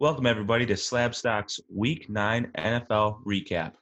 Welcome, 0.00 0.26
everybody, 0.26 0.64
to 0.66 0.76
Slab 0.76 1.14
Stock's 1.14 1.60
Week 1.68 2.08
9 2.08 2.52
NFL 2.56 3.22
Recap. 3.24 3.72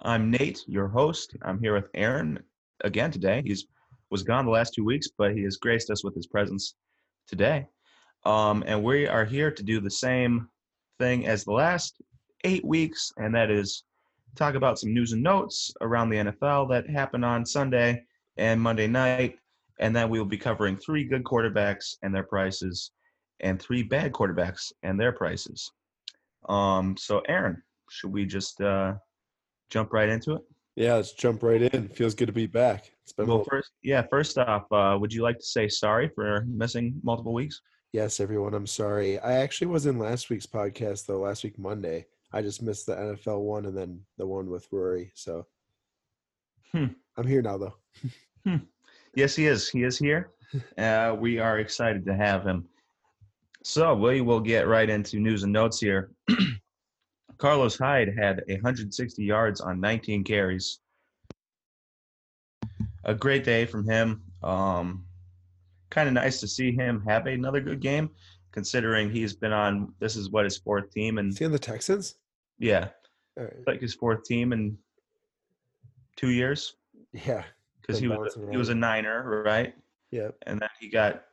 I'm 0.00 0.30
Nate, 0.30 0.62
your 0.68 0.86
host. 0.86 1.34
I'm 1.42 1.58
here 1.58 1.74
with 1.74 1.88
Aaron 1.94 2.38
again 2.84 3.10
today. 3.10 3.42
He's 3.44 3.66
was 4.10 4.22
gone 4.22 4.44
the 4.44 4.50
last 4.50 4.74
two 4.74 4.84
weeks, 4.84 5.08
but 5.16 5.34
he 5.34 5.42
has 5.42 5.56
graced 5.56 5.90
us 5.90 6.04
with 6.04 6.14
his 6.14 6.26
presence 6.26 6.74
today. 7.26 7.66
Um, 8.24 8.62
and 8.66 8.82
we 8.82 9.06
are 9.06 9.24
here 9.24 9.50
to 9.50 9.62
do 9.62 9.80
the 9.80 9.90
same 9.90 10.48
thing 10.98 11.26
as 11.26 11.44
the 11.44 11.52
last 11.52 12.00
eight 12.44 12.64
weeks, 12.64 13.12
and 13.16 13.34
that 13.34 13.50
is 13.50 13.84
talk 14.36 14.54
about 14.54 14.78
some 14.78 14.94
news 14.94 15.12
and 15.12 15.22
notes 15.22 15.72
around 15.80 16.10
the 16.10 16.16
NFL 16.16 16.68
that 16.70 16.88
happened 16.88 17.24
on 17.24 17.44
Sunday 17.44 18.04
and 18.36 18.60
Monday 18.60 18.86
night. 18.86 19.38
And 19.80 19.94
then 19.94 20.08
we 20.08 20.18
will 20.18 20.26
be 20.26 20.38
covering 20.38 20.76
three 20.76 21.04
good 21.04 21.24
quarterbacks 21.24 21.96
and 22.02 22.14
their 22.14 22.24
prices, 22.24 22.90
and 23.40 23.60
three 23.60 23.82
bad 23.82 24.12
quarterbacks 24.12 24.72
and 24.82 24.98
their 24.98 25.12
prices. 25.12 25.70
Um, 26.48 26.96
so, 26.96 27.20
Aaron, 27.28 27.62
should 27.88 28.12
we 28.12 28.26
just 28.26 28.60
uh, 28.60 28.94
jump 29.70 29.92
right 29.92 30.08
into 30.08 30.34
it? 30.34 30.42
Yeah, 30.74 30.94
let's 30.94 31.12
jump 31.12 31.42
right 31.42 31.62
in. 31.62 31.88
Feels 31.88 32.14
good 32.14 32.26
to 32.26 32.32
be 32.32 32.46
back. 32.46 32.92
It's 33.02 33.12
been 33.12 33.26
Well, 33.26 33.38
well, 33.38 33.46
first, 33.48 33.70
yeah, 33.82 34.02
first 34.10 34.38
off, 34.38 34.70
uh, 34.72 34.96
would 35.00 35.12
you 35.12 35.22
like 35.22 35.38
to 35.38 35.44
say 35.44 35.68
sorry 35.68 36.08
for 36.08 36.44
missing 36.46 37.00
multiple 37.02 37.32
weeks? 37.32 37.60
yes, 37.92 38.20
everyone. 38.20 38.54
I'm 38.54 38.66
sorry. 38.66 39.18
I 39.18 39.34
actually 39.34 39.68
was 39.68 39.86
in 39.86 39.98
last 39.98 40.30
week's 40.30 40.46
podcast 40.46 41.06
though. 41.06 41.20
Last 41.20 41.42
week 41.44 41.58
Monday, 41.58 42.06
I 42.32 42.42
just 42.42 42.62
missed 42.62 42.86
the 42.86 42.94
NFL 42.94 43.40
one 43.40 43.66
and 43.66 43.76
then 43.76 44.00
the 44.18 44.26
one 44.26 44.50
with 44.50 44.66
Rory. 44.70 45.10
So 45.14 45.46
Hmm. 46.72 46.86
I'm 47.16 47.26
here 47.26 47.40
now 47.42 47.58
though. 47.58 47.74
Yes, 49.14 49.34
he 49.34 49.46
is. 49.46 49.68
He 49.68 49.82
is 49.84 49.98
here. 49.98 50.30
Uh, 50.78 51.14
we 51.20 51.38
are 51.38 51.58
excited 51.58 52.06
to 52.06 52.14
have 52.14 52.42
him. 52.42 52.66
So 53.62 53.94
we 53.94 54.22
will 54.22 54.40
get 54.40 54.66
right 54.66 54.88
into 54.88 55.18
news 55.20 55.42
and 55.42 55.52
notes 55.52 55.78
here. 55.78 56.10
Carlos 57.36 57.76
Hyde 57.76 58.14
had 58.18 58.42
160 58.48 59.22
yards 59.22 59.60
on 59.60 59.78
19 59.78 60.24
carries. 60.24 60.80
A 63.04 63.14
great 63.14 63.44
day 63.44 63.66
from 63.66 63.86
him. 63.86 64.22
Um, 64.42 65.04
kind 65.90 66.08
of 66.08 66.14
nice 66.14 66.40
to 66.40 66.48
see 66.48 66.72
him 66.72 67.02
have 67.06 67.26
another 67.26 67.60
good 67.60 67.80
game, 67.80 68.08
considering 68.52 69.10
he's 69.10 69.34
been 69.34 69.52
on. 69.52 69.92
This 70.00 70.16
is 70.16 70.30
what 70.30 70.44
his 70.44 70.56
fourth 70.56 70.90
team, 70.90 71.18
and 71.18 71.30
Is 71.30 71.38
he 71.38 71.44
on 71.44 71.52
the 71.52 71.58
Texans? 71.58 72.14
Yeah, 72.58 72.88
right. 73.36 73.52
like 73.66 73.80
his 73.80 73.94
fourth 73.94 74.24
team 74.24 74.52
in 74.52 74.76
two 76.16 76.30
years 76.30 76.74
Yeah. 77.12 77.44
because 77.80 77.98
he 78.00 78.08
was 78.08 78.18
bouncing 78.34 78.50
he 78.50 78.56
was 78.56 78.68
a. 78.70 78.74
Niner, 78.74 79.42
right? 79.44 79.74
Yep. 80.10 80.36
and 80.46 80.58
then 80.60 80.68
he 80.80 80.88
got 80.88 81.24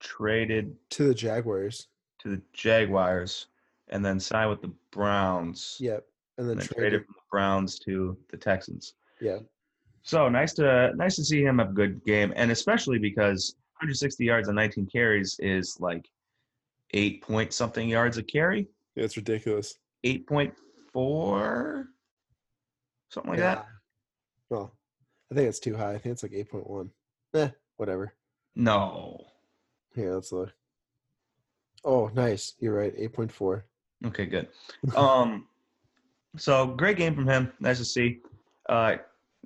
traded 0.00 0.74
To 0.90 1.08
the 1.08 1.14
Jaguars. 1.14 1.88
to 2.20 2.28
the 2.30 2.42
Jaguars 2.52 3.46
and 3.88 4.04
then 4.04 4.20
signed 4.20 4.50
with 4.50 4.62
the 4.62 4.72
Browns. 4.92 5.76
Yep. 5.80 6.06
And 6.38 6.46
then 6.48 6.52
And 6.52 6.60
then 6.60 6.66
traded. 6.68 6.76
traded 6.92 7.04
from 7.06 7.14
the 7.16 7.22
Browns 7.30 7.78
to 7.80 8.16
the 8.30 8.36
Texans. 8.36 8.94
Yeah. 9.20 9.38
So 10.02 10.28
nice 10.28 10.54
to 10.54 10.92
nice 10.96 11.16
to 11.16 11.24
see 11.24 11.42
him 11.42 11.58
have 11.58 11.70
a 11.70 11.72
good 11.72 12.02
game, 12.04 12.32
and 12.36 12.50
especially 12.50 12.98
because 12.98 13.54
160 13.80 14.24
yards 14.24 14.48
on 14.48 14.54
19 14.54 14.86
carries 14.86 15.38
is 15.40 15.76
like 15.80 16.08
eight 16.94 17.20
point 17.22 17.52
something 17.52 17.88
yards 17.88 18.16
a 18.16 18.22
carry, 18.22 18.66
Yeah, 18.96 19.04
it's 19.04 19.16
ridiculous. 19.16 19.74
8.4, 20.04 21.84
something 23.08 23.30
like 23.30 23.38
yeah. 23.38 23.54
that. 23.56 23.66
Well, 24.48 24.72
I 25.30 25.34
think 25.34 25.48
it's 25.48 25.60
too 25.60 25.76
high. 25.76 25.92
I 25.92 25.98
think 25.98 26.14
it's 26.14 26.22
like 26.22 26.32
8.1. 26.32 26.90
Eh, 27.34 27.48
whatever. 27.76 28.14
No. 28.56 29.24
Yeah, 29.94 30.10
let's 30.10 30.32
look. 30.32 30.52
Oh, 31.84 32.10
nice. 32.14 32.54
You're 32.58 32.74
right. 32.74 32.96
8.4. 32.96 33.62
Okay, 34.06 34.26
good. 34.26 34.48
Um, 34.96 35.46
so 36.36 36.66
great 36.66 36.96
game 36.96 37.14
from 37.14 37.26
him. 37.26 37.52
Nice 37.60 37.78
to 37.78 37.84
see. 37.84 38.20
Uh, 38.68 38.96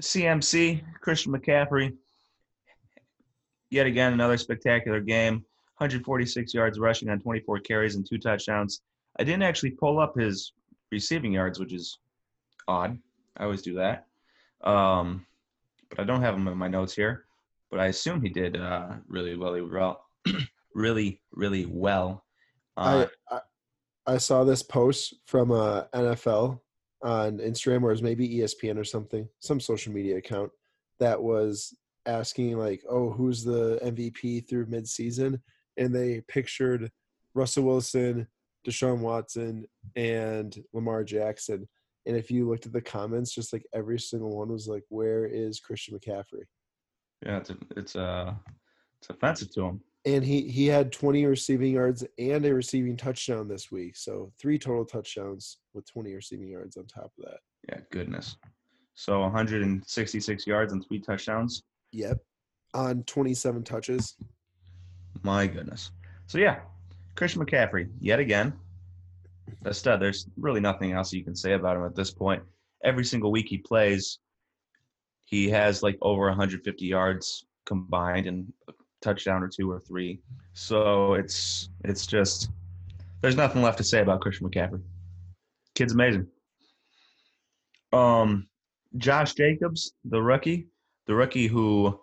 CMC 0.01 0.83
Christian 1.01 1.33
McCaffrey. 1.33 1.95
Yet 3.71 3.87
again, 3.87 4.13
another 4.13 4.37
spectacular 4.37 5.01
game. 5.01 5.45
146 5.79 6.55
yards 6.55 6.79
rushing 6.79 7.09
on 7.09 7.19
24 7.21 7.59
carries 7.61 7.97
and 7.97 8.07
two 8.09 8.19
touchdowns. 8.19 8.83
I 9.19 9.25
didn't 9.25 9.43
actually 9.43 9.71
pull 9.71 9.99
up 9.99 10.19
his 10.19 10.53
receiving 10.91 11.33
yards, 11.33 11.59
which 11.59 11.73
is 11.73 11.99
odd. 12.69 12.99
I 13.37 13.45
always 13.45 13.63
do 13.63 13.75
that. 13.75 14.07
Um, 14.63 15.27
but 15.91 16.01
I 16.01 16.05
don't 16.05 16.23
have 16.23 16.35
them 16.35 16.49
in 16.49 16.59
my 16.59 16.69
notes 16.69 16.95
here. 16.95 17.25
But 17.71 17.81
I 17.81 17.87
assume 17.87 18.23
he 18.23 18.29
did 18.29 18.57
uh, 18.57 18.95
really, 19.09 19.35
really 19.35 19.63
well. 19.63 20.05
really, 20.75 21.21
really 21.33 21.67
well. 21.67 22.25
Uh, 22.77 23.07
I, 23.31 23.37
I 23.37 23.41
I 24.07 24.19
saw 24.19 24.45
this 24.45 24.63
post 24.63 25.15
from 25.27 25.51
uh, 25.51 25.85
NFL 25.95 26.61
on 27.03 27.39
Instagram, 27.39 27.83
or 27.83 27.91
it 27.91 27.95
was 27.95 28.03
maybe 28.03 28.29
ESPN 28.29 28.79
or 28.79 28.85
something, 28.85 29.29
some 29.41 29.61
social 29.61 29.93
media 29.93 30.17
account 30.17 30.51
that 30.99 31.21
was 31.21 31.75
asking 32.07 32.59
like, 32.59 32.83
"Oh, 32.89 33.11
who's 33.11 33.45
the 33.45 33.79
MVP 33.83 34.49
through 34.49 34.67
midseason?" 34.67 35.41
And 35.77 35.95
they 35.95 36.21
pictured 36.29 36.91
Russell 37.35 37.65
Wilson, 37.65 38.27
Deshaun 38.67 38.99
Watson, 39.01 39.67
and 39.97 40.57
Lamar 40.73 41.05
Jackson. 41.05 41.69
And 42.07 42.17
if 42.17 42.31
you 42.31 42.49
looked 42.49 42.67
at 42.67 42.73
the 42.73 42.81
comments, 42.83 43.35
just 43.35 43.53
like 43.53 43.65
every 43.75 43.99
single 43.99 44.37
one 44.37 44.49
was 44.51 44.69
like, 44.69 44.83
"Where 44.89 45.27
is 45.27 45.61
Christian 45.61 45.99
McCaffrey?" 45.99 46.45
yeah, 47.25 47.39
it's 47.39 47.51
it's 47.77 47.97
uh, 47.97 48.35
it's 49.01 49.09
offensive 49.11 49.51
to 49.55 49.63
him. 49.67 49.81
and 50.05 50.23
he 50.25 50.49
he 50.49 50.67
had 50.67 50.93
20 50.93 51.25
receiving 51.27 51.73
yards 51.73 52.05
and 52.19 52.45
a 52.45 52.53
receiving 52.55 52.97
touchdown 52.97 53.49
this 53.49 53.71
week 53.71 53.97
so 53.97 54.31
three 54.39 54.59
total 54.59 54.85
touchdowns 54.85 55.59
with 55.73 55.91
20 55.91 56.15
receiving 56.15 56.49
yards 56.49 56.77
on 56.77 56.85
top 56.87 57.11
of 57.19 57.25
that 57.25 57.39
Yeah, 57.69 57.81
goodness. 57.91 58.37
So 58.95 59.21
166 59.21 60.47
yards 60.47 60.73
and 60.75 60.85
three 60.87 61.01
touchdowns. 61.01 61.63
yep 61.93 62.19
on 62.75 63.03
27 63.05 63.63
touches 63.63 64.17
My 65.23 65.47
goodness. 65.47 65.91
So 66.27 66.39
yeah, 66.39 66.61
Christian 67.15 67.45
McCaffrey 67.45 67.89
yet 68.01 68.19
again. 68.19 68.53
A 69.65 69.75
stud. 69.75 70.01
There's 70.01 70.27
really 70.37 70.61
nothing 70.61 70.93
else 70.93 71.13
you 71.13 71.25
can 71.25 71.37
say 71.37 71.53
about 71.53 71.77
him 71.77 71.85
at 71.85 71.95
this 71.95 72.11
point. 72.11 72.43
Every 72.83 73.05
single 73.05 73.31
week 73.31 73.49
he 73.49 73.59
plays, 73.59 74.19
he 75.25 75.49
has 75.51 75.83
like 75.83 75.97
over 76.03 76.27
150 76.27 76.85
yards 76.85 77.47
combined 77.67 78.27
and 78.27 78.53
a 78.69 78.73
touchdown 79.01 79.43
or 79.43 79.49
two 79.49 79.71
or 79.71 79.81
three. 79.81 80.21
So 80.55 81.15
it's 81.15 81.71
it's 81.85 82.07
just 82.07 82.51
there's 83.21 83.37
nothing 83.37 83.63
left 83.63 83.79
to 83.79 83.85
say 83.85 84.01
about 84.01 84.21
Christian 84.21 84.49
McCaffrey. 84.49 84.83
Kid's 85.75 85.93
amazing. 85.93 86.27
Um, 87.93 88.49
Josh 88.97 89.35
Jacobs, 89.35 89.93
the 90.05 90.21
rookie, 90.21 90.67
the 91.07 91.15
rookie 91.15 91.47
who 91.47 91.99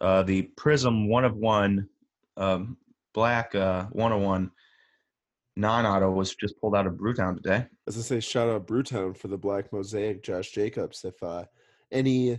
uh, 0.00 0.22
the 0.22 0.42
Prism 0.42 1.08
one 1.08 1.24
of 1.24 1.36
one 1.36 1.88
um, 2.36 2.76
black 3.18 3.52
uh, 3.56 3.86
101 3.90 4.48
non-auto 5.56 6.08
was 6.08 6.36
just 6.36 6.56
pulled 6.60 6.76
out 6.76 6.86
of 6.86 6.92
Brewtown 6.92 7.34
today. 7.34 7.66
as 7.88 7.98
i 7.98 8.00
say 8.00 8.20
shout 8.20 8.48
out 8.48 8.64
brewtown 8.64 9.16
for 9.16 9.26
the 9.26 9.36
black 9.36 9.72
mosaic 9.72 10.22
josh 10.22 10.52
jacobs 10.52 11.04
if 11.04 11.20
uh 11.20 11.42
any 11.90 12.38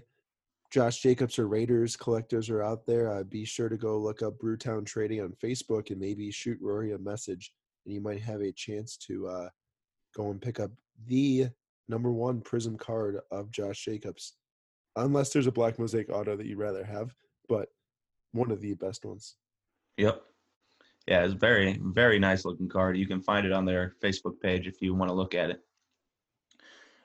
josh 0.72 1.02
jacobs 1.02 1.38
or 1.38 1.50
raiders 1.50 1.98
collectors 1.98 2.50
are 2.50 2.64
out 2.64 2.86
there 2.86 3.12
uh, 3.12 3.24
be 3.24 3.44
sure 3.44 3.68
to 3.68 3.76
go 3.76 3.98
look 4.00 4.22
up 4.22 4.40
brewtown 4.40 4.86
trading 4.86 5.20
on 5.20 5.34
facebook 5.44 5.90
and 5.92 6.00
maybe 6.00 6.32
shoot 6.32 6.58
rory 6.62 6.94
a 6.94 6.98
message 6.98 7.52
and 7.86 7.94
you 7.94 8.00
might 8.00 8.22
have 8.22 8.40
a 8.40 8.54
chance 8.54 8.96
to 8.96 9.28
uh 9.28 9.50
go 10.16 10.32
and 10.32 10.42
pick 10.42 10.62
up 10.62 10.72
the 11.08 11.46
number 11.90 12.10
one 12.14 12.40
prism 12.40 12.78
card 12.78 13.20
of 13.32 13.52
josh 13.52 13.84
jacobs 13.84 14.36
unless 14.96 15.32
there's 15.34 15.48
a 15.48 15.52
black 15.52 15.78
mosaic 15.78 16.10
auto 16.10 16.38
that 16.38 16.46
you'd 16.46 16.58
rather 16.58 16.86
have 16.86 17.14
but 17.50 17.68
one 18.32 18.50
of 18.50 18.62
the 18.62 18.74
best 18.76 19.04
ones 19.04 19.36
Yep. 20.00 20.24
Yeah, 21.10 21.24
it's 21.24 21.34
very 21.34 21.82
very 21.84 22.20
nice 22.20 22.46
looking 22.46 22.70
card. 22.70 22.96
You 22.96 23.08
can 23.08 23.20
find 23.20 23.44
it 23.44 23.52
on 23.52 23.66
their 23.66 23.96
Facebook 24.00 24.40
page 24.40 24.68
if 24.68 24.80
you 24.80 24.94
want 24.94 25.10
to 25.10 25.16
look 25.16 25.34
at 25.34 25.50
it. 25.50 25.60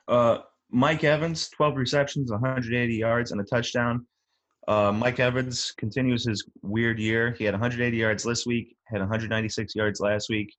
Uh, 0.07 0.37
Mike 0.69 1.03
Evans, 1.03 1.49
12 1.49 1.75
receptions, 1.75 2.31
180 2.31 2.93
yards, 2.93 3.31
and 3.31 3.41
a 3.41 3.43
touchdown. 3.43 4.05
Uh, 4.67 4.91
Mike 4.91 5.19
Evans 5.19 5.73
continues 5.75 6.23
his 6.23 6.47
weird 6.61 6.99
year. 6.99 7.31
He 7.31 7.45
had 7.45 7.55
180 7.55 7.97
yards 7.97 8.23
this 8.23 8.45
week, 8.45 8.75
had 8.83 8.99
196 8.99 9.73
yards 9.73 9.99
last 9.99 10.29
week, 10.29 10.55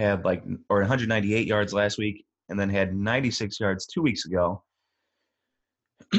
had 0.00 0.24
like 0.24 0.42
or 0.68 0.80
198 0.80 1.46
yards 1.46 1.72
last 1.72 1.98
week, 1.98 2.24
and 2.48 2.58
then 2.58 2.68
had 2.68 2.96
96 2.96 3.60
yards 3.60 3.86
two 3.86 4.02
weeks 4.02 4.26
ago. 4.26 4.60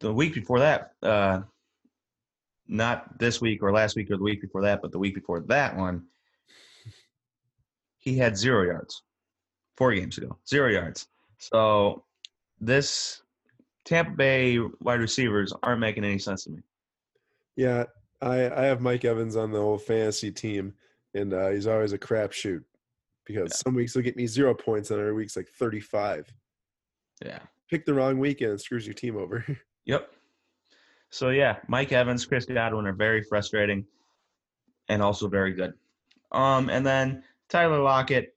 the 0.00 0.12
week 0.12 0.34
before 0.34 0.58
that, 0.58 0.92
uh, 1.02 1.40
not 2.70 3.18
this 3.18 3.40
week 3.40 3.62
or 3.62 3.72
last 3.72 3.96
week 3.96 4.10
or 4.10 4.16
the 4.16 4.22
week 4.22 4.40
before 4.40 4.62
that, 4.62 4.80
but 4.80 4.92
the 4.92 4.98
week 4.98 5.14
before 5.14 5.40
that 5.48 5.76
one, 5.76 6.04
he 7.98 8.16
had 8.16 8.36
zero 8.36 8.64
yards 8.64 9.02
four 9.76 9.92
games 9.92 10.16
ago, 10.16 10.38
zero 10.48 10.70
yards. 10.70 11.08
So 11.38 12.04
this 12.60 13.22
Tampa 13.84 14.12
Bay 14.12 14.58
wide 14.80 15.00
receivers 15.00 15.52
aren't 15.62 15.80
making 15.80 16.04
any 16.04 16.18
sense 16.18 16.44
to 16.44 16.50
me. 16.50 16.60
Yeah, 17.56 17.84
I 18.22 18.50
I 18.50 18.64
have 18.64 18.80
Mike 18.80 19.04
Evans 19.04 19.36
on 19.36 19.50
the 19.50 19.60
whole 19.60 19.78
fantasy 19.78 20.30
team, 20.30 20.74
and 21.14 21.32
uh, 21.32 21.48
he's 21.48 21.66
always 21.66 21.92
a 21.92 21.98
crapshoot 21.98 22.62
because 23.26 23.58
some 23.58 23.74
weeks 23.74 23.94
he'll 23.94 24.02
get 24.02 24.16
me 24.16 24.26
zero 24.26 24.54
points, 24.54 24.90
and 24.90 25.00
other 25.00 25.14
weeks 25.14 25.36
like 25.36 25.48
thirty 25.48 25.80
five. 25.80 26.32
Yeah. 27.24 27.40
Pick 27.68 27.84
the 27.84 27.94
wrong 27.94 28.18
weekend 28.18 28.52
and 28.52 28.60
screws 28.60 28.86
your 28.86 28.94
team 28.94 29.16
over. 29.16 29.44
Yep. 29.86 30.12
So 31.10 31.30
yeah, 31.30 31.56
Mike 31.66 31.92
Evans, 31.92 32.24
Chris 32.24 32.46
Godwin 32.46 32.86
are 32.86 32.92
very 32.92 33.22
frustrating, 33.22 33.84
and 34.88 35.02
also 35.02 35.28
very 35.28 35.52
good. 35.52 35.74
Um, 36.32 36.70
and 36.70 36.86
then 36.86 37.24
Tyler 37.48 37.80
Lockett, 37.80 38.34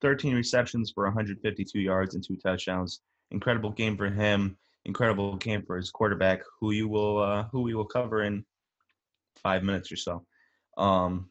13 0.00 0.34
receptions 0.34 0.90
for 0.90 1.04
152 1.04 1.80
yards 1.80 2.14
and 2.14 2.24
two 2.24 2.36
touchdowns. 2.36 3.00
Incredible 3.30 3.70
game 3.70 3.96
for 3.96 4.08
him. 4.08 4.56
Incredible 4.84 5.36
game 5.36 5.62
for 5.62 5.76
his 5.76 5.90
quarterback, 5.90 6.42
who 6.60 6.72
you 6.72 6.88
will 6.88 7.18
uh, 7.18 7.44
who 7.52 7.62
we 7.62 7.74
will 7.74 7.84
cover 7.84 8.24
in 8.24 8.44
five 9.42 9.62
minutes 9.62 9.90
or 9.92 9.96
so. 9.96 10.24
Um, 10.76 11.28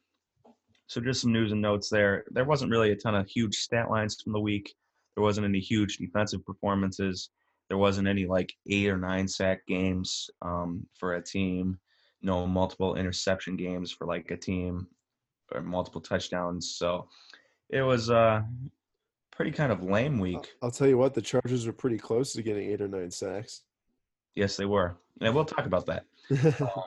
so 0.87 0.99
just 0.99 1.21
some 1.21 1.31
news 1.31 1.51
and 1.51 1.61
notes 1.61 1.89
there. 1.89 2.25
There 2.31 2.45
wasn't 2.45 2.71
really 2.71 2.91
a 2.91 2.95
ton 2.95 3.15
of 3.15 3.27
huge 3.27 3.55
stat 3.55 3.89
lines 3.89 4.21
from 4.21 4.33
the 4.33 4.39
week. 4.39 4.73
There 5.15 5.23
wasn't 5.23 5.45
any 5.45 5.59
huge 5.59 5.97
defensive 5.97 6.45
performances. 6.45 7.29
There 7.71 7.77
wasn't 7.77 8.09
any 8.09 8.25
like 8.25 8.51
eight 8.69 8.89
or 8.89 8.97
nine 8.97 9.29
sack 9.29 9.65
games 9.65 10.29
um, 10.41 10.85
for 10.93 11.13
a 11.13 11.23
team. 11.23 11.79
No 12.21 12.45
multiple 12.45 12.95
interception 12.95 13.55
games 13.55 13.93
for 13.93 14.05
like 14.05 14.29
a 14.29 14.35
team 14.35 14.87
or 15.53 15.61
multiple 15.61 16.01
touchdowns. 16.01 16.75
So 16.75 17.07
it 17.69 17.81
was 17.81 18.09
a 18.09 18.45
pretty 19.31 19.51
kind 19.51 19.71
of 19.71 19.83
lame 19.83 20.19
week. 20.19 20.51
I'll 20.61 20.69
tell 20.69 20.85
you 20.87 20.97
what, 20.97 21.13
the 21.13 21.21
Chargers 21.21 21.65
were 21.65 21.71
pretty 21.71 21.97
close 21.97 22.33
to 22.33 22.41
getting 22.41 22.69
eight 22.69 22.81
or 22.81 22.89
nine 22.89 23.09
sacks. 23.09 23.61
Yes, 24.35 24.57
they 24.57 24.65
were, 24.65 24.97
and 25.21 25.33
we'll 25.33 25.45
talk 25.45 25.65
about 25.65 25.85
that. 25.85 26.03
Um, 26.61 26.83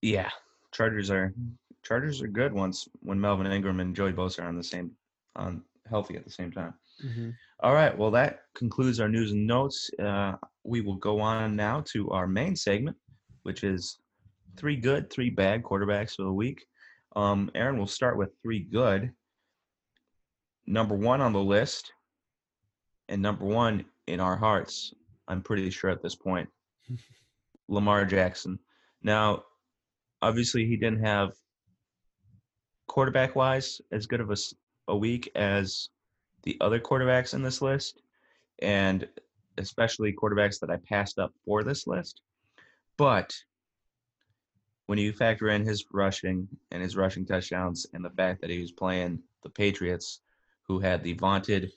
yeah, 0.00 0.30
Chargers 0.72 1.10
are 1.10 1.34
Chargers 1.82 2.22
are 2.22 2.26
good 2.26 2.54
once 2.54 2.88
when 3.00 3.20
Melvin 3.20 3.46
Ingram 3.52 3.80
and 3.80 3.94
Joey 3.94 4.12
Bosa 4.14 4.42
are 4.44 4.48
on 4.48 4.56
the 4.56 4.64
same 4.64 4.92
on 5.34 5.62
healthy 5.90 6.16
at 6.16 6.24
the 6.24 6.30
same 6.30 6.50
time. 6.52 6.72
Mhm. 7.04 7.34
All 7.60 7.72
right, 7.72 7.96
well 7.96 8.10
that 8.10 8.40
concludes 8.54 9.00
our 9.00 9.08
news 9.08 9.32
and 9.32 9.46
notes. 9.46 9.90
Uh, 9.98 10.34
we 10.62 10.82
will 10.82 10.96
go 10.96 11.20
on 11.20 11.56
now 11.56 11.82
to 11.92 12.10
our 12.10 12.26
main 12.26 12.54
segment, 12.54 12.96
which 13.44 13.64
is 13.64 13.98
three 14.56 14.76
good, 14.76 15.10
three 15.10 15.30
bad 15.30 15.62
quarterbacks 15.62 16.16
for 16.16 16.24
the 16.24 16.32
week. 16.32 16.64
Um, 17.14 17.50
Aaron, 17.54 17.78
we'll 17.78 17.86
start 17.86 18.18
with 18.18 18.30
three 18.42 18.60
good. 18.60 19.10
Number 20.66 20.94
one 20.94 21.20
on 21.20 21.32
the 21.32 21.42
list, 21.42 21.92
and 23.08 23.22
number 23.22 23.44
one 23.44 23.86
in 24.06 24.20
our 24.20 24.36
hearts. 24.36 24.92
I'm 25.28 25.40
pretty 25.40 25.70
sure 25.70 25.90
at 25.90 26.02
this 26.02 26.14
point, 26.14 26.48
Lamar 27.68 28.04
Jackson. 28.04 28.58
Now, 29.02 29.44
obviously, 30.20 30.66
he 30.66 30.76
didn't 30.76 31.04
have 31.04 31.32
quarterback 32.86 33.34
wise 33.34 33.80
as 33.92 34.06
good 34.06 34.20
of 34.20 34.30
a, 34.30 34.36
a 34.88 34.96
week 34.96 35.30
as 35.34 35.88
the 36.46 36.56
other 36.60 36.80
quarterbacks 36.80 37.34
in 37.34 37.42
this 37.42 37.60
list, 37.60 38.00
and 38.60 39.06
especially 39.58 40.14
quarterbacks 40.14 40.60
that 40.60 40.70
I 40.70 40.76
passed 40.76 41.18
up 41.18 41.34
for 41.44 41.62
this 41.62 41.86
list. 41.86 42.22
But 42.96 43.34
when 44.86 44.98
you 44.98 45.12
factor 45.12 45.48
in 45.48 45.66
his 45.66 45.84
rushing 45.92 46.48
and 46.70 46.80
his 46.80 46.96
rushing 46.96 47.26
touchdowns 47.26 47.86
and 47.92 48.04
the 48.04 48.10
fact 48.10 48.40
that 48.40 48.50
he 48.50 48.60
was 48.60 48.70
playing 48.70 49.20
the 49.42 49.50
Patriots, 49.50 50.20
who 50.68 50.78
had 50.78 51.02
the 51.02 51.14
vaunted 51.14 51.72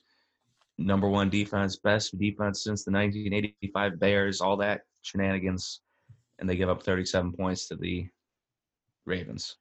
number 0.78 1.10
one 1.10 1.30
defense, 1.30 1.78
best 1.78 2.18
defense 2.18 2.64
since 2.64 2.86
the 2.86 2.92
1985 2.92 4.00
Bears, 4.00 4.40
all 4.40 4.58
that 4.58 4.82
shenanigans, 5.02 5.82
and 6.38 6.48
they 6.48 6.56
give 6.56 6.70
up 6.70 6.84
37 6.84 7.34
points 7.34 7.68
to 7.68 7.76
the 7.76 8.08
Ravens. 9.06 9.58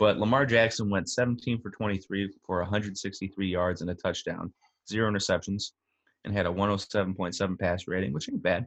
But 0.00 0.18
Lamar 0.18 0.46
Jackson 0.46 0.88
went 0.88 1.10
17 1.10 1.60
for 1.60 1.70
23 1.70 2.32
for 2.42 2.60
163 2.62 3.46
yards 3.46 3.82
and 3.82 3.90
a 3.90 3.94
touchdown, 3.94 4.50
zero 4.88 5.12
interceptions, 5.12 5.72
and 6.24 6.32
had 6.32 6.46
a 6.46 6.48
107.7 6.48 7.58
pass 7.58 7.86
rating, 7.86 8.14
which 8.14 8.30
ain't 8.30 8.42
bad. 8.42 8.66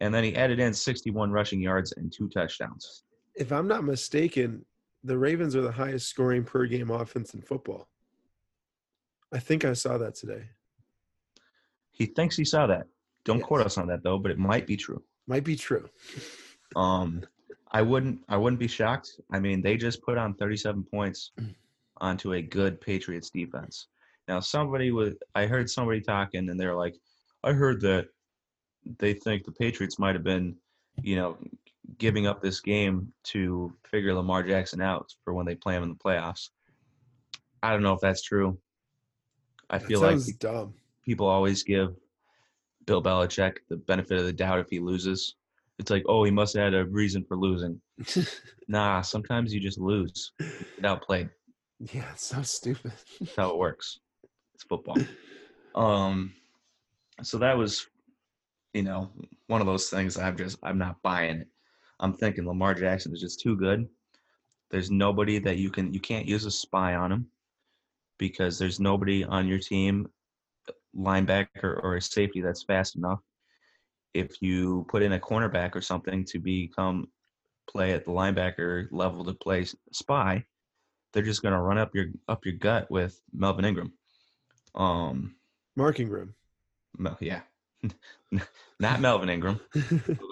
And 0.00 0.12
then 0.12 0.24
he 0.24 0.34
added 0.34 0.58
in 0.58 0.74
61 0.74 1.30
rushing 1.30 1.60
yards 1.60 1.92
and 1.92 2.12
two 2.12 2.28
touchdowns. 2.28 3.04
If 3.36 3.52
I'm 3.52 3.68
not 3.68 3.84
mistaken, 3.84 4.66
the 5.04 5.16
Ravens 5.16 5.54
are 5.54 5.60
the 5.62 5.70
highest 5.70 6.08
scoring 6.08 6.42
per 6.42 6.66
game 6.66 6.90
offense 6.90 7.34
in 7.34 7.40
football. 7.40 7.88
I 9.32 9.38
think 9.38 9.64
I 9.64 9.74
saw 9.74 9.96
that 9.98 10.16
today. 10.16 10.48
He 11.92 12.06
thinks 12.06 12.36
he 12.36 12.44
saw 12.44 12.66
that. 12.66 12.88
Don't 13.24 13.38
Yes. 13.38 13.46
quote 13.46 13.64
us 13.64 13.78
on 13.78 13.86
that 13.86 14.02
though, 14.02 14.18
but 14.18 14.32
it 14.32 14.38
might 14.38 14.66
be 14.66 14.76
true. 14.76 15.04
Might 15.28 15.44
be 15.44 15.54
true. 15.54 15.88
Um, 16.74 17.22
I 17.72 17.80
wouldn't. 17.80 18.20
I 18.28 18.36
wouldn't 18.36 18.60
be 18.60 18.68
shocked. 18.68 19.20
I 19.32 19.40
mean, 19.40 19.62
they 19.62 19.76
just 19.76 20.02
put 20.02 20.18
on 20.18 20.34
37 20.34 20.84
points 20.84 21.32
mm. 21.40 21.54
onto 21.98 22.34
a 22.34 22.42
good 22.42 22.80
Patriots 22.80 23.30
defense. 23.30 23.88
Now, 24.28 24.40
somebody 24.40 24.92
was. 24.92 25.14
I 25.34 25.46
heard 25.46 25.70
somebody 25.70 26.00
talking, 26.00 26.50
and 26.50 26.60
they're 26.60 26.76
like, 26.76 26.96
"I 27.42 27.52
heard 27.52 27.80
that 27.80 28.08
they 28.98 29.14
think 29.14 29.44
the 29.44 29.52
Patriots 29.52 29.98
might 29.98 30.14
have 30.14 30.24
been, 30.24 30.54
you 31.02 31.16
know, 31.16 31.38
giving 31.98 32.26
up 32.26 32.42
this 32.42 32.60
game 32.60 33.10
to 33.24 33.72
figure 33.90 34.14
Lamar 34.14 34.42
Jackson 34.42 34.82
out 34.82 35.14
for 35.24 35.32
when 35.32 35.46
they 35.46 35.54
play 35.54 35.74
him 35.74 35.82
in 35.82 35.88
the 35.88 35.94
playoffs." 35.94 36.50
I 37.62 37.70
don't 37.70 37.82
know 37.82 37.94
if 37.94 38.00
that's 38.00 38.22
true. 38.22 38.58
I 39.70 39.78
feel 39.78 40.00
like 40.00 40.18
dumb. 40.38 40.74
people 41.04 41.26
always 41.26 41.62
give 41.62 41.96
Bill 42.86 43.02
Belichick 43.02 43.58
the 43.68 43.76
benefit 43.76 44.18
of 44.18 44.24
the 44.24 44.32
doubt 44.32 44.58
if 44.58 44.68
he 44.68 44.78
loses. 44.78 45.36
It's 45.82 45.90
like, 45.90 46.04
oh, 46.06 46.22
he 46.22 46.30
must 46.30 46.54
have 46.54 46.62
had 46.62 46.74
a 46.74 46.84
reason 46.84 47.24
for 47.26 47.36
losing. 47.36 47.80
Nah, 48.68 49.02
sometimes 49.02 49.52
you 49.52 49.60
just 49.60 49.78
lose. 49.78 50.32
Get 50.38 50.84
outplayed. 50.84 51.28
yeah, 51.92 52.10
it's 52.12 52.24
so 52.24 52.40
stupid. 52.40 52.92
That's 53.20 53.36
how 53.36 53.50
it 53.50 53.58
works. 53.58 53.98
It's 54.54 54.64
football. 54.64 54.96
Um, 55.74 56.34
so 57.22 57.38
that 57.38 57.56
was, 57.56 57.86
you 58.74 58.82
know, 58.82 59.10
one 59.46 59.62
of 59.62 59.66
those 59.66 59.88
things. 59.88 60.18
I'm 60.18 60.36
just, 60.36 60.58
I'm 60.62 60.76
not 60.76 61.00
buying 61.02 61.40
it. 61.40 61.48
I'm 61.98 62.12
thinking 62.12 62.46
Lamar 62.46 62.74
Jackson 62.74 63.14
is 63.14 63.22
just 63.22 63.40
too 63.40 63.56
good. 63.56 63.88
There's 64.70 64.90
nobody 64.90 65.38
that 65.38 65.56
you 65.56 65.70
can, 65.70 65.94
you 65.94 66.00
can't 66.00 66.28
use 66.28 66.44
a 66.44 66.50
spy 66.50 66.94
on 66.94 67.10
him 67.10 67.26
because 68.18 68.58
there's 68.58 68.80
nobody 68.80 69.24
on 69.24 69.48
your 69.48 69.58
team, 69.58 70.10
linebacker 70.94 71.82
or 71.82 71.96
a 71.96 72.02
safety 72.02 72.42
that's 72.42 72.64
fast 72.64 72.96
enough. 72.96 73.20
If 74.14 74.42
you 74.42 74.86
put 74.88 75.02
in 75.02 75.12
a 75.12 75.18
cornerback 75.18 75.74
or 75.74 75.80
something 75.80 76.24
to 76.26 76.38
become 76.38 77.08
play 77.68 77.92
at 77.92 78.04
the 78.04 78.10
linebacker 78.10 78.88
level 78.90 79.24
to 79.24 79.32
play 79.34 79.66
spy, 79.92 80.44
they're 81.12 81.22
just 81.22 81.42
going 81.42 81.54
to 81.54 81.60
run 81.60 81.78
up 81.78 81.94
your 81.94 82.06
up 82.28 82.44
your 82.44 82.54
gut 82.54 82.90
with 82.90 83.20
Melvin 83.32 83.64
Ingram. 83.64 83.92
Um, 84.74 85.36
Mark 85.76 86.00
Ingram. 86.00 86.34
Mel, 86.98 87.16
yeah, 87.20 87.40
not 88.80 89.00
Melvin 89.00 89.30
Ingram. 89.30 89.60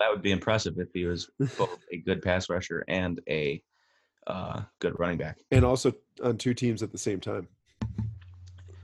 That 0.00 0.10
would 0.10 0.22
be 0.22 0.32
impressive 0.32 0.78
if 0.78 0.88
he 0.94 1.04
was 1.04 1.30
both 1.58 1.78
a 1.92 1.98
good 1.98 2.22
pass 2.22 2.48
rusher 2.48 2.84
and 2.88 3.20
a 3.28 3.62
uh, 4.26 4.62
good 4.78 4.98
running 4.98 5.18
back. 5.18 5.38
and 5.50 5.64
also 5.64 5.92
on 6.22 6.36
two 6.38 6.54
teams 6.54 6.82
at 6.82 6.90
the 6.90 6.98
same 6.98 7.20
time. 7.20 7.48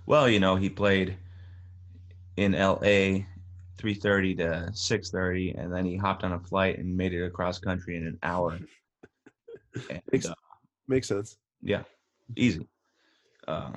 Well, 0.07 0.29
you 0.29 0.41
know, 0.41 0.57
he 0.57 0.69
played 0.69 1.17
in 2.37 2.55
L.A. 2.55 3.26
3:30 3.78 4.37
to 4.38 4.71
6:30, 4.73 5.59
and 5.59 5.73
then 5.73 5.85
he 5.85 5.97
hopped 5.97 6.25
on 6.25 6.33
a 6.33 6.40
flight 6.40 6.78
and 6.78 6.97
made 6.97 7.12
it 7.12 7.25
across 7.25 7.59
country 7.59 7.97
in 7.97 8.06
an 8.06 8.18
hour. 8.23 8.59
And, 9.90 10.00
Makes- 10.11 10.26
uh, 10.26 10.35
Makes 10.88 11.09
sense. 11.09 11.37
Yeah, 11.61 11.83
easy. 12.35 12.66
Uh, 13.47 13.73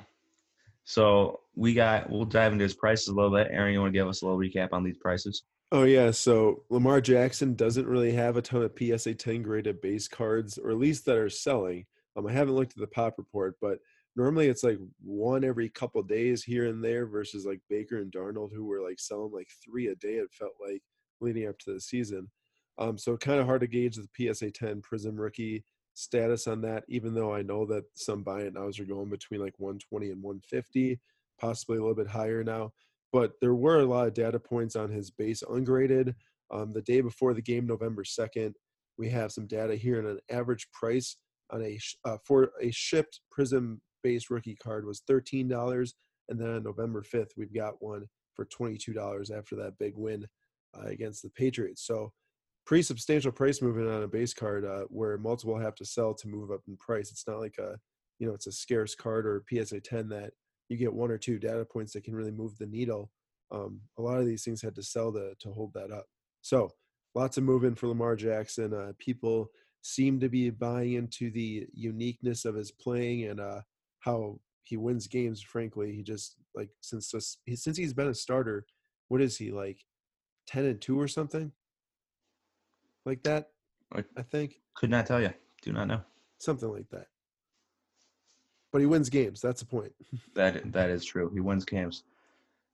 so 0.84 1.40
we 1.54 1.74
got. 1.74 2.08
We'll 2.08 2.24
dive 2.24 2.52
into 2.52 2.62
his 2.62 2.72
prices 2.74 3.08
a 3.08 3.14
little 3.14 3.30
bit. 3.30 3.48
Aaron, 3.50 3.74
you 3.74 3.80
want 3.80 3.92
to 3.92 3.98
give 3.98 4.08
us 4.08 4.22
a 4.22 4.26
little 4.26 4.40
recap 4.40 4.70
on 4.72 4.82
these 4.82 4.96
prices? 4.96 5.42
Oh 5.72 5.84
yeah, 5.84 6.10
so 6.10 6.64
Lamar 6.70 7.00
Jackson 7.00 7.54
doesn't 7.54 7.86
really 7.86 8.12
have 8.12 8.36
a 8.36 8.42
ton 8.42 8.62
of 8.62 8.72
PSA 8.76 9.14
10 9.14 9.42
graded 9.42 9.80
base 9.80 10.08
cards, 10.08 10.58
or 10.58 10.70
at 10.70 10.78
least 10.78 11.04
that 11.04 11.16
are 11.18 11.28
selling. 11.30 11.84
Um, 12.16 12.26
I 12.26 12.32
haven't 12.32 12.54
looked 12.54 12.72
at 12.72 12.78
the 12.78 12.86
pop 12.88 13.18
report, 13.18 13.56
but 13.60 13.78
normally 14.16 14.48
it's 14.48 14.64
like 14.64 14.78
one 15.02 15.44
every 15.44 15.68
couple 15.68 16.02
days 16.02 16.42
here 16.42 16.66
and 16.66 16.82
there 16.82 17.06
versus 17.06 17.46
like 17.46 17.60
Baker 17.68 17.98
and 17.98 18.12
Darnold 18.12 18.52
who 18.52 18.64
were 18.64 18.82
like 18.82 18.98
selling 18.98 19.32
like 19.32 19.48
three 19.64 19.88
a 19.88 19.94
day. 19.96 20.14
It 20.14 20.32
felt 20.32 20.54
like 20.64 20.82
leading 21.20 21.48
up 21.48 21.58
to 21.60 21.74
the 21.74 21.80
season. 21.80 22.30
Um, 22.78 22.96
so 22.96 23.16
kind 23.16 23.40
of 23.40 23.46
hard 23.46 23.60
to 23.60 23.66
gauge 23.66 23.96
the 23.96 24.32
PSA 24.34 24.52
10 24.52 24.80
Prism 24.80 25.16
rookie 25.16 25.64
status 25.94 26.46
on 26.46 26.62
that, 26.62 26.84
even 26.88 27.14
though 27.14 27.34
I 27.34 27.42
know 27.42 27.66
that 27.66 27.84
some 27.94 28.22
buy 28.22 28.42
it 28.42 28.54
nows 28.54 28.80
are 28.80 28.84
going 28.84 29.10
between 29.10 29.40
like 29.40 29.54
120 29.58 30.10
and 30.10 30.22
150, 30.22 30.98
possibly 31.38 31.76
a 31.76 31.80
little 31.80 31.94
bit 31.94 32.08
higher 32.08 32.42
now 32.42 32.72
but 33.12 33.32
there 33.40 33.54
were 33.54 33.80
a 33.80 33.86
lot 33.86 34.06
of 34.06 34.14
data 34.14 34.38
points 34.38 34.76
on 34.76 34.90
his 34.90 35.10
base 35.10 35.42
ungraded. 35.48 36.14
Um, 36.50 36.72
the 36.72 36.82
day 36.82 37.00
before 37.00 37.34
the 37.34 37.42
game, 37.42 37.66
November 37.66 38.04
2nd, 38.04 38.54
we 38.98 39.08
have 39.10 39.32
some 39.32 39.46
data 39.46 39.74
here 39.74 39.98
and 39.98 40.06
an 40.06 40.18
average 40.30 40.68
price 40.72 41.16
on 41.50 41.62
a 41.62 41.78
uh, 42.04 42.18
for 42.24 42.50
a 42.60 42.70
shipped 42.70 43.20
Prism 43.30 43.80
base 44.02 44.30
rookie 44.30 44.56
card 44.56 44.84
was 44.86 45.02
thirteen 45.06 45.48
dollars, 45.48 45.94
and 46.28 46.38
then 46.40 46.50
on 46.50 46.62
November 46.62 47.02
fifth 47.02 47.32
we've 47.36 47.54
got 47.54 47.82
one 47.82 48.06
for 48.34 48.44
twenty 48.46 48.76
two 48.76 48.92
dollars 48.92 49.30
after 49.30 49.56
that 49.56 49.78
big 49.78 49.94
win 49.96 50.26
uh, 50.76 50.86
against 50.86 51.22
the 51.22 51.30
Patriots. 51.30 51.86
So 51.86 52.12
pretty 52.66 52.82
substantial 52.82 53.32
price 53.32 53.62
movement 53.62 53.88
on 53.88 54.02
a 54.02 54.08
base 54.08 54.34
card 54.34 54.64
uh, 54.64 54.84
where 54.88 55.18
multiple 55.18 55.58
have 55.58 55.74
to 55.76 55.84
sell 55.84 56.14
to 56.14 56.28
move 56.28 56.50
up 56.50 56.60
in 56.68 56.76
price. 56.76 57.10
It's 57.10 57.26
not 57.26 57.40
like 57.40 57.56
a 57.58 57.76
you 58.18 58.26
know 58.26 58.34
it's 58.34 58.46
a 58.46 58.52
scarce 58.52 58.94
card 58.94 59.26
or 59.26 59.44
PSA 59.48 59.80
ten 59.80 60.08
that 60.10 60.32
you 60.68 60.76
get 60.76 60.92
one 60.92 61.10
or 61.10 61.18
two 61.18 61.38
data 61.38 61.64
points 61.64 61.92
that 61.92 62.04
can 62.04 62.14
really 62.14 62.30
move 62.30 62.56
the 62.58 62.66
needle. 62.66 63.10
Um, 63.52 63.80
a 63.98 64.02
lot 64.02 64.18
of 64.18 64.26
these 64.26 64.44
things 64.44 64.62
had 64.62 64.76
to 64.76 64.82
sell 64.82 65.12
to 65.12 65.34
to 65.40 65.52
hold 65.52 65.72
that 65.74 65.90
up. 65.90 66.06
So 66.42 66.70
lots 67.14 67.36
of 67.36 67.44
movement 67.44 67.78
for 67.78 67.88
Lamar 67.88 68.16
Jackson. 68.16 68.72
Uh, 68.72 68.92
people 68.98 69.50
seem 69.82 70.20
to 70.20 70.28
be 70.28 70.50
buying 70.50 70.94
into 70.94 71.30
the 71.30 71.66
uniqueness 71.72 72.44
of 72.44 72.54
his 72.54 72.70
playing 72.70 73.24
and 73.24 73.40
uh, 73.40 73.60
how 74.00 74.38
he 74.64 74.76
wins 74.76 75.06
games. 75.06 75.40
Frankly, 75.42 75.94
he 75.94 76.02
just 76.02 76.36
like 76.54 76.70
since 76.80 77.10
this, 77.10 77.38
since 77.54 77.76
he's 77.76 77.94
been 77.94 78.08
a 78.08 78.14
starter, 78.14 78.66
what 79.08 79.20
is 79.20 79.36
he 79.38 79.50
like, 79.50 79.84
ten 80.46 80.64
and 80.64 80.80
two 80.80 80.98
or 81.00 81.08
something, 81.08 81.52
like 83.06 83.22
that? 83.22 83.50
I- 83.92 84.04
I 84.16 84.22
think 84.22 84.60
Could 84.74 84.90
not 84.90 85.06
tell 85.06 85.20
you. 85.20 85.32
Do 85.62 85.72
not 85.72 85.88
know. 85.88 86.02
something 86.38 86.70
like 86.72 86.88
that. 86.90 87.06
But 88.72 88.80
he 88.80 88.86
wins 88.86 89.08
games. 89.10 89.40
That's 89.40 89.60
the 89.60 89.66
point. 89.66 89.92
That 90.34 90.72
that 90.72 90.90
is 90.90 91.04
true. 91.04 91.30
He 91.34 91.40
wins 91.40 91.64
games. 91.64 92.04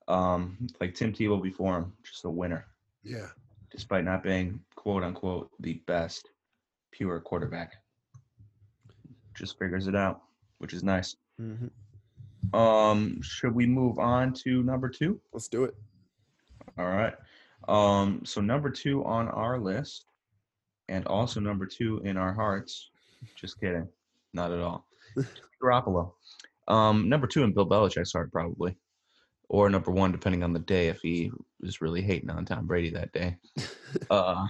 Um, 0.08 0.68
like 0.80 0.94
Tim 0.94 1.12
Tebow 1.12 1.42
before 1.42 1.78
him, 1.78 1.92
just 2.04 2.24
a 2.24 2.30
winner, 2.30 2.66
Yeah. 3.02 3.28
despite 3.70 4.04
not 4.04 4.22
being 4.22 4.60
quote 4.76 5.02
unquote 5.02 5.50
the 5.58 5.74
best 5.86 6.30
pure 6.92 7.18
quarterback. 7.20 7.72
Just 9.34 9.58
figures 9.58 9.88
it 9.88 9.96
out, 9.96 10.22
which 10.58 10.72
is 10.72 10.82
nice. 10.82 11.16
hmm 11.38 11.66
Um, 12.56 13.20
should 13.22 13.54
we 13.54 13.66
move 13.66 13.98
on 13.98 14.32
to 14.44 14.62
number 14.62 14.88
two? 14.88 15.20
Let's 15.32 15.48
do 15.48 15.64
it. 15.64 15.74
All 16.78 16.86
right. 16.86 17.14
Um, 17.68 18.22
so 18.24 18.40
number 18.40 18.70
two 18.70 19.04
on 19.04 19.28
our 19.28 19.58
list, 19.58 20.06
and 20.88 21.06
also 21.06 21.40
number 21.40 21.66
two 21.66 22.00
in 22.04 22.16
our 22.16 22.32
hearts. 22.32 22.90
Just 23.34 23.58
kidding, 23.60 23.88
not 24.32 24.52
at 24.52 24.60
all. 24.60 24.86
Garoppolo. 25.62 26.12
Um, 26.68 27.08
number 27.08 27.26
two 27.26 27.42
in 27.44 27.52
Bill 27.52 27.66
Belichick's 27.66 28.12
heart, 28.12 28.30
probably, 28.30 28.76
or 29.48 29.68
number 29.70 29.90
one, 29.90 30.12
depending 30.12 30.42
on 30.42 30.52
the 30.52 30.58
day, 30.60 30.88
if 30.88 31.00
he 31.00 31.30
was 31.60 31.80
really 31.80 32.02
hating 32.02 32.30
on 32.30 32.44
Tom 32.44 32.66
Brady 32.66 32.90
that 32.90 33.12
day. 33.12 33.36
Uh, 34.10 34.46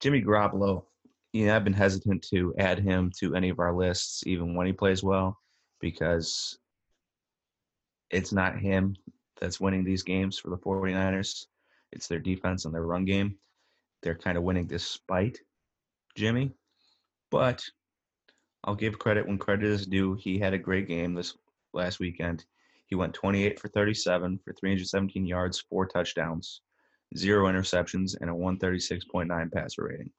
Jimmy 0.00 0.22
Garoppolo. 0.22 0.84
Yeah, 1.32 1.54
I've 1.54 1.64
been 1.64 1.74
hesitant 1.74 2.22
to 2.30 2.54
add 2.58 2.78
him 2.78 3.12
to 3.18 3.34
any 3.34 3.50
of 3.50 3.58
our 3.58 3.74
lists, 3.74 4.26
even 4.26 4.54
when 4.54 4.66
he 4.66 4.72
plays 4.72 5.02
well, 5.02 5.38
because 5.80 6.58
it's 8.10 8.32
not 8.32 8.58
him 8.58 8.96
that's 9.40 9.60
winning 9.60 9.84
these 9.84 10.02
games 10.02 10.38
for 10.38 10.50
the 10.50 10.56
49ers. 10.56 11.46
It's 11.92 12.08
their 12.08 12.18
defense 12.18 12.64
and 12.64 12.74
their 12.74 12.84
run 12.84 13.04
game. 13.04 13.36
They're 14.02 14.16
kind 14.16 14.38
of 14.38 14.44
winning 14.44 14.66
despite 14.66 15.38
Jimmy. 16.16 16.52
But 17.30 17.62
I'll 18.64 18.74
give 18.74 18.98
credit 18.98 19.26
when 19.26 19.38
credit 19.38 19.66
is 19.66 19.86
due. 19.86 20.14
He 20.14 20.38
had 20.38 20.54
a 20.54 20.58
great 20.58 20.88
game 20.88 21.14
this 21.14 21.34
last 21.74 22.00
weekend. 22.00 22.44
He 22.86 22.94
went 22.94 23.14
28 23.14 23.60
for 23.60 23.68
37 23.68 24.38
for 24.38 24.52
317 24.54 25.26
yards, 25.26 25.60
four 25.60 25.86
touchdowns, 25.86 26.62
zero 27.16 27.46
interceptions, 27.46 28.16
and 28.20 28.30
a 28.30 28.32
136.9 28.32 29.52
passer 29.52 29.84
rating. 29.84 30.10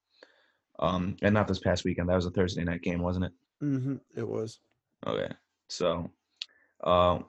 Um, 0.79 1.17
and 1.21 1.33
not 1.33 1.47
this 1.47 1.59
past 1.59 1.83
weekend. 1.83 2.09
That 2.09 2.15
was 2.15 2.25
a 2.25 2.31
Thursday 2.31 2.63
night 2.63 2.81
game, 2.81 3.01
wasn't 3.01 3.25
it? 3.25 3.31
hmm 3.59 3.95
It 4.15 4.27
was. 4.27 4.59
Okay. 5.05 5.29
So, 5.67 6.09
uh, 6.83 7.19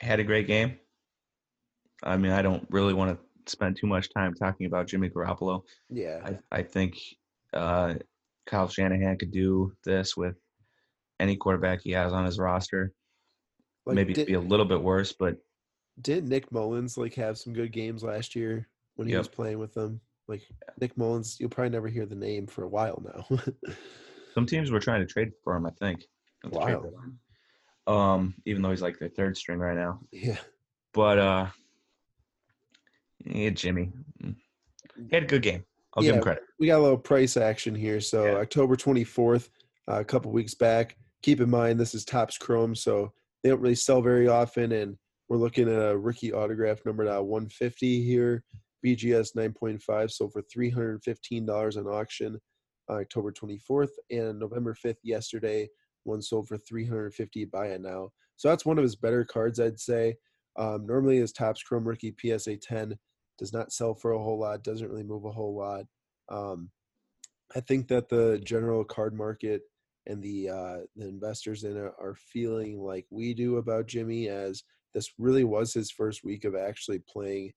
had 0.00 0.20
a 0.20 0.24
great 0.24 0.46
game. 0.46 0.78
I 2.02 2.16
mean, 2.16 2.32
I 2.32 2.42
don't 2.42 2.66
really 2.70 2.92
want 2.92 3.18
to 3.18 3.50
spend 3.50 3.76
too 3.76 3.86
much 3.86 4.12
time 4.12 4.34
talking 4.34 4.66
about 4.66 4.86
Jimmy 4.86 5.08
Garoppolo. 5.08 5.62
Yeah. 5.88 6.20
I, 6.24 6.58
I 6.58 6.62
think 6.62 6.98
uh, 7.52 7.94
Kyle 8.46 8.68
Shanahan 8.68 9.16
could 9.18 9.32
do 9.32 9.72
this 9.84 10.16
with 10.16 10.36
any 11.18 11.36
quarterback 11.36 11.80
he 11.82 11.92
has 11.92 12.12
on 12.12 12.26
his 12.26 12.38
roster. 12.38 12.92
Like, 13.86 13.96
Maybe 13.96 14.12
did, 14.12 14.22
it'd 14.22 14.28
be 14.28 14.34
a 14.34 14.40
little 14.40 14.66
bit 14.66 14.82
worse, 14.82 15.12
but 15.12 15.36
did 16.00 16.28
Nick 16.28 16.50
Mullens 16.50 16.98
like 16.98 17.14
have 17.14 17.38
some 17.38 17.52
good 17.52 17.72
games 17.72 18.02
last 18.02 18.34
year 18.34 18.68
when 18.96 19.08
he 19.08 19.16
was 19.16 19.28
playing 19.28 19.58
with 19.58 19.74
them? 19.74 20.00
Like 20.28 20.42
Nick 20.80 20.96
Mullens, 20.96 21.38
you'll 21.38 21.50
probably 21.50 21.70
never 21.70 21.88
hear 21.88 22.06
the 22.06 22.14
name 22.14 22.46
for 22.46 22.64
a 22.64 22.68
while 22.68 23.02
now. 23.04 23.38
some 24.34 24.46
teams 24.46 24.70
were 24.70 24.80
trying 24.80 25.00
to 25.00 25.06
trade 25.06 25.32
for 25.42 25.54
him. 25.54 25.66
I 25.66 25.70
think. 25.70 26.04
at 26.44 26.52
Wow. 26.52 26.90
Um, 27.86 28.34
even 28.46 28.62
though 28.62 28.70
he's 28.70 28.80
like 28.80 28.98
their 28.98 29.10
third 29.10 29.36
string 29.36 29.58
right 29.58 29.76
now, 29.76 30.00
yeah. 30.10 30.38
but 30.94 31.18
uh, 31.18 31.46
yeah, 33.26 33.50
Jimmy, 33.50 33.92
mm, 34.22 34.34
he 34.96 35.14
had 35.14 35.24
a 35.24 35.26
good 35.26 35.42
game. 35.42 35.64
I'll 35.94 36.02
give 36.02 36.14
him 36.14 36.16
Yeah. 36.20 36.22
credit. 36.22 36.42
we 36.58 36.66
got 36.66 36.78
a 36.78 36.82
little 36.82 36.96
price 36.96 37.36
action 37.36 37.74
here. 37.74 38.00
So 38.00 38.24
Yeah. 38.24 38.36
October 38.36 38.74
24th, 38.76 39.50
uh, 39.86 40.00
a 40.00 40.04
couple 40.04 40.32
weeks 40.32 40.54
back. 40.54 40.96
Keep 41.22 41.42
in 41.42 41.50
mind 41.50 41.78
this 41.78 41.94
is 41.94 42.06
Topps 42.06 42.38
Chrome, 42.38 42.74
so 42.74 43.12
they 43.42 43.50
don't 43.50 43.60
really 43.60 43.74
sell 43.74 44.00
very 44.00 44.28
often, 44.28 44.72
and 44.72 44.96
we're 45.28 45.36
looking 45.36 45.68
at 45.68 45.90
a 45.90 45.96
rookie 45.96 46.32
autograph 46.32 46.84
numbered 46.86 47.06
at 47.06 47.24
150 47.24 48.02
here. 48.02 48.44
BGS 48.84 49.34
9.5 49.36 50.10
sold 50.10 50.32
for 50.32 50.42
$315 50.42 51.76
on 51.76 51.86
auction 51.86 52.38
uh, 52.90 52.94
October 52.94 53.32
24th, 53.32 53.90
and 54.10 54.38
November 54.38 54.74
5th 54.74 54.98
yesterday 55.02 55.68
one 56.04 56.22
sold 56.22 56.46
for 56.46 56.58
350 56.58 57.46
buy 57.46 57.68
it 57.68 57.80
now. 57.80 58.10
So 58.36 58.48
that's 58.48 58.66
one 58.66 58.78
of 58.78 58.82
his 58.82 58.96
better 58.96 59.24
cards, 59.24 59.58
I'd 59.58 59.80
say. 59.80 60.16
Um, 60.56 60.86
normally 60.86 61.18
his 61.18 61.32
Topps 61.32 61.62
Chrome 61.62 61.86
rookie 61.86 62.14
PSA 62.20 62.58
10 62.58 62.96
does 63.38 63.52
not 63.52 63.72
sell 63.72 63.94
for 63.94 64.12
a 64.12 64.22
whole 64.22 64.38
lot, 64.38 64.62
doesn't 64.62 64.88
really 64.88 65.02
move 65.02 65.24
a 65.24 65.32
whole 65.32 65.56
lot. 65.56 65.84
Um, 66.30 66.70
I 67.56 67.60
think 67.60 67.88
that 67.88 68.08
the 68.08 68.40
general 68.44 68.84
card 68.84 69.14
market 69.14 69.62
and 70.06 70.22
the 70.22 70.50
uh, 70.50 70.76
the 70.96 71.08
investors 71.08 71.64
in 71.64 71.76
it 71.76 71.92
are 71.98 72.16
feeling 72.32 72.80
like 72.80 73.06
we 73.10 73.34
do 73.34 73.56
about 73.56 73.86
Jimmy, 73.86 74.28
as 74.28 74.62
this 74.92 75.12
really 75.18 75.44
was 75.44 75.72
his 75.72 75.90
first 75.90 76.22
week 76.24 76.44
of 76.44 76.54
actually 76.54 77.00
playing 77.08 77.52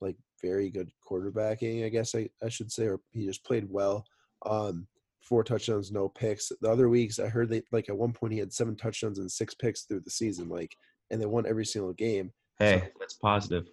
like 0.00 0.16
very 0.42 0.70
good 0.70 0.90
quarterbacking. 1.08 1.84
I 1.84 1.88
guess 1.88 2.14
I, 2.14 2.28
I 2.42 2.48
should 2.48 2.70
say, 2.70 2.86
or 2.86 3.00
he 3.12 3.26
just 3.26 3.44
played 3.44 3.66
well. 3.70 4.04
Um, 4.46 4.86
four 5.22 5.44
touchdowns, 5.44 5.92
no 5.92 6.08
picks. 6.08 6.50
The 6.60 6.70
other 6.70 6.88
weeks, 6.88 7.18
I 7.18 7.28
heard 7.28 7.50
that 7.50 7.64
like 7.72 7.88
at 7.88 7.96
one 7.96 8.12
point 8.12 8.32
he 8.32 8.38
had 8.38 8.52
seven 8.52 8.76
touchdowns 8.76 9.18
and 9.18 9.30
six 9.30 9.54
picks 9.54 9.82
through 9.82 10.00
the 10.00 10.10
season, 10.10 10.48
like, 10.48 10.74
and 11.10 11.20
they 11.20 11.26
won 11.26 11.46
every 11.46 11.66
single 11.66 11.92
game. 11.92 12.32
Hey, 12.58 12.88
that's 12.98 13.14
positive. 13.14 13.68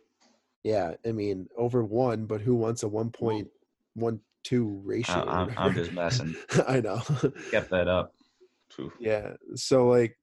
Yeah, 0.63 0.93
I 1.05 1.11
mean 1.11 1.47
over 1.57 1.83
one, 1.83 2.25
but 2.25 2.41
who 2.41 2.55
wants 2.55 2.83
a 2.83 2.87
one 2.87 3.11
point 3.11 3.47
one 3.93 4.19
two 4.43 4.81
ratio? 4.83 5.23
I, 5.25 5.41
I'm, 5.41 5.53
I'm 5.57 5.73
just 5.73 5.93
messing. 5.93 6.35
I 6.67 6.81
know. 6.81 7.01
Get 7.51 7.69
that 7.69 7.87
up. 7.87 8.13
Yeah. 8.99 9.33
So 9.55 9.87
like 9.87 10.17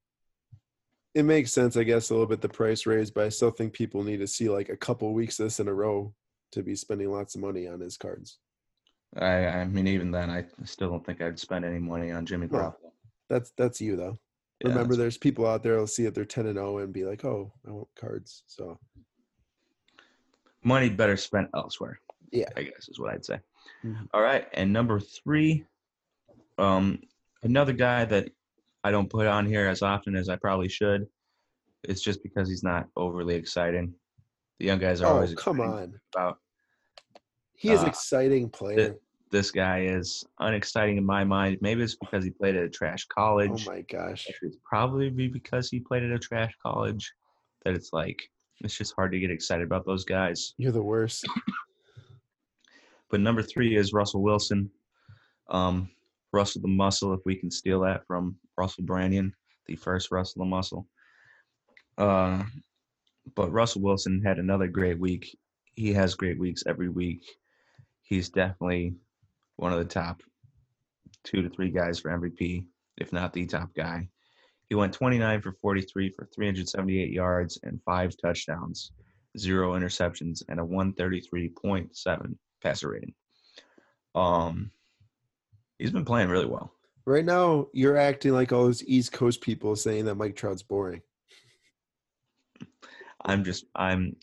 it 1.14 1.24
makes 1.24 1.52
sense, 1.52 1.76
I 1.76 1.82
guess, 1.84 2.10
a 2.10 2.14
little 2.14 2.26
bit 2.26 2.40
the 2.40 2.48
price 2.48 2.86
raise, 2.86 3.10
but 3.10 3.24
I 3.24 3.28
still 3.28 3.50
think 3.50 3.72
people 3.72 4.02
need 4.02 4.18
to 4.18 4.26
see 4.26 4.48
like 4.48 4.68
a 4.68 4.76
couple 4.76 5.12
weeks 5.12 5.36
this 5.36 5.60
in 5.60 5.68
a 5.68 5.74
row 5.74 6.14
to 6.52 6.62
be 6.62 6.74
spending 6.74 7.10
lots 7.10 7.34
of 7.34 7.40
money 7.40 7.66
on 7.68 7.80
his 7.80 7.96
cards. 7.96 8.38
I, 9.16 9.46
I 9.46 9.64
mean, 9.66 9.86
even 9.86 10.10
then, 10.10 10.30
I 10.30 10.46
still 10.64 10.90
don't 10.90 11.04
think 11.04 11.20
I'd 11.20 11.38
spend 11.38 11.64
any 11.64 11.78
money 11.78 12.10
on 12.12 12.24
Jimmy 12.24 12.48
No. 12.50 12.74
That's 13.28 13.52
that's 13.56 13.80
you 13.80 13.96
though. 13.96 14.18
Yeah, 14.60 14.70
Remember, 14.70 14.96
there's 14.96 15.18
people 15.18 15.46
out 15.46 15.62
there 15.62 15.76
who'll 15.76 15.86
see 15.86 16.06
if 16.06 16.14
they're 16.14 16.24
ten 16.24 16.46
and 16.46 16.56
zero 16.56 16.78
and 16.78 16.92
be 16.92 17.04
like, 17.04 17.24
"Oh, 17.24 17.52
I 17.66 17.72
want 17.72 17.88
cards." 17.98 18.44
So 18.46 18.78
money 20.62 20.88
better 20.88 21.16
spent 21.16 21.48
elsewhere. 21.54 21.98
Yeah. 22.30 22.48
I 22.56 22.62
guess 22.62 22.88
is 22.88 22.98
what 22.98 23.12
I'd 23.12 23.24
say. 23.24 23.40
Mhm. 23.84 24.08
All 24.14 24.22
right, 24.22 24.46
and 24.54 24.72
number 24.72 25.00
three, 25.00 25.64
um, 26.58 27.02
another 27.42 27.72
guy 27.72 28.04
that 28.06 28.30
I 28.84 28.90
don't 28.90 29.08
put 29.10 29.26
on 29.26 29.46
here 29.46 29.68
as 29.68 29.82
often 29.82 30.16
as 30.16 30.28
I 30.28 30.36
probably 30.36 30.68
should. 30.68 31.06
It's 31.84 32.02
just 32.02 32.22
because 32.22 32.48
he's 32.48 32.62
not 32.62 32.86
overly 32.96 33.34
exciting. 33.34 33.94
The 34.58 34.66
young 34.66 34.78
guys 34.78 35.00
are 35.02 35.06
oh, 35.06 35.14
always 35.14 35.34
come 35.34 35.60
on, 35.60 35.98
about 36.14 36.38
he 37.56 37.70
is 37.70 37.82
Uh, 37.82 37.86
exciting 37.86 38.50
player. 38.50 38.96
this 39.30 39.50
guy 39.50 39.82
is 39.82 40.24
unexciting 40.40 40.96
in 40.96 41.06
my 41.06 41.24
mind. 41.24 41.58
Maybe 41.60 41.82
it's 41.82 41.96
because 41.96 42.24
he 42.24 42.30
played 42.30 42.56
at 42.56 42.64
a 42.64 42.68
trash 42.68 43.04
college. 43.06 43.66
Oh 43.68 43.72
my 43.72 43.82
gosh, 43.82 44.26
It's 44.42 44.56
probably 44.64 45.10
be 45.10 45.28
because 45.28 45.70
he 45.70 45.80
played 45.80 46.02
at 46.02 46.10
a 46.10 46.18
trash 46.18 46.52
college 46.62 47.12
that 47.64 47.74
it's 47.74 47.92
like 47.92 48.20
it's 48.60 48.76
just 48.76 48.94
hard 48.94 49.12
to 49.12 49.18
get 49.20 49.30
excited 49.30 49.64
about 49.64 49.86
those 49.86 50.04
guys. 50.04 50.54
you're 50.58 50.72
the 50.72 50.82
worst. 50.82 51.26
But 53.10 53.20
number 53.20 53.42
three 53.42 53.76
is 53.76 53.92
Russell 53.92 54.22
Wilson. 54.22 54.70
Um, 55.50 55.90
Russell 56.32 56.62
the 56.62 56.68
Muscle, 56.68 57.12
if 57.12 57.20
we 57.26 57.36
can 57.36 57.50
steal 57.50 57.80
that 57.80 58.06
from 58.06 58.36
Russell 58.62 58.84
Branyan, 58.84 59.32
the 59.66 59.74
first 59.74 60.12
Russell 60.12 60.44
Muscle. 60.44 60.86
Uh, 61.98 62.44
but 63.34 63.50
Russell 63.50 63.82
Wilson 63.82 64.22
had 64.24 64.38
another 64.38 64.68
great 64.68 65.00
week. 65.00 65.36
He 65.74 65.92
has 65.94 66.14
great 66.14 66.38
weeks 66.38 66.62
every 66.64 66.88
week. 66.88 67.24
He's 68.02 68.28
definitely 68.28 68.94
one 69.56 69.72
of 69.72 69.80
the 69.80 69.84
top 69.84 70.22
two 71.24 71.42
to 71.42 71.50
three 71.50 71.70
guys 71.70 71.98
for 71.98 72.12
MVP, 72.12 72.64
if 72.98 73.12
not 73.12 73.32
the 73.32 73.46
top 73.46 73.74
guy. 73.74 74.08
He 74.68 74.76
went 74.76 74.92
29 74.92 75.40
for 75.40 75.52
43 75.60 76.10
for 76.10 76.28
378 76.32 77.10
yards 77.10 77.58
and 77.64 77.82
five 77.82 78.14
touchdowns, 78.16 78.92
zero 79.36 79.72
interceptions, 79.72 80.44
and 80.48 80.60
a 80.60 80.62
133.7 80.62 82.36
passer 82.62 82.90
rating. 82.90 83.14
Um, 84.14 84.70
he's 85.78 85.90
been 85.90 86.04
playing 86.04 86.28
really 86.28 86.46
well. 86.46 86.72
Right 87.04 87.24
now, 87.24 87.66
you're 87.72 87.96
acting 87.96 88.32
like 88.32 88.52
all 88.52 88.64
those 88.64 88.84
East 88.84 89.12
Coast 89.12 89.40
people 89.40 89.74
saying 89.74 90.04
that 90.04 90.14
Mike 90.14 90.36
Trout's 90.36 90.62
boring. 90.62 91.02
I'm 93.24 93.44
just 93.44 93.64
I'm 93.74 94.16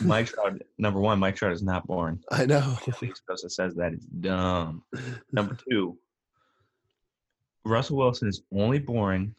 Mike 0.00 0.26
Trout. 0.26 0.60
Number 0.78 1.00
one, 1.00 1.18
Mike 1.18 1.36
Trout 1.36 1.52
is 1.52 1.62
not 1.62 1.86
boring. 1.86 2.20
I 2.30 2.46
know. 2.46 2.78
East 3.02 3.22
Coast 3.28 3.42
that 3.42 3.50
says 3.50 3.74
that 3.76 3.92
is 3.92 4.04
dumb. 4.04 4.82
Number 5.32 5.56
two, 5.68 5.96
Russell 7.64 7.96
Wilson 7.96 8.28
is 8.28 8.42
only 8.52 8.78
boring 8.78 9.34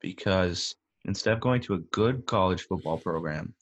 because 0.00 0.74
instead 1.04 1.34
of 1.34 1.40
going 1.40 1.60
to 1.62 1.74
a 1.74 1.78
good 1.78 2.26
college 2.26 2.62
football 2.62 2.98
program, 2.98 3.54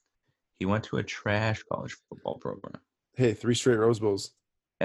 he 0.57 0.65
went 0.65 0.83
to 0.85 0.97
a 0.97 1.03
trash 1.03 1.63
college 1.71 1.95
football 2.09 2.37
program. 2.37 2.81
Hey, 3.15 3.33
three 3.33 3.55
straight 3.55 3.77
Rose 3.77 3.99
Bowls. 3.99 4.31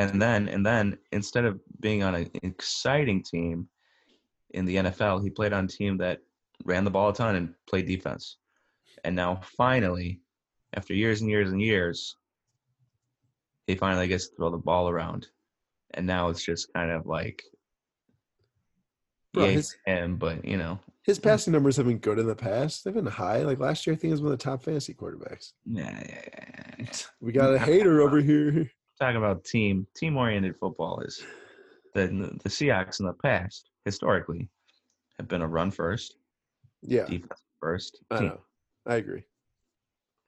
And 0.08 0.20
then 0.22 0.48
and 0.48 0.64
then 0.64 0.98
instead 1.12 1.44
of 1.44 1.60
being 1.80 2.02
on 2.02 2.14
an 2.14 2.30
exciting 2.42 3.22
team 3.22 3.68
in 4.50 4.64
the 4.64 4.76
NFL, 4.76 5.22
he 5.22 5.30
played 5.30 5.52
on 5.52 5.64
a 5.64 5.68
team 5.68 5.96
that 5.98 6.20
ran 6.64 6.84
the 6.84 6.90
ball 6.90 7.10
a 7.10 7.14
ton 7.14 7.36
and 7.36 7.54
played 7.68 7.86
defense. 7.86 8.36
And 9.04 9.14
now 9.16 9.40
finally, 9.56 10.20
after 10.74 10.94
years 10.94 11.20
and 11.20 11.30
years 11.30 11.50
and 11.50 11.60
years, 11.60 12.16
he 13.66 13.74
finally 13.74 14.08
gets 14.08 14.28
to 14.28 14.36
throw 14.36 14.50
the 14.50 14.58
ball 14.58 14.88
around. 14.88 15.28
And 15.94 16.06
now 16.06 16.28
it's 16.28 16.44
just 16.44 16.72
kind 16.72 16.90
of 16.90 17.06
like 17.06 17.42
Bro, 19.32 19.46
his- 19.46 19.76
him, 19.86 20.16
but 20.16 20.44
you 20.44 20.56
know, 20.56 20.78
His 21.02 21.18
passing 21.18 21.52
numbers 21.52 21.76
have 21.76 21.86
been 21.86 21.98
good 21.98 22.18
in 22.18 22.26
the 22.26 22.34
past. 22.34 22.84
They've 22.84 22.94
been 22.94 23.06
high. 23.06 23.42
Like 23.42 23.58
last 23.60 23.86
year, 23.86 23.94
I 23.94 23.96
think 23.96 24.08
he 24.08 24.12
was 24.12 24.22
one 24.22 24.32
of 24.32 24.38
the 24.38 24.44
top 24.44 24.62
fantasy 24.64 24.92
quarterbacks. 24.94 25.52
yeah, 25.66 25.90
yeah, 26.08 26.22
yeah, 26.32 26.74
yeah. 26.78 26.92
We 27.20 27.32
got 27.32 27.54
a 27.54 27.58
hater 27.70 28.00
over 28.02 28.20
here. 28.20 28.70
Talking 29.00 29.16
about 29.16 29.44
team 29.44 29.86
team 29.94 30.16
oriented 30.16 30.56
football 30.56 31.00
is 31.00 31.24
the 31.94 32.06
the 32.42 32.48
Seahawks 32.48 33.00
in 33.00 33.06
the 33.06 33.14
past 33.14 33.70
historically 33.84 34.48
have 35.18 35.26
been 35.26 35.42
a 35.42 35.48
run 35.48 35.70
first, 35.70 36.16
Yeah, 36.82 37.06
defense 37.06 37.40
first 37.60 37.98
I 38.10 38.20
know. 38.20 38.40
I 38.86 38.96
agree. 38.96 39.24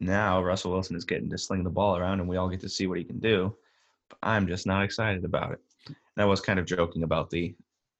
Now 0.00 0.42
Russell 0.42 0.72
Wilson 0.72 0.96
is 0.96 1.04
getting 1.04 1.30
to 1.30 1.38
sling 1.38 1.64
the 1.64 1.70
ball 1.70 1.96
around, 1.96 2.20
and 2.20 2.28
we 2.28 2.36
all 2.36 2.48
get 2.48 2.60
to 2.60 2.68
see 2.68 2.86
what 2.86 2.98
he 2.98 3.04
can 3.04 3.20
do. 3.20 3.54
But 4.08 4.18
I'm 4.22 4.46
just 4.46 4.66
not 4.66 4.84
excited 4.84 5.24
about 5.24 5.52
it. 5.52 5.60
And 5.86 6.22
I 6.22 6.24
was 6.24 6.40
kind 6.40 6.58
of 6.58 6.66
joking 6.66 7.04
about 7.04 7.30
the 7.30 7.54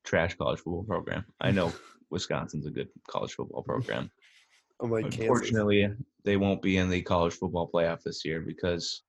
trash 0.05 0.35
college 0.35 0.59
football 0.59 0.85
program. 0.85 1.25
I 1.41 1.51
know 1.51 1.73
Wisconsin's 2.11 2.67
a 2.67 2.71
good 2.71 2.89
college 3.09 3.35
football 3.35 3.63
program. 3.63 4.11
I'm 4.81 4.91
Kansas. 4.91 5.21
Unfortunately, 5.21 5.89
they 6.25 6.37
won't 6.37 6.61
be 6.61 6.79
in 6.79 6.91
the 6.91 7.03
college 7.03 7.35
football 7.35 7.71
playoff 7.73 8.03
this 8.03 8.25
year 8.25 8.41
because 8.41 9.03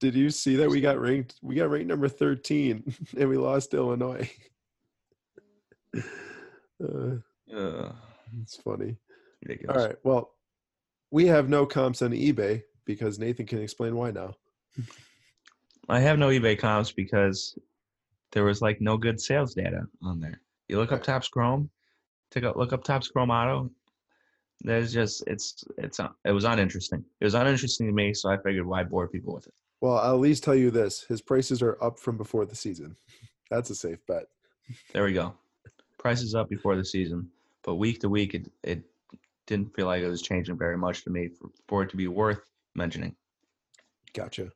Did 0.00 0.14
you 0.14 0.30
see 0.30 0.56
that 0.56 0.70
we 0.70 0.80
got 0.80 1.00
ranked? 1.00 1.36
We 1.42 1.56
got 1.56 1.70
ranked 1.70 1.88
number 1.88 2.08
13, 2.08 2.94
and 3.18 3.28
we 3.28 3.36
lost 3.36 3.72
to 3.72 3.78
Illinois. 3.78 4.30
uh, 5.96 7.16
uh, 7.54 7.92
it's 8.42 8.56
funny. 8.56 8.96
ridiculous. 9.42 9.76
All 9.76 9.86
right. 9.86 9.96
Well, 10.04 10.30
we 11.10 11.26
have 11.26 11.48
no 11.48 11.66
comps 11.66 12.02
on 12.02 12.10
eBay 12.10 12.62
because 12.84 13.18
Nathan 13.18 13.46
can 13.46 13.60
explain 13.60 13.96
why 13.96 14.10
now. 14.10 14.34
I 15.88 16.00
have 16.00 16.18
no 16.18 16.28
eBay 16.28 16.58
comps 16.58 16.92
because 16.92 17.58
there 18.32 18.44
was 18.44 18.60
like 18.60 18.80
no 18.80 18.96
good 18.96 19.20
sales 19.20 19.54
data 19.54 19.86
on 20.02 20.20
there. 20.20 20.40
You 20.68 20.78
look 20.78 20.92
up. 20.92 21.02
Topps 21.02 21.28
Chrome, 21.28 21.70
take 22.30 22.44
a 22.44 22.56
look 22.56 22.72
up 22.72 22.84
Topps 22.84 23.08
Chrome 23.08 23.30
Auto. 23.30 23.70
There's 24.60 24.92
just 24.92 25.24
it's 25.26 25.64
it's 25.78 25.98
it 26.24 26.30
was 26.30 26.44
uninteresting. 26.44 27.04
It 27.20 27.24
was 27.24 27.34
uninteresting 27.34 27.86
to 27.86 27.92
me, 27.92 28.12
so 28.12 28.28
I 28.30 28.36
figured 28.36 28.66
why 28.66 28.84
bore 28.84 29.08
people 29.08 29.34
with 29.34 29.46
it. 29.46 29.54
Well, 29.80 29.98
I'll 29.98 30.14
at 30.14 30.20
least 30.20 30.44
tell 30.44 30.54
you 30.54 30.70
this: 30.70 31.02
his 31.02 31.22
prices 31.22 31.62
are 31.62 31.82
up 31.82 31.98
from 31.98 32.16
before 32.16 32.46
the 32.46 32.56
season. 32.56 32.96
That's 33.50 33.70
a 33.70 33.74
safe 33.74 33.98
bet. 34.06 34.24
There 34.92 35.04
we 35.04 35.12
go. 35.12 35.34
Prices 35.98 36.34
up 36.34 36.48
before 36.48 36.76
the 36.76 36.84
season, 36.84 37.30
but 37.62 37.76
week 37.76 38.00
to 38.00 38.08
week, 38.08 38.34
it 38.34 38.50
it 38.62 38.82
didn't 39.46 39.74
feel 39.74 39.86
like 39.86 40.02
it 40.02 40.08
was 40.08 40.22
changing 40.22 40.58
very 40.58 40.76
much 40.76 41.04
to 41.04 41.10
me 41.10 41.28
for, 41.28 41.48
for 41.66 41.82
it 41.82 41.90
to 41.90 41.96
be 41.96 42.06
worth 42.06 42.40
mentioning. 42.74 43.16
Gotcha. 44.12 44.50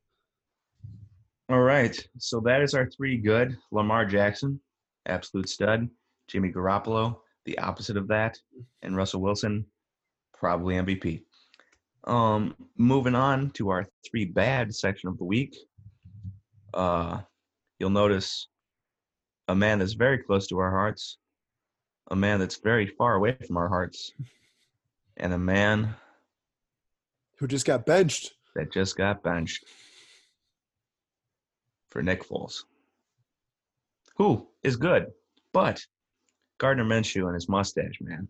All 1.49 1.61
right. 1.61 1.99
So 2.19 2.41
that 2.41 2.63
is 2.63 2.75
our 2.75 2.89
three 2.89 3.17
good. 3.17 3.57
Lamar 3.71 4.05
Jackson, 4.05 4.61
absolute 5.07 5.49
stud. 5.49 5.89
Jimmy 6.29 6.51
Garoppolo, 6.51 7.17
the 7.45 7.59
opposite 7.59 7.97
of 7.97 8.09
that. 8.09 8.39
And 8.83 8.97
Russell 8.97 9.21
Wilson, 9.21 9.67
probably 10.33 10.77
MVP. 10.77 11.23
Um, 12.05 12.57
moving 12.77 13.15
on 13.15 13.51
to 13.53 13.71
our 13.71 13.87
three 14.09 14.25
bad 14.25 14.75
section 14.75 15.09
of 15.09 15.19
the 15.19 15.25
week. 15.25 15.57
Uh, 16.75 17.21
you'll 17.79 17.91
notice 17.91 18.49
a 19.49 19.55
man 19.55 19.79
that's 19.79 19.93
very 19.93 20.19
close 20.19 20.47
to 20.49 20.59
our 20.59 20.71
hearts, 20.71 21.19
a 22.11 22.17
man 22.17 22.41
that's 22.41 22.57
very 22.57 22.87
far 22.87 23.15
away 23.15 23.37
from 23.47 23.57
our 23.57 23.69
hearts, 23.69 24.13
and 25.17 25.33
a 25.33 25.39
man 25.39 25.95
Who 27.39 27.47
just 27.47 27.67
got 27.67 27.87
benched? 27.87 28.33
that 28.55 28.73
just 28.73 28.97
got 28.97 29.23
benched 29.23 29.65
for 31.91 32.03
Nick 32.03 32.25
Foles, 32.25 32.65
who 34.17 34.47
is 34.63 34.77
good, 34.77 35.07
but 35.53 35.85
Gardner 36.59 36.85
Minshew 36.85 37.27
and 37.27 37.35
his 37.35 37.49
mustache, 37.49 37.99
man, 38.01 38.29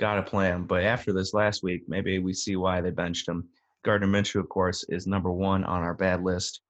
got 0.00 0.18
a 0.18 0.22
plan. 0.22 0.64
But 0.64 0.82
after 0.82 1.12
this 1.12 1.34
last 1.34 1.62
week, 1.62 1.82
maybe 1.86 2.18
we 2.18 2.32
see 2.32 2.56
why 2.56 2.80
they 2.80 2.90
benched 2.90 3.28
him. 3.28 3.46
Gardner 3.84 4.08
Minshew, 4.08 4.40
of 4.40 4.48
course, 4.48 4.82
is 4.88 5.06
number 5.06 5.30
one 5.30 5.62
on 5.64 5.82
our 5.82 5.94
bad 5.94 6.24
list. 6.24 6.62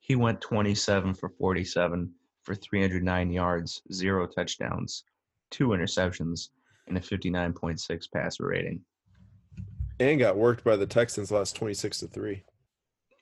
He 0.00 0.16
went 0.16 0.40
27 0.40 1.14
for 1.14 1.28
47 1.28 2.10
for 2.42 2.54
309 2.54 3.30
yards, 3.30 3.82
zero 3.92 4.26
touchdowns, 4.26 5.04
two 5.50 5.68
interceptions, 5.68 6.48
and 6.88 6.96
a 6.96 7.00
59.6 7.00 8.12
passer 8.12 8.46
rating. 8.46 8.80
And 10.00 10.18
got 10.18 10.36
worked 10.36 10.64
by 10.64 10.76
the 10.76 10.86
Texans 10.86 11.30
last 11.30 11.56
26 11.56 12.00
to 12.00 12.08
3. 12.08 12.42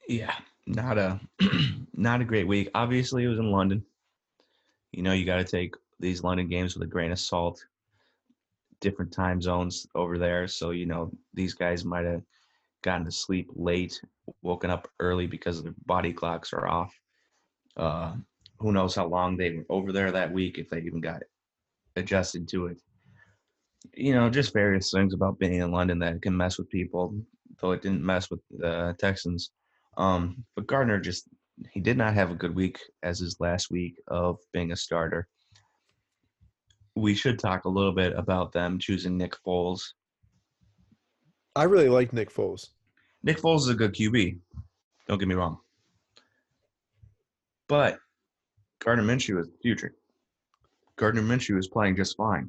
Yeah, 0.08 0.34
not 0.66 0.98
a 0.98 1.20
not 1.94 2.20
a 2.20 2.24
great 2.24 2.46
week. 2.46 2.70
Obviously, 2.74 3.24
it 3.24 3.28
was 3.28 3.38
in 3.38 3.50
London. 3.50 3.84
You 4.92 5.02
know, 5.02 5.12
you 5.12 5.24
got 5.24 5.36
to 5.36 5.44
take 5.44 5.74
these 5.98 6.22
London 6.22 6.48
games 6.48 6.74
with 6.74 6.86
a 6.86 6.90
grain 6.90 7.10
of 7.10 7.18
salt. 7.18 7.64
Different 8.84 9.12
time 9.12 9.40
zones 9.40 9.86
over 9.94 10.18
there, 10.18 10.46
so 10.46 10.70
you 10.70 10.84
know 10.84 11.10
these 11.32 11.54
guys 11.54 11.86
might 11.86 12.04
have 12.04 12.20
gotten 12.82 13.06
to 13.06 13.10
sleep 13.10 13.48
late, 13.54 13.98
woken 14.42 14.68
up 14.68 14.88
early 15.00 15.26
because 15.26 15.62
their 15.62 15.72
body 15.86 16.12
clocks 16.12 16.52
are 16.52 16.66
off. 16.66 16.92
Uh, 17.78 18.12
who 18.58 18.72
knows 18.72 18.94
how 18.94 19.06
long 19.06 19.38
they 19.38 19.52
were 19.52 19.64
over 19.70 19.90
there 19.90 20.12
that 20.12 20.30
week 20.30 20.58
if 20.58 20.68
they 20.68 20.82
even 20.82 21.00
got 21.00 21.22
adjusted 21.96 22.46
to 22.48 22.66
it. 22.66 22.78
You 23.94 24.12
know, 24.12 24.28
just 24.28 24.52
various 24.52 24.90
things 24.90 25.14
about 25.14 25.38
being 25.38 25.54
in 25.54 25.72
London 25.72 25.98
that 26.00 26.20
can 26.20 26.36
mess 26.36 26.58
with 26.58 26.68
people, 26.68 27.16
though 27.62 27.72
it 27.72 27.80
didn't 27.80 28.04
mess 28.04 28.30
with 28.30 28.40
the 28.50 28.94
Texans. 28.98 29.50
Um, 29.96 30.44
but 30.56 30.66
Gardner 30.66 31.00
just 31.00 31.26
he 31.72 31.80
did 31.80 31.96
not 31.96 32.12
have 32.12 32.30
a 32.30 32.34
good 32.42 32.54
week 32.54 32.78
as 33.02 33.18
his 33.18 33.36
last 33.40 33.70
week 33.70 33.94
of 34.08 34.36
being 34.52 34.72
a 34.72 34.76
starter. 34.76 35.26
We 36.96 37.14
should 37.14 37.38
talk 37.38 37.64
a 37.64 37.68
little 37.68 37.92
bit 37.92 38.12
about 38.16 38.52
them 38.52 38.78
choosing 38.78 39.16
Nick 39.16 39.34
Foles. 39.44 39.82
I 41.56 41.64
really 41.64 41.88
like 41.88 42.12
Nick 42.12 42.32
Foles. 42.32 42.68
Nick 43.22 43.38
Foles 43.38 43.60
is 43.60 43.68
a 43.68 43.74
good 43.74 43.94
QB. 43.94 44.38
Don't 45.08 45.18
get 45.18 45.28
me 45.28 45.34
wrong. 45.34 45.58
But 47.68 47.98
Gardner 48.80 49.04
Minshew 49.04 49.40
is 49.40 49.48
the 49.48 49.58
future. 49.62 49.94
Gardner 50.96 51.22
Minshew 51.22 51.58
is 51.58 51.68
playing 51.68 51.96
just 51.96 52.16
fine. 52.16 52.48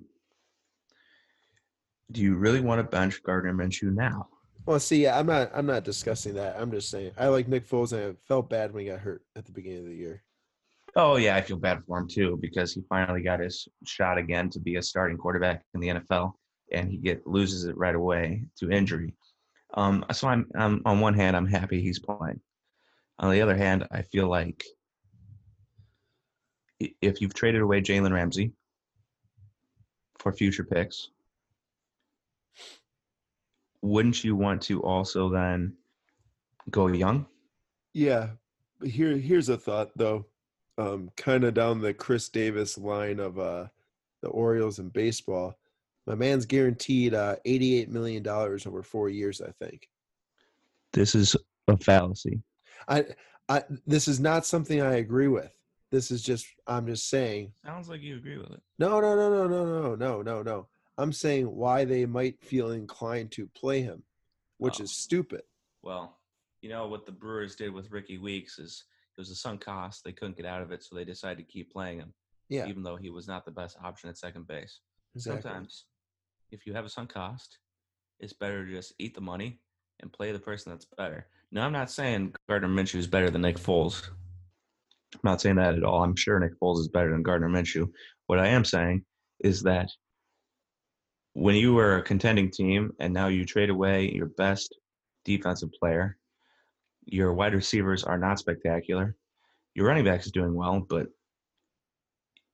Do 2.11 2.21
you 2.21 2.35
really 2.35 2.61
want 2.61 2.79
to 2.79 2.83
bench 2.83 3.23
Gardner 3.23 3.53
Minshew 3.53 3.93
now? 3.93 4.27
Well, 4.65 4.79
see, 4.79 5.07
I'm 5.07 5.27
not. 5.27 5.51
I'm 5.53 5.65
not 5.65 5.83
discussing 5.83 6.33
that. 6.35 6.55
I'm 6.59 6.71
just 6.71 6.89
saying 6.89 7.11
I 7.17 7.27
like 7.27 7.47
Nick 7.47 7.67
Foles, 7.67 7.93
and 7.93 8.13
I 8.13 8.15
felt 8.27 8.49
bad 8.49 8.73
when 8.73 8.83
he 8.83 8.89
got 8.89 8.99
hurt 8.99 9.23
at 9.35 9.45
the 9.45 9.51
beginning 9.51 9.79
of 9.79 9.85
the 9.85 9.95
year. 9.95 10.23
Oh 10.97 11.17
yeah, 11.17 11.35
I 11.35 11.41
feel 11.41 11.57
bad 11.57 11.83
for 11.85 11.97
him 11.97 12.07
too 12.07 12.37
because 12.41 12.73
he 12.73 12.81
finally 12.87 13.21
got 13.21 13.41
his 13.41 13.67
shot 13.85 14.17
again 14.17 14.49
to 14.51 14.59
be 14.59 14.77
a 14.77 14.81
starting 14.81 15.17
quarterback 15.17 15.63
in 15.73 15.81
the 15.81 15.89
NFL, 15.89 16.33
and 16.71 16.89
he 16.89 16.97
get 16.97 17.27
loses 17.27 17.65
it 17.65 17.77
right 17.77 17.95
away 17.95 18.45
to 18.59 18.71
injury. 18.71 19.13
Um, 19.73 20.05
so 20.13 20.29
I'm, 20.29 20.47
I'm 20.55 20.81
on 20.85 21.01
one 21.01 21.13
hand 21.13 21.35
I'm 21.35 21.47
happy 21.47 21.81
he's 21.81 21.99
playing. 21.99 22.39
On 23.19 23.31
the 23.31 23.41
other 23.41 23.55
hand, 23.55 23.87
I 23.91 24.03
feel 24.03 24.29
like 24.29 24.63
if 26.79 27.21
you've 27.21 27.33
traded 27.33 27.61
away 27.61 27.81
Jalen 27.81 28.13
Ramsey 28.13 28.53
for 30.17 30.31
future 30.31 30.63
picks, 30.63 31.09
wouldn't 33.81 34.23
you 34.23 34.35
want 34.35 34.61
to 34.63 34.81
also 34.81 35.29
then 35.29 35.73
go 36.71 36.87
young? 36.87 37.25
Yeah, 37.93 38.29
here 38.83 39.17
here's 39.17 39.49
a 39.49 39.57
thought 39.57 39.91
though, 39.95 40.25
um, 40.77 41.09
kind 41.17 41.43
of 41.43 41.53
down 41.53 41.81
the 41.81 41.93
Chris 41.93 42.29
Davis 42.29 42.77
line 42.77 43.19
of 43.19 43.39
uh, 43.39 43.67
the 44.21 44.29
Orioles 44.29 44.79
in 44.79 44.89
baseball. 44.89 45.57
My 46.07 46.15
man's 46.15 46.45
guaranteed 46.45 47.13
uh, 47.13 47.37
$88 47.45 47.87
million 47.87 48.27
over 48.27 48.83
four 48.83 49.09
years, 49.09 49.41
I 49.41 49.51
think. 49.63 49.89
This 50.93 51.15
is 51.15 51.35
a 51.67 51.77
fallacy. 51.77 52.41
I, 52.87 53.05
I, 53.49 53.63
this 53.87 54.07
is 54.07 54.19
not 54.19 54.45
something 54.45 54.81
I 54.81 54.95
agree 54.95 55.27
with. 55.27 55.51
This 55.91 56.11
is 56.11 56.21
just, 56.21 56.45
I'm 56.67 56.85
just 56.87 57.09
saying. 57.09 57.53
Sounds 57.65 57.89
like 57.89 58.01
you 58.01 58.17
agree 58.17 58.37
with 58.37 58.51
it. 58.51 58.61
No, 58.79 58.99
no, 58.99 59.15
no, 59.15 59.29
no, 59.29 59.47
no, 59.47 59.65
no, 59.65 59.95
no, 59.95 60.21
no, 60.21 60.41
no. 60.43 60.67
I'm 60.97 61.11
saying 61.11 61.45
why 61.45 61.85
they 61.85 62.05
might 62.05 62.39
feel 62.41 62.71
inclined 62.71 63.31
to 63.31 63.47
play 63.55 63.81
him, 63.81 64.03
which 64.57 64.79
Oh. 64.79 64.83
is 64.83 64.91
stupid. 64.91 65.41
Well, 65.81 66.17
you 66.61 66.69
know 66.69 66.87
what 66.87 67.05
the 67.05 67.11
Brewers 67.11 67.55
did 67.55 67.73
with 67.73 67.91
Rickie 67.91 68.17
Weeks 68.17 68.59
is 68.59 68.85
it 69.17 69.21
was 69.21 69.29
a 69.29 69.35
sunk 69.35 69.61
cost. 69.63 70.03
They 70.03 70.11
couldn't 70.11 70.37
get 70.37 70.45
out 70.45 70.61
of 70.61 70.71
it, 70.71 70.83
so 70.83 70.95
they 70.95 71.05
decided 71.05 71.37
to 71.37 71.43
keep 71.51 71.71
playing 71.71 71.99
him, 71.99 72.13
Yeah, 72.49 72.67
even 72.67 72.83
though 72.83 72.97
he 72.97 73.09
was 73.09 73.27
not 73.27 73.45
the 73.45 73.51
best 73.51 73.77
option 73.83 74.09
at 74.09 74.17
second 74.17 74.47
base. 74.47 74.79
exactly. 75.15 75.41
Sometimes, 75.41 75.85
if 76.51 76.65
you 76.65 76.73
have 76.73 76.85
a 76.85 76.89
sunk 76.89 77.13
cost, 77.13 77.59
it's 78.19 78.33
better 78.33 78.65
to 78.65 78.71
just 78.71 78.93
eat 78.99 79.15
the 79.15 79.21
money 79.21 79.59
and 80.01 80.11
play 80.11 80.31
the 80.31 80.39
person 80.39 80.71
that's 80.71 80.85
better. 80.97 81.27
Now, 81.51 81.65
I'm 81.65 81.71
not 81.71 81.89
saying 81.89 82.33
Gardner 82.49 82.67
Minshew 82.67 82.95
is 82.95 83.07
better 83.07 83.29
than 83.29 83.41
Nick 83.41 83.57
Foles. 83.57 84.09
I'm 85.13 85.19
not 85.23 85.39
saying 85.39 85.55
that 85.55 85.75
at 85.75 85.83
all. 85.83 86.03
I'm 86.03 86.15
sure 86.15 86.37
Nick 86.39 86.59
Foles 86.59 86.79
is 86.79 86.89
better 86.89 87.11
than 87.11 87.23
Gardner 87.23 87.49
Minshew. 87.49 87.89
What 88.27 88.39
I 88.39 88.47
am 88.47 88.65
saying 88.65 89.05
is 89.39 89.61
that 89.63 89.89
when 91.33 91.55
you 91.55 91.73
were 91.73 91.97
a 91.97 92.01
contending 92.01 92.49
team 92.51 92.91
and 92.99 93.13
now 93.13 93.27
you 93.27 93.45
trade 93.45 93.69
away 93.69 94.11
your 94.11 94.27
best 94.27 94.75
defensive 95.23 95.69
player, 95.79 96.17
your 97.05 97.33
wide 97.33 97.53
receivers 97.53 98.03
are 98.03 98.17
not 98.17 98.39
spectacular. 98.39 99.15
Your 99.73 99.87
running 99.87 100.05
backs 100.05 100.25
is 100.25 100.31
doing 100.31 100.53
well, 100.53 100.79
but 100.79 101.07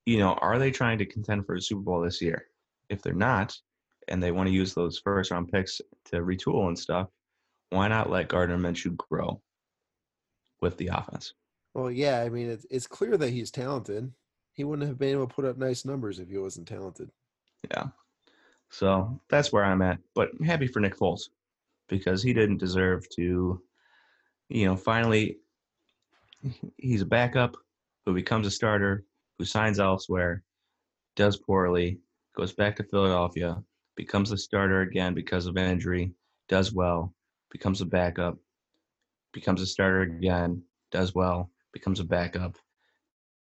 you 0.06 0.18
know, 0.18 0.34
are 0.34 0.58
they 0.58 0.72
trying 0.72 0.98
to 0.98 1.06
contend 1.06 1.46
for 1.46 1.56
a 1.56 1.62
Super 1.62 1.82
Bowl 1.82 2.02
this 2.02 2.22
year? 2.22 2.46
If 2.90 3.02
they're 3.02 3.14
not, 3.14 3.56
and 4.08 4.22
they 4.22 4.32
want 4.32 4.48
to 4.48 4.54
use 4.54 4.74
those 4.74 5.00
first 5.00 5.32
round 5.32 5.52
picks 5.52 5.80
to 6.06 6.18
retool 6.18 6.68
and 6.68 6.78
stuff, 6.78 7.08
why 7.70 7.88
not 7.88 8.10
let 8.10 8.28
Gardner 8.28 8.58
Minshew 8.58 8.98
grow 8.98 9.42
with 10.60 10.78
the 10.78 10.88
offense? 10.88 11.34
Well, 11.74 11.90
yeah, 11.90 12.22
I 12.22 12.30
mean, 12.30 12.50
it's, 12.50 12.66
it's 12.70 12.88
clear 12.88 13.16
that 13.18 13.30
he's 13.30 13.52
talented. 13.52 14.12
He 14.52 14.64
wouldn't 14.64 14.88
have 14.88 14.98
been 14.98 15.14
able 15.14 15.28
to 15.28 15.34
put 15.34 15.46
up 15.46 15.58
nice 15.58 15.86
numbers 15.86 16.20
if 16.20 16.30
he 16.30 16.38
wasn't 16.38 16.68
talented. 16.68 17.10
Yeah. 17.70 17.86
So 18.70 19.20
that's 19.30 19.54
where 19.54 19.64
I'm 19.64 19.82
at. 19.82 20.00
But 20.14 20.30
I'm 20.38 20.46
happy 20.46 20.68
for 20.68 20.82
Nick 20.82 20.98
Foles 20.98 21.30
because 21.88 22.22
he 22.22 22.34
didn't 22.34 22.58
deserve 22.58 23.08
to, 23.16 23.62
you 24.52 24.66
know, 24.66 24.76
finally, 24.76 25.38
he's 26.78 27.02
a 27.02 27.06
backup 27.06 27.56
who 28.06 28.14
becomes 28.14 28.46
a 28.46 28.52
starter, 28.52 29.06
who 29.38 29.46
signs 29.46 29.80
elsewhere, 29.80 30.44
does 31.16 31.38
poorly, 31.38 32.00
goes 32.36 32.52
back 32.54 32.76
to 32.76 32.84
Philadelphia, 32.84 33.64
becomes 33.96 34.32
a 34.32 34.38
starter 34.38 34.82
again 34.82 35.14
because 35.14 35.46
of 35.46 35.58
injury, 35.58 36.12
does 36.50 36.74
well, 36.74 37.14
becomes 37.50 37.82
a 37.82 37.86
backup, 37.86 38.38
becomes 39.34 39.62
a 39.62 39.66
starter 39.66 40.02
again, 40.02 40.62
does 40.92 41.16
well, 41.16 41.50
becomes 41.74 42.00
a 42.00 42.04
backup, 42.04 42.58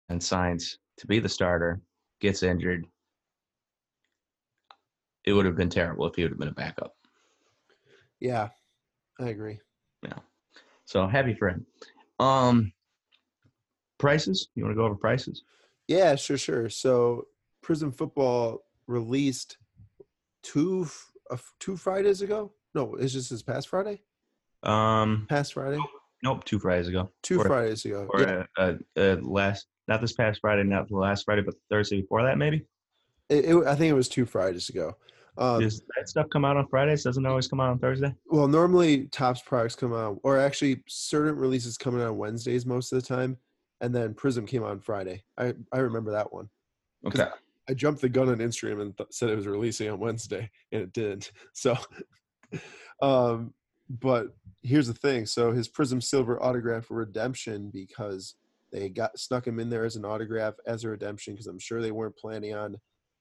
and 0.08 0.22
signs 0.22 0.78
to 0.98 1.06
be 1.06 1.20
the 1.20 1.28
starter, 1.28 1.80
gets 2.20 2.42
injured, 2.42 2.84
it 5.24 5.32
would 5.32 5.44
have 5.44 5.56
been 5.56 5.68
terrible 5.68 6.06
if 6.06 6.14
he 6.14 6.22
would 6.22 6.32
have 6.32 6.38
been 6.38 6.48
a 6.48 6.52
backup. 6.52 6.94
Yeah, 8.20 8.48
I 9.20 9.28
agree. 9.28 9.60
So 10.86 11.06
happy 11.06 11.34
for 11.34 11.48
him. 11.48 11.66
Um, 12.18 12.72
prices? 13.98 14.48
You 14.54 14.64
want 14.64 14.72
to 14.74 14.76
go 14.76 14.84
over 14.86 14.94
prices? 14.94 15.42
Yeah, 15.88 16.14
sure, 16.14 16.38
sure. 16.38 16.68
So, 16.70 17.26
Prism 17.62 17.92
Football 17.92 18.62
released 18.86 19.58
two 20.42 20.88
uh, 21.30 21.36
two 21.60 21.76
Fridays 21.76 22.22
ago. 22.22 22.52
No, 22.74 22.94
it's 22.94 23.12
just 23.12 23.30
this 23.30 23.42
past 23.42 23.68
Friday. 23.68 24.02
Um, 24.62 25.26
Past 25.28 25.52
Friday. 25.54 25.78
nope, 26.22 26.44
two 26.44 26.58
Fridays 26.58 26.88
ago. 26.88 27.10
Two 27.22 27.40
Or- 27.40 27.44
Fridays 27.44 27.84
ago. 27.84 28.08
Or 28.10 28.20
yeah, 28.20 28.44
uh, 28.56 28.74
uh, 28.96 29.00
uh, 29.00 29.16
last, 29.22 29.66
not 29.88 30.00
this 30.00 30.12
past 30.12 30.40
Friday, 30.40 30.62
not 30.64 30.88
the 30.88 30.96
last 30.96 31.24
Friday, 31.24 31.42
but 31.42 31.54
Thursday 31.70 32.00
before 32.00 32.22
that, 32.22 32.38
maybe. 32.38 32.64
it, 33.28 33.44
it, 33.44 33.66
I 33.66 33.74
think 33.74 33.90
it 33.90 33.94
was 33.94 34.08
two 34.08 34.24
Fridays 34.26 34.68
ago. 34.68 34.96
Um, 35.38 35.60
Does 35.60 35.82
that 35.96 36.08
stuff 36.08 36.26
come 36.30 36.44
out 36.44 36.56
on 36.56 36.66
Fridays? 36.68 37.02
Doesn't 37.02 37.24
it 37.24 37.28
always 37.28 37.48
come 37.48 37.60
out 37.60 37.70
on 37.70 37.78
Thursday. 37.78 38.14
well, 38.26 38.48
normally 38.48 39.06
Topps 39.08 39.42
products 39.42 39.74
come 39.74 39.92
out, 39.92 40.18
or 40.22 40.38
actually 40.38 40.82
certain 40.88 41.36
releases 41.36 41.76
come 41.76 41.96
out 41.96 42.06
on 42.06 42.16
Wednesdays 42.16 42.64
most 42.64 42.92
of 42.92 43.00
the 43.00 43.06
time, 43.06 43.36
and 43.80 43.94
then 43.94 44.14
Prism 44.14 44.46
came 44.46 44.62
out 44.62 44.70
on 44.70 44.80
Friday. 44.80 45.22
I 45.38 45.54
I 45.72 45.78
remember 45.78 46.12
that 46.12 46.32
one. 46.32 46.48
Okay. 47.06 47.26
I 47.68 47.74
jumped 47.74 48.00
the 48.00 48.08
gun 48.08 48.28
on 48.28 48.38
Instagram 48.38 48.80
and 48.80 48.96
th- 48.96 49.08
said 49.10 49.28
it 49.28 49.36
was 49.36 49.46
releasing 49.46 49.90
on 49.90 49.98
Wednesday, 49.98 50.50
and 50.72 50.82
it 50.82 50.92
didn't. 50.92 51.32
So, 51.52 51.76
um, 53.02 53.52
but 53.88 54.28
here's 54.62 54.86
the 54.86 54.94
thing: 54.94 55.26
so 55.26 55.52
his 55.52 55.68
Prism 55.68 56.00
Silver 56.00 56.42
autograph 56.42 56.86
redemption 56.90 57.70
because 57.72 58.36
they 58.72 58.88
got 58.88 59.18
snuck 59.18 59.46
him 59.46 59.58
in 59.58 59.68
there 59.68 59.84
as 59.84 59.96
an 59.96 60.04
autograph 60.04 60.54
as 60.66 60.84
a 60.84 60.88
redemption 60.88 61.34
because 61.34 61.46
I'm 61.46 61.58
sure 61.58 61.80
they 61.80 61.92
weren't 61.92 62.16
planning 62.16 62.54
on 62.54 62.76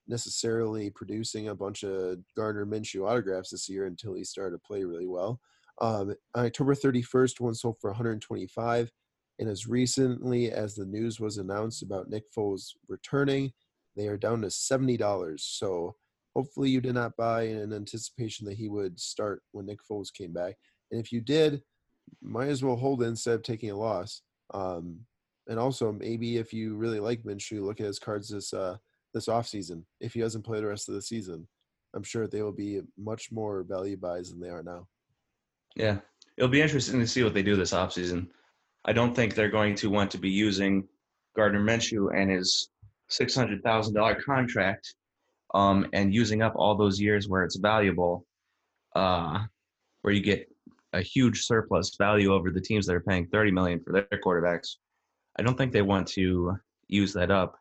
necessarily 0.08 0.90
producing 0.90 1.48
a 1.48 1.54
bunch 1.54 1.82
of 1.82 2.18
Gardner 2.36 2.66
Minshew 2.66 3.08
autographs 3.08 3.50
this 3.50 3.68
year 3.68 3.86
until 3.86 4.14
he 4.14 4.24
started 4.24 4.56
to 4.56 4.66
play 4.66 4.84
really 4.84 5.06
well. 5.06 5.40
Um, 5.80 6.14
on 6.34 6.46
October 6.46 6.74
31st, 6.74 7.40
one 7.40 7.54
sold 7.54 7.76
for 7.80 7.90
125, 7.90 8.90
and 9.38 9.48
as 9.48 9.66
recently 9.66 10.50
as 10.50 10.74
the 10.74 10.86
news 10.86 11.20
was 11.20 11.38
announced 11.38 11.82
about 11.82 12.08
Nick 12.08 12.24
Foles 12.32 12.70
returning, 12.88 13.52
they 13.96 14.08
are 14.08 14.16
down 14.16 14.42
to 14.42 14.50
seventy 14.50 14.96
dollars. 14.96 15.42
So 15.42 15.96
hopefully 16.34 16.70
you 16.70 16.80
did 16.80 16.94
not 16.94 17.16
buy 17.16 17.42
in 17.44 17.72
anticipation 17.72 18.46
that 18.46 18.56
he 18.58 18.68
would 18.68 19.00
start 19.00 19.42
when 19.52 19.66
Nick 19.66 19.78
Foles 19.90 20.12
came 20.12 20.32
back. 20.32 20.56
And 20.90 21.00
if 21.00 21.12
you 21.12 21.20
did, 21.20 21.62
might 22.22 22.48
as 22.48 22.62
well 22.62 22.76
hold 22.76 23.02
it 23.02 23.06
instead 23.06 23.34
of 23.34 23.42
taking 23.42 23.70
a 23.70 23.76
loss. 23.76 24.22
Um, 24.52 25.00
and 25.48 25.58
also 25.58 25.92
maybe 25.92 26.36
if 26.36 26.52
you 26.52 26.76
really 26.76 27.00
like 27.00 27.22
Minshew, 27.22 27.62
look 27.62 27.80
at 27.80 27.86
his 27.86 27.98
cards 27.98 28.28
this 28.28 28.52
uh, 28.52 28.76
this 29.14 29.26
offseason. 29.26 29.82
If 30.00 30.14
he 30.14 30.20
doesn't 30.20 30.42
play 30.42 30.60
the 30.60 30.66
rest 30.66 30.88
of 30.88 30.94
the 30.94 31.02
season, 31.02 31.46
I'm 31.94 32.02
sure 32.02 32.26
they 32.26 32.42
will 32.42 32.52
be 32.52 32.80
much 32.98 33.32
more 33.32 33.62
value 33.62 33.96
buys 33.96 34.30
than 34.30 34.40
they 34.40 34.50
are 34.50 34.62
now. 34.62 34.86
Yeah, 35.74 35.98
it'll 36.36 36.50
be 36.50 36.60
interesting 36.60 37.00
to 37.00 37.06
see 37.06 37.24
what 37.24 37.34
they 37.34 37.42
do 37.42 37.56
this 37.56 37.72
offseason. 37.72 38.28
I 38.84 38.92
don't 38.92 39.14
think 39.14 39.34
they're 39.34 39.50
going 39.50 39.74
to 39.76 39.90
want 39.90 40.10
to 40.12 40.18
be 40.18 40.30
using 40.30 40.86
Gardner 41.34 41.60
Minshew 41.60 42.14
and 42.14 42.30
his 42.30 42.68
six 43.08 43.34
hundred 43.34 43.62
thousand 43.62 43.94
dollar 43.94 44.14
contract, 44.14 44.94
um, 45.54 45.86
and 45.92 46.14
using 46.14 46.42
up 46.42 46.54
all 46.56 46.76
those 46.76 47.00
years 47.00 47.28
where 47.28 47.44
it's 47.44 47.56
valuable, 47.56 48.26
uh, 48.94 49.40
where 50.02 50.14
you 50.14 50.20
get 50.22 50.48
a 50.92 51.02
huge 51.02 51.44
surplus 51.44 51.94
value 51.96 52.32
over 52.32 52.50
the 52.50 52.60
teams 52.60 52.86
that 52.86 52.94
are 52.94 53.00
paying 53.00 53.26
thirty 53.26 53.50
million 53.50 53.80
for 53.80 53.92
their 53.92 54.08
quarterbacks. 54.24 54.76
I 55.38 55.42
don't 55.42 55.58
think 55.58 55.72
they 55.72 55.82
want 55.82 56.06
to 56.08 56.56
use 56.88 57.12
that 57.12 57.30
up 57.30 57.58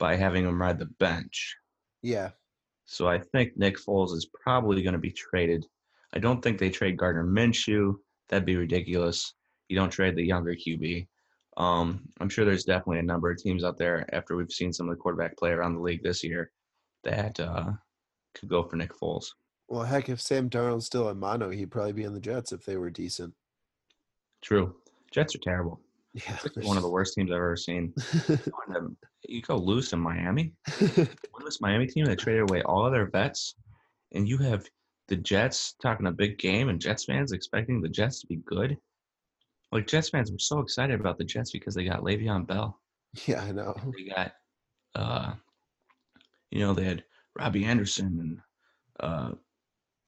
by 0.00 0.16
having 0.16 0.44
them 0.44 0.60
ride 0.60 0.80
the 0.80 0.86
bench. 0.98 1.56
Yeah, 2.02 2.30
So 2.86 3.06
I 3.06 3.18
think 3.18 3.52
Nick 3.56 3.76
Foles 3.76 4.16
is 4.16 4.28
probably 4.42 4.82
going 4.82 4.94
to 4.94 4.98
be 4.98 5.12
traded. 5.12 5.64
I 6.14 6.18
don't 6.18 6.42
think 6.42 6.58
they 6.58 6.70
trade 6.70 6.96
Gardner 6.96 7.24
Minshew. 7.24 7.94
That'd 8.28 8.46
be 8.46 8.56
ridiculous. 8.56 9.34
You 9.68 9.76
don't 9.76 9.90
trade 9.90 10.16
the 10.16 10.24
younger 10.24 10.54
QB. 10.54 11.06
Um, 11.56 12.08
I'm 12.20 12.30
sure 12.30 12.44
there's 12.44 12.64
definitely 12.64 13.00
a 13.00 13.02
number 13.02 13.30
of 13.30 13.36
teams 13.36 13.62
out 13.62 13.76
there 13.76 14.06
after 14.14 14.34
we've 14.34 14.50
seen 14.50 14.72
some 14.72 14.88
of 14.88 14.96
the 14.96 15.00
quarterback 15.00 15.36
play 15.36 15.50
around 15.50 15.74
the 15.74 15.82
league 15.82 16.02
this 16.02 16.24
year 16.24 16.50
that 17.04 17.38
uh, 17.38 17.70
could 18.34 18.48
go 18.48 18.62
for 18.62 18.76
Nick 18.76 18.92
Foles. 18.94 19.26
well, 19.68 19.84
heck, 19.84 20.08
if 20.08 20.20
Sam 20.20 20.48
Darnold's 20.48 20.86
still 20.86 21.10
in 21.10 21.18
mono, 21.18 21.50
he'd 21.50 21.70
probably 21.70 21.92
be 21.92 22.04
in 22.04 22.14
the 22.14 22.20
Jets 22.20 22.52
if 22.52 22.64
they 22.64 22.76
were 22.76 22.90
decent. 22.90 23.34
True. 24.40 24.74
Jets 25.12 25.34
are 25.34 25.40
terrible. 25.44 25.80
Yeah, 26.14 26.36
They're 26.54 26.64
one 26.64 26.76
of 26.76 26.82
the 26.82 26.88
worst 26.90 27.14
teams 27.14 27.30
I've 27.30 27.36
ever 27.36 27.56
seen. 27.56 27.94
You 29.28 29.42
go 29.42 29.56
lose 29.56 29.90
to 29.90 29.96
Miami. 29.96 30.54
Winless 30.68 31.60
Miami 31.60 31.86
team 31.86 32.06
that 32.06 32.18
traded 32.18 32.50
away 32.50 32.62
all 32.62 32.84
of 32.84 32.92
their 32.92 33.10
vets, 33.10 33.54
and 34.12 34.26
you 34.26 34.38
have 34.38 34.66
the 35.08 35.16
Jets 35.16 35.74
talking 35.80 36.06
a 36.06 36.12
big 36.12 36.38
game, 36.38 36.68
and 36.68 36.80
Jets 36.80 37.04
fans 37.04 37.30
expecting 37.30 37.80
the 37.80 37.88
Jets 37.88 38.20
to 38.20 38.26
be 38.26 38.36
good. 38.46 38.76
Like 39.72 39.86
Jets 39.86 40.08
fans 40.08 40.32
were 40.32 40.38
so 40.38 40.58
excited 40.60 40.98
about 40.98 41.18
the 41.18 41.24
Jets 41.24 41.52
because 41.52 41.74
they 41.74 41.84
got 41.84 42.00
Le'Veon 42.00 42.46
Bell. 42.46 42.80
yeah, 43.26 43.42
I 43.42 43.52
know. 43.52 43.74
They 43.96 44.04
got, 44.12 44.32
uh, 44.96 45.34
you 46.50 46.60
know, 46.60 46.72
they 46.72 46.84
had 46.84 47.04
Robbie 47.38 47.66
Anderson 47.66 48.06
and 48.18 48.38
uh, 49.00 49.34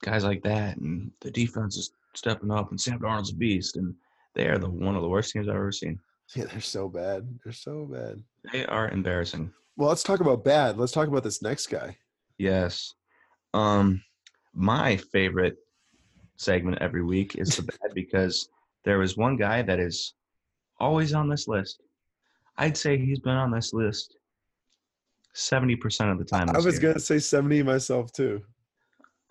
guys 0.01 0.23
like 0.25 0.43
that, 0.43 0.77
and 0.77 1.11
the 1.21 1.31
defense 1.31 1.77
is 1.77 1.91
stepping 2.15 2.51
up, 2.51 2.71
and 2.71 2.81
Sam 2.81 2.99
Darnold's 2.99 3.31
a 3.31 3.35
beast, 3.35 3.77
and 3.77 3.95
they 4.35 4.47
are 4.47 4.57
the 4.57 4.69
one 4.69 4.95
of 4.95 5.01
the 5.01 5.09
worst 5.09 5.31
teams 5.31 5.47
I've 5.47 5.55
ever 5.55 5.71
seen. 5.71 5.99
Yeah, 6.35 6.45
they're 6.45 6.61
so 6.61 6.87
bad. 6.87 7.27
They're 7.43 7.53
so 7.53 7.85
bad. 7.85 8.23
They 8.51 8.65
are 8.65 8.89
embarrassing. 8.89 9.51
Well, 9.77 9.89
let's 9.89 10.03
talk 10.03 10.19
about 10.19 10.43
bad. 10.43 10.77
Let's 10.77 10.91
talk 10.91 11.07
about 11.07 11.23
this 11.23 11.41
next 11.41 11.67
guy. 11.67 11.97
Yes. 12.37 12.93
Um, 13.53 14.01
my 14.53 14.97
favorite 14.97 15.57
segment 16.37 16.79
every 16.81 17.03
week 17.03 17.35
is 17.35 17.55
the 17.55 17.63
bad 17.81 17.93
because 17.93 18.49
there 18.83 18.99
was 18.99 19.17
one 19.17 19.37
guy 19.37 19.61
that 19.61 19.79
is 19.79 20.13
always 20.79 21.13
on 21.13 21.29
this 21.29 21.47
list. 21.47 21.81
I'd 22.57 22.77
say 22.77 22.97
he's 22.97 23.19
been 23.19 23.35
on 23.35 23.51
this 23.51 23.73
list 23.73 24.15
seventy 25.33 25.75
percent 25.75 26.11
of 26.11 26.19
the 26.19 26.25
time. 26.25 26.49
I 26.49 26.59
was 26.59 26.81
year. 26.81 26.93
gonna 26.93 26.99
say 26.99 27.19
seventy 27.19 27.63
myself 27.63 28.11
too. 28.11 28.41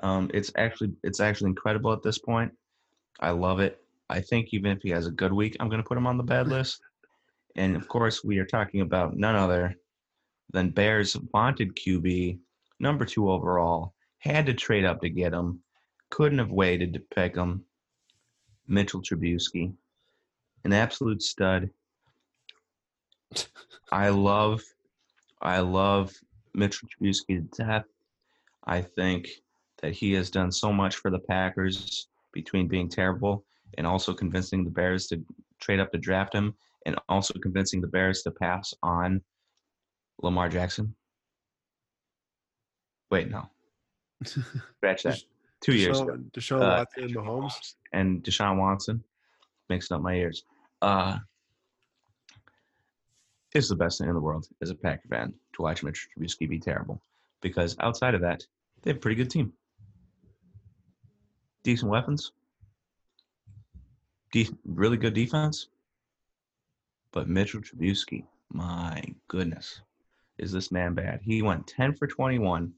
Um, 0.03 0.31
it's 0.35 0.53
actually 0.57 0.93
it's 1.03 1.21
actually 1.21 1.51
incredible 1.51 1.93
at 1.93 2.03
this 2.03 2.19
point. 2.19 2.53
I 3.21 3.31
love 3.31 3.61
it. 3.61 3.82
I 4.13 4.21
think 4.21 4.49
even 4.53 4.73
if 4.73 4.83
he 4.83 4.91
has 4.91 5.07
a 5.07 5.11
good 5.11 5.33
week, 5.33 5.57
I'm 5.59 5.71
going 5.71 5.83
to 5.83 5.89
put 5.89 5.97
him 5.97 6.07
on 6.07 6.19
the 6.19 6.23
bad 6.23 6.47
list. 6.47 6.83
And 7.57 7.75
of 7.75 7.89
course, 7.89 8.23
we 8.23 8.39
are 8.39 8.45
talking 8.45 8.83
about 8.83 9.17
none 9.17 9.35
other 9.35 9.75
than 10.53 10.69
Bears 10.69 11.17
wanted 11.33 11.75
QB, 11.75 12.39
number 12.79 13.07
two 13.07 13.31
overall, 13.31 13.95
had 14.19 14.45
to 14.47 14.55
trade 14.55 14.85
up 14.85 15.01
to 15.01 15.09
get 15.09 15.33
him, 15.33 15.61
couldn't 16.11 16.41
have 16.41 16.51
waited 16.51 16.93
to 16.93 17.01
pick 17.01 17.37
him. 17.37 17.65
Mitchell 18.69 19.01
Trubisky, 19.01 19.73
an 20.65 20.75
absolute 20.75 21.23
stud. 21.23 21.71
I 23.91 24.11
love, 24.11 24.63
I 25.41 25.61
love 25.61 26.13
Mitchell 26.55 26.89
Trubisky 26.89 27.39
to 27.39 27.65
death. 27.65 27.87
I 28.65 28.83
think 28.83 29.31
that 29.81 29.93
he 29.93 30.13
has 30.13 30.31
done 30.31 30.53
so 30.53 30.71
much 30.71 30.97
for 30.97 31.11
the 31.11 31.19
Packers 31.19 32.09
between 32.33 32.69
being 32.69 32.91
terrible 32.91 33.47
and 33.79 33.87
also 33.87 34.13
convincing 34.13 34.65
the 34.65 34.71
Bears 34.71 35.07
to 35.09 35.23
trade 35.61 35.81
up 35.81 35.91
to 35.93 35.99
draft 35.99 36.35
him 36.35 36.55
and 36.87 36.97
also 37.09 37.35
convincing 37.41 37.81
the 37.81 37.87
Bears 37.87 38.23
to 38.23 38.31
pass 38.31 38.75
on 38.83 39.23
Lamar 40.23 40.49
Jackson. 40.49 40.95
Wait, 43.11 43.31
no. 43.31 43.49
Scratch 44.25 45.03
that. 45.05 45.19
Two 45.61 45.75
years 45.75 46.01
ago. 46.01 46.19
Deshaun, 46.33 46.33
Deshaun 46.33 46.63
Uh, 46.63 46.79
Watson 46.79 47.05
and 47.05 47.15
Mahomes. 47.15 47.75
And 47.93 48.25
Deshaun 48.25 48.59
Watson. 48.59 49.05
Mixing 49.69 49.95
up 49.97 50.03
my 50.03 50.15
ears. 50.15 50.45
Uh, 50.81 51.19
it's 53.55 53.69
the 53.69 53.77
best 53.77 53.99
thing 53.99 54.09
in 54.09 54.15
the 54.15 54.21
world 54.21 54.49
as 54.61 54.71
a 54.71 54.75
Packer 54.75 55.07
fan 55.09 55.35
to 55.55 55.63
watch 55.63 55.83
Mitch 55.83 56.09
Trubisky 56.19 56.49
be 56.49 56.59
terrible. 56.59 57.01
Because 57.43 57.77
outside 57.81 58.15
of 58.15 58.23
that, 58.23 58.45
they 58.83 58.91
have 58.91 58.97
a 58.97 59.01
pretty 59.01 59.17
good 59.17 59.31
team. 59.31 59.53
Decent 61.63 61.91
weapons. 61.91 62.33
De- 64.33 64.51
really 64.65 64.97
good 64.97 65.15
defense. 65.15 65.69
But 67.13 67.29
Mitchell 67.29 67.61
Trubisky, 67.61 68.25
my 68.51 69.03
goodness, 69.29 69.81
is 70.39 70.51
this 70.51 70.73
man 70.73 70.95
bad? 70.95 71.21
He 71.23 71.43
went 71.43 71.67
10 71.67 71.95
for 71.95 72.07
21 72.07 72.73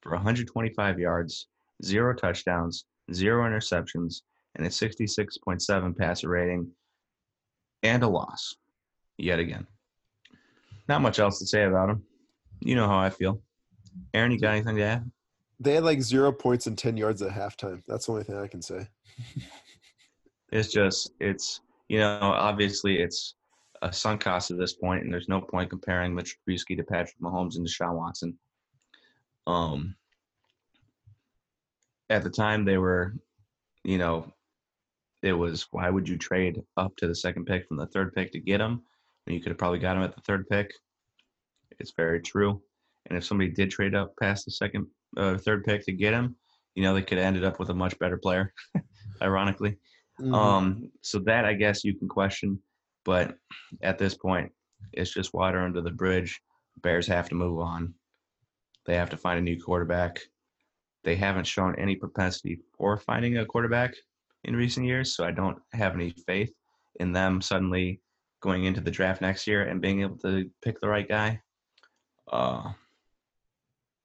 for 0.00 0.12
125 0.12 0.98
yards, 0.98 1.48
zero 1.82 2.14
touchdowns, 2.14 2.84
zero 3.12 3.44
interceptions, 3.48 4.22
and 4.54 4.66
a 4.66 4.70
66.7 4.70 5.96
passer 5.96 6.28
rating, 6.28 6.70
and 7.82 8.02
a 8.02 8.08
loss 8.08 8.56
yet 9.16 9.38
again. 9.38 9.66
Not 10.88 11.02
much 11.02 11.18
else 11.18 11.38
to 11.38 11.46
say 11.46 11.64
about 11.64 11.90
him. 11.90 12.02
You 12.60 12.74
know 12.74 12.88
how 12.88 12.98
I 12.98 13.10
feel. 13.10 13.40
Aaron, 14.14 14.32
you 14.32 14.38
got 14.38 14.54
anything 14.54 14.76
to 14.76 14.82
add? 14.82 15.10
They 15.60 15.74
had 15.74 15.84
like 15.84 16.02
zero 16.02 16.32
points 16.32 16.66
and 16.66 16.76
ten 16.78 16.96
yards 16.96 17.22
at 17.22 17.32
halftime. 17.32 17.82
That's 17.86 18.06
the 18.06 18.12
only 18.12 18.24
thing 18.24 18.36
I 18.36 18.46
can 18.46 18.62
say. 18.62 18.88
It's 20.50 20.72
just, 20.72 21.12
it's, 21.20 21.60
you 21.88 21.98
know, 21.98 22.18
obviously 22.20 23.00
it's 23.00 23.34
a 23.82 23.92
sunk 23.92 24.22
cost 24.22 24.50
at 24.50 24.58
this 24.58 24.74
point, 24.74 25.04
and 25.04 25.12
there's 25.12 25.28
no 25.28 25.40
point 25.40 25.70
comparing 25.70 26.14
Mitch 26.14 26.36
Trubisky 26.48 26.76
to 26.76 26.84
Patrick 26.84 27.20
Mahomes 27.20 27.56
and 27.56 27.66
Deshaun 27.66 27.96
Watson. 27.96 28.38
Um, 29.46 29.94
at 32.10 32.22
the 32.22 32.30
time, 32.30 32.64
they 32.64 32.78
were, 32.78 33.14
you 33.84 33.98
know, 33.98 34.32
it 35.22 35.32
was 35.32 35.66
why 35.70 35.90
would 35.90 36.08
you 36.08 36.16
trade 36.16 36.62
up 36.76 36.96
to 36.96 37.06
the 37.06 37.14
second 37.14 37.44
pick 37.46 37.66
from 37.66 37.76
the 37.76 37.86
third 37.86 38.14
pick 38.14 38.32
to 38.32 38.38
get 38.38 38.60
him 38.60 38.82
when 39.24 39.34
you 39.34 39.42
could 39.42 39.50
have 39.50 39.58
probably 39.58 39.78
got 39.78 39.96
him 39.96 40.02
at 40.02 40.14
the 40.14 40.22
third 40.22 40.48
pick? 40.48 40.70
It's 41.78 41.92
very 41.96 42.20
true. 42.20 42.62
And 43.06 43.16
if 43.16 43.24
somebody 43.24 43.50
did 43.50 43.70
trade 43.70 43.94
up 43.94 44.14
past 44.20 44.44
the 44.44 44.50
second, 44.50 44.86
uh, 45.16 45.38
third 45.38 45.64
pick 45.64 45.84
to 45.86 45.92
get 45.92 46.12
him, 46.12 46.36
you 46.74 46.82
know, 46.82 46.94
they 46.94 47.02
could 47.02 47.18
have 47.18 47.26
ended 47.26 47.44
up 47.44 47.58
with 47.58 47.70
a 47.70 47.74
much 47.74 47.98
better 47.98 48.18
player, 48.18 48.52
ironically. 49.22 49.78
Mhm. 50.20 50.34
Um, 50.34 50.92
so 51.00 51.18
that 51.20 51.44
I 51.44 51.54
guess 51.54 51.84
you 51.84 51.94
can 51.94 52.08
question, 52.08 52.60
but 53.04 53.36
at 53.82 53.98
this 53.98 54.14
point, 54.16 54.52
it's 54.92 55.12
just 55.12 55.34
water 55.34 55.60
under 55.60 55.80
the 55.80 55.90
bridge. 55.90 56.40
Bears 56.82 57.06
have 57.06 57.28
to 57.28 57.34
move 57.34 57.60
on. 57.60 57.94
They 58.86 58.94
have 58.94 59.10
to 59.10 59.16
find 59.16 59.38
a 59.38 59.42
new 59.42 59.60
quarterback. 59.60 60.20
They 61.04 61.16
haven't 61.16 61.46
shown 61.46 61.74
any 61.76 61.96
propensity 61.96 62.60
for 62.76 62.96
finding 62.96 63.38
a 63.38 63.46
quarterback 63.46 63.94
in 64.44 64.56
recent 64.56 64.86
years, 64.86 65.14
so 65.14 65.24
I 65.24 65.30
don't 65.30 65.60
have 65.72 65.94
any 65.94 66.10
faith 66.10 66.52
in 67.00 67.12
them 67.12 67.40
suddenly 67.40 68.00
going 68.40 68.64
into 68.64 68.80
the 68.80 68.90
draft 68.90 69.20
next 69.20 69.46
year 69.46 69.64
and 69.64 69.80
being 69.80 70.00
able 70.02 70.18
to 70.18 70.50
pick 70.62 70.80
the 70.80 70.88
right 70.88 71.08
guy. 71.08 71.40
Uh, 72.30 72.72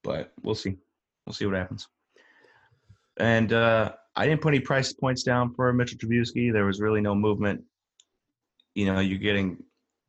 but 0.04 0.34
we'll 0.42 0.56
see. 0.56 0.78
We'll 1.26 1.34
see 1.34 1.46
what 1.46 1.56
happens. 1.56 1.88
And 3.18 3.54
uh, 3.54 3.94
I 4.16 4.26
didn't 4.26 4.42
put 4.42 4.54
any 4.54 4.60
price 4.60 4.94
points 4.94 5.24
down 5.24 5.54
for 5.56 5.72
Mitchell 5.74 5.98
Trubisky. 5.98 6.52
There 6.52 6.66
was 6.66 6.80
really 6.80 7.02
no 7.02 7.16
movement. 7.16 7.64
You 8.76 8.86
know, 8.86 9.00
you're 9.00 9.20
getting 9.20 9.58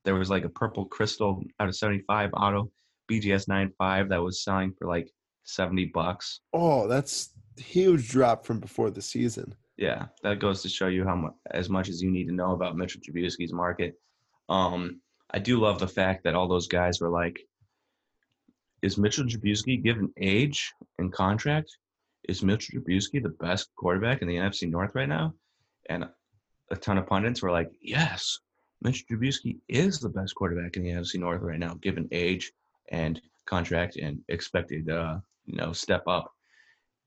there 0.05 0.15
was 0.15 0.31
like 0.31 0.45
a 0.45 0.51
purple 0.51 0.85
crystal 0.85 1.43
out 1.61 1.69
of 1.69 1.77
75 1.77 2.31
auto 2.35 2.71
BGS 3.11 3.49
95 3.49 4.11
that 4.11 4.23
was 4.23 4.43
selling 4.45 4.75
for 4.79 4.87
like 4.87 5.11
70 5.45 5.87
bucks. 5.87 6.41
oh, 6.53 6.87
that's 6.89 7.31
huge 7.57 8.09
drop 8.11 8.45
from 8.45 8.61
before 8.61 8.91
the 8.91 9.03
season. 9.03 9.55
Yeah, 9.77 10.07
that 10.23 10.39
goes 10.39 10.63
to 10.63 10.69
show 10.69 10.87
you 10.89 11.05
how 11.05 11.17
much 11.17 11.35
as 11.51 11.69
much 11.69 11.89
as 11.89 12.01
you 12.01 12.11
need 12.11 12.27
to 12.27 12.33
know 12.33 12.53
about 12.53 12.77
Mitchell 12.77 13.01
Trubisky's 13.01 13.53
market. 13.53 13.95
Um, 14.49 15.01
I 15.33 15.39
do 15.39 15.59
love 15.59 15.79
the 15.79 15.89
fact 15.89 16.25
that 16.25 16.35
all 16.35 16.49
those 16.49 16.69
guys 16.69 17.01
were 17.01 17.11
like, 17.11 17.41
"Is 18.83 18.99
Mitchell 18.99 19.25
Trubisky 19.25 19.83
given 19.83 20.13
age 20.19 20.73
and 20.99 21.13
contract? 21.13 21.77
Is 22.29 22.43
Mitchell 22.43 22.81
Trubisky 22.81 23.23
the 23.23 23.37
best 23.41 23.75
quarterback 23.77 24.23
in 24.23 24.29
the 24.29 24.37
NFC 24.37 24.69
North 24.69 24.95
right 24.95 25.09
now?" 25.09 25.35
And 25.89 26.09
a 26.71 26.77
ton 26.77 26.99
of 26.99 27.07
pundits 27.07 27.43
were 27.43 27.51
like, 27.51 27.71
"Yes, 27.81 28.39
Mitchell 28.83 29.07
Trubisky 29.11 29.59
is 29.69 30.01
the 30.01 30.09
best 30.09 30.35
quarterback 30.35 30.77
in 30.77 30.83
the 30.83 30.91
NFC 30.91 31.19
North 31.19 31.43
right 31.43 31.59
now, 31.59 31.75
given 31.75 32.09
age 32.13 32.53
and 32.91 33.21
contract 33.47 33.97
and 33.97 34.23
expected, 34.29 34.89
uh, 34.91 35.19
you 35.45 35.57
know, 35.57 35.73
step 35.73 36.03
up." 36.07 36.33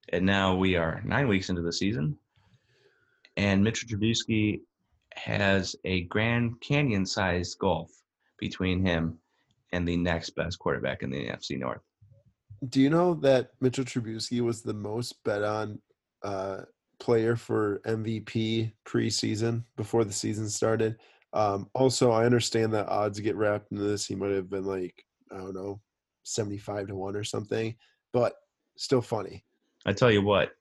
And 0.10 0.26
now 0.26 0.56
we 0.56 0.76
are 0.76 1.02
nine 1.04 1.28
weeks 1.28 1.50
into 1.50 1.62
the 1.62 1.74
season 1.74 2.18
and 3.38 3.64
Mitchell 3.64 3.88
Trubisky 3.88 4.62
has 5.14 5.76
a 5.86 6.02
Grand 6.06 6.60
Canyon 6.60 7.06
sized 7.06 7.58
gulf 7.60 7.92
between 8.40 8.86
him 8.86 9.20
and 9.72 9.88
the 9.88 9.96
next 9.96 10.32
best 10.32 10.60
quarterback 10.60 11.04
in 11.04 11.12
the 11.12 11.28
NFC 11.28 11.58
North. 11.58 11.82
Do 12.70 12.82
you 12.82 12.90
know 12.90 13.14
that 13.16 13.52
Mitchell 13.62 13.86
Trubisky 13.86 14.42
was 14.42 14.62
the 14.62 14.74
most 14.74 15.24
bet 15.24 15.44
on 15.44 15.80
uh, 16.24 16.62
player 17.00 17.36
for 17.36 17.82
MVP 17.86 18.72
preseason 18.86 19.64
before 19.76 20.04
the 20.04 20.14
season 20.14 20.50
started? 20.50 20.98
Um, 21.34 21.70
also, 21.76 22.12
I 22.12 22.26
understand 22.26 22.74
that 22.74 22.88
odds 22.88 23.20
get 23.20 23.36
wrapped 23.36 23.72
into 23.72 23.84
this. 23.84 24.08
He 24.08 24.16
might 24.16 24.32
have 24.32 24.50
been 24.50 24.66
like, 24.66 25.06
I 25.32 25.38
don't 25.38 25.54
know, 25.54 25.82
75 26.24 26.88
to 26.88 26.96
1 26.96 27.16
or 27.16 27.24
something, 27.24 27.76
but 28.12 28.34
still 28.76 29.02
funny. 29.02 29.44
I 29.86 29.94
tell 29.94 30.12
you 30.12 30.24
what, 30.24 30.52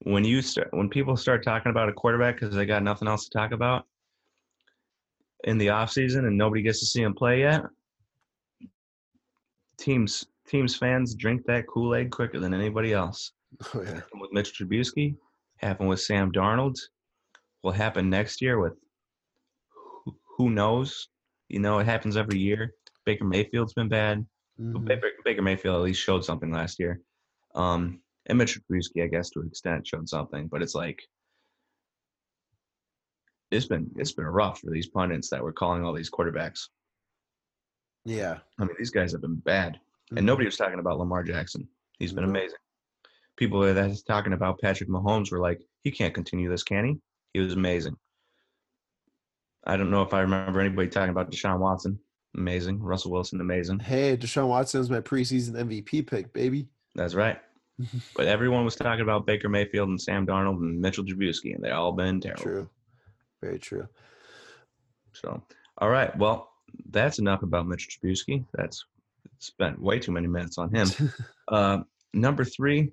when 0.00 0.24
you 0.24 0.42
start, 0.42 0.68
when 0.72 0.88
people 0.88 1.16
start 1.16 1.44
talking 1.44 1.70
about 1.70 1.88
a 1.88 1.92
quarterback 1.92 2.40
because 2.40 2.54
they 2.54 2.66
got 2.66 2.82
nothing 2.82 3.06
else 3.06 3.28
to 3.28 3.38
talk 3.38 3.52
about 3.52 3.86
in 5.44 5.58
the 5.58 5.68
off 5.68 5.90
season 5.90 6.26
and 6.26 6.36
nobody 6.36 6.62
gets 6.62 6.80
to 6.80 6.86
see 6.86 7.02
him 7.02 7.14
play 7.14 7.40
yet, 7.40 7.62
teams 9.78 10.26
teams 10.48 10.76
fans 10.76 11.14
drink 11.14 11.42
that 11.46 11.66
Kool 11.66 11.94
Aid 11.94 12.10
quicker 12.10 12.38
than 12.40 12.54
anybody 12.54 12.92
else. 12.92 13.32
Oh, 13.74 13.82
yeah. 13.82 13.94
happened 13.94 14.20
with 14.20 14.32
Mitch 14.32 14.58
Trubisky, 14.58 15.14
happened 15.58 15.88
with 15.88 16.00
Sam 16.00 16.32
Darnold, 16.32 16.76
will 17.62 17.72
happen 17.72 18.08
next 18.10 18.40
year 18.40 18.58
with 18.60 18.74
who, 20.04 20.16
who 20.36 20.50
knows? 20.50 21.08
You 21.48 21.60
know, 21.60 21.78
it 21.78 21.84
happens 21.84 22.16
every 22.16 22.38
year. 22.38 22.72
Baker 23.04 23.24
Mayfield's 23.24 23.74
been 23.74 23.88
bad. 23.88 24.24
Mhm. 24.60 24.86
Baker, 24.86 25.10
Baker 25.24 25.42
Mayfield 25.42 25.76
at 25.76 25.82
least 25.82 26.00
showed 26.02 26.24
something 26.24 26.50
last 26.52 26.78
year. 26.78 27.00
Um, 27.54 28.00
and 28.26 28.38
Mitch 28.38 28.58
Trubisky, 28.58 29.02
I 29.04 29.08
guess, 29.08 29.30
to 29.30 29.40
an 29.40 29.48
extent, 29.48 29.86
showed 29.86 30.08
something. 30.08 30.46
But 30.48 30.62
it's 30.62 30.74
like 30.74 31.02
it's 33.50 33.66
been 33.66 33.90
it's 33.96 34.12
been 34.12 34.24
rough 34.26 34.60
for 34.60 34.70
these 34.70 34.86
pundits 34.88 35.28
that 35.30 35.42
were 35.42 35.52
calling 35.52 35.84
all 35.84 35.92
these 35.92 36.10
quarterbacks. 36.10 36.68
Yeah. 38.04 38.38
I 38.58 38.64
mean, 38.64 38.74
these 38.78 38.90
guys 38.90 39.12
have 39.12 39.20
been 39.20 39.36
bad, 39.36 39.78
Mhm. 40.12 40.18
and 40.18 40.26
nobody 40.26 40.46
was 40.46 40.56
talking 40.56 40.78
about 40.78 40.98
Lamar 40.98 41.22
Jackson. 41.22 41.68
He's 41.98 42.12
been 42.12 42.24
amazing. 42.24 42.58
People 43.36 43.60
that 43.60 43.88
was 43.88 44.02
talking 44.02 44.32
about 44.32 44.60
Patrick 44.60 44.88
Mahomes 44.88 45.30
were 45.32 45.40
like, 45.40 45.60
he 45.82 45.90
can't 45.90 46.14
continue 46.14 46.48
this, 46.50 46.62
can 46.62 46.84
he? 46.84 47.00
He 47.32 47.40
was 47.40 47.54
amazing. 47.54 47.96
I 49.64 49.76
don't 49.76 49.90
know 49.90 50.02
if 50.02 50.12
I 50.12 50.20
remember 50.20 50.60
anybody 50.60 50.88
talking 50.88 51.10
about 51.10 51.30
Deshaun 51.30 51.58
Watson. 51.60 51.98
Amazing. 52.36 52.80
Russell 52.82 53.10
Wilson, 53.12 53.40
amazing. 53.40 53.78
Hey, 53.78 54.16
Deshaun 54.16 54.48
Watson 54.48 54.80
is 54.80 54.90
my 54.90 55.00
preseason 55.00 55.52
MVP 55.54 56.06
pick, 56.06 56.32
baby. 56.32 56.68
That's 56.94 57.14
right. 57.14 57.38
But 58.14 58.26
everyone 58.26 58.64
was 58.64 58.76
talking 58.76 59.00
about 59.00 59.26
Baker 59.26 59.48
Mayfield 59.48 59.88
and 59.88 60.00
Sam 60.00 60.26
Darnold 60.26 60.58
and 60.58 60.80
Mitchell 60.80 61.04
Trubisky, 61.04 61.54
and 61.54 61.64
they 61.64 61.70
all 61.70 61.92
been 61.92 62.20
terrible. 62.20 62.42
True. 62.42 62.70
Very 63.40 63.58
true. 63.58 63.88
So, 65.14 65.42
all 65.78 65.88
right. 65.88 66.16
Well, 66.16 66.50
that's 66.90 67.18
enough 67.18 67.42
about 67.42 67.66
Mitchell 67.66 67.90
Trubisky. 68.02 68.44
That's 68.54 68.84
spent 69.42 69.80
way 69.80 69.98
too 69.98 70.12
many 70.12 70.28
minutes 70.28 70.58
on 70.58 70.74
him. 70.74 70.88
uh, 71.48 71.78
number 72.12 72.44
three, 72.44 72.92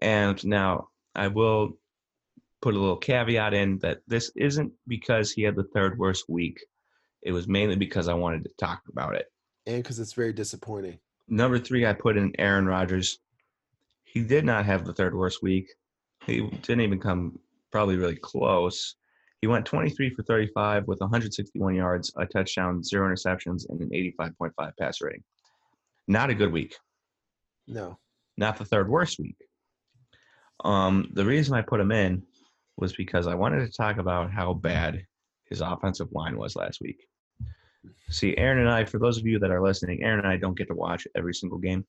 and 0.00 0.44
now 0.44 0.88
I 1.14 1.28
will 1.28 1.76
put 2.60 2.74
a 2.74 2.78
little 2.78 2.96
caveat 2.96 3.54
in 3.54 3.78
that 3.78 4.00
this 4.06 4.30
isn't 4.36 4.72
because 4.86 5.30
he 5.32 5.42
had 5.42 5.56
the 5.56 5.68
third 5.74 5.98
worst 5.98 6.28
week. 6.28 6.58
It 7.22 7.32
was 7.32 7.48
mainly 7.48 7.76
because 7.76 8.08
I 8.08 8.14
wanted 8.14 8.44
to 8.44 8.50
talk 8.58 8.82
about 8.90 9.14
it. 9.14 9.26
and 9.66 9.82
because 9.82 9.98
it's 9.98 10.12
very 10.12 10.32
disappointing. 10.32 10.98
Number 11.28 11.58
three, 11.58 11.84
I 11.84 11.92
put 11.92 12.16
in 12.16 12.32
Aaron 12.38 12.66
Rodgers. 12.66 13.18
He 14.04 14.22
did 14.22 14.44
not 14.44 14.64
have 14.64 14.86
the 14.86 14.94
third 14.94 15.14
worst 15.14 15.42
week. 15.42 15.68
He 16.24 16.40
didn't 16.62 16.80
even 16.80 16.98
come 17.00 17.38
probably 17.70 17.96
really 17.96 18.16
close. 18.16 18.94
He 19.40 19.46
went 19.46 19.66
23 19.66 20.14
for 20.14 20.22
35 20.22 20.88
with 20.88 21.00
161 21.00 21.74
yards, 21.74 22.12
a 22.16 22.26
touchdown, 22.26 22.82
zero 22.82 23.08
interceptions, 23.08 23.68
and 23.68 23.80
an 23.80 23.90
85.5 23.90 24.72
pass 24.78 25.00
rating. 25.00 25.22
Not 26.08 26.30
a 26.30 26.34
good 26.34 26.50
week. 26.50 26.74
No. 27.66 27.98
Not 28.38 28.56
the 28.56 28.64
third 28.64 28.88
worst 28.88 29.18
week. 29.18 29.36
Um, 30.64 31.10
the 31.12 31.24
reason 31.24 31.54
I 31.54 31.62
put 31.62 31.80
him 31.80 31.92
in 31.92 32.22
was 32.78 32.94
because 32.94 33.26
I 33.26 33.34
wanted 33.34 33.60
to 33.64 33.76
talk 33.76 33.98
about 33.98 34.32
how 34.32 34.54
bad 34.54 35.04
his 35.44 35.60
offensive 35.60 36.08
line 36.12 36.36
was 36.36 36.56
last 36.56 36.80
week. 36.80 37.06
See, 38.08 38.36
Aaron 38.36 38.58
and 38.58 38.70
I, 38.70 38.84
for 38.84 38.98
those 38.98 39.18
of 39.18 39.26
you 39.26 39.38
that 39.38 39.50
are 39.50 39.62
listening, 39.62 40.02
Aaron 40.02 40.20
and 40.20 40.28
I 40.28 40.36
don't 40.36 40.56
get 40.56 40.68
to 40.68 40.74
watch 40.74 41.06
every 41.14 41.34
single 41.34 41.58
game 41.58 41.84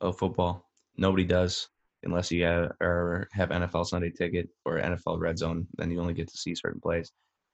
of 0.00 0.16
football. 0.16 0.64
Nobody 0.96 1.24
does 1.24 1.68
unless 2.04 2.30
you 2.30 2.44
have, 2.44 2.72
or 2.80 3.28
have 3.32 3.48
NFL 3.48 3.86
Sunday 3.86 4.10
ticket 4.10 4.48
or 4.64 4.78
NFL 4.78 5.18
Red 5.18 5.36
Zone. 5.36 5.66
Then 5.76 5.90
you 5.90 6.00
only 6.00 6.14
get 6.14 6.28
to 6.28 6.36
see 6.36 6.54
certain 6.54 6.80
plays. 6.80 7.10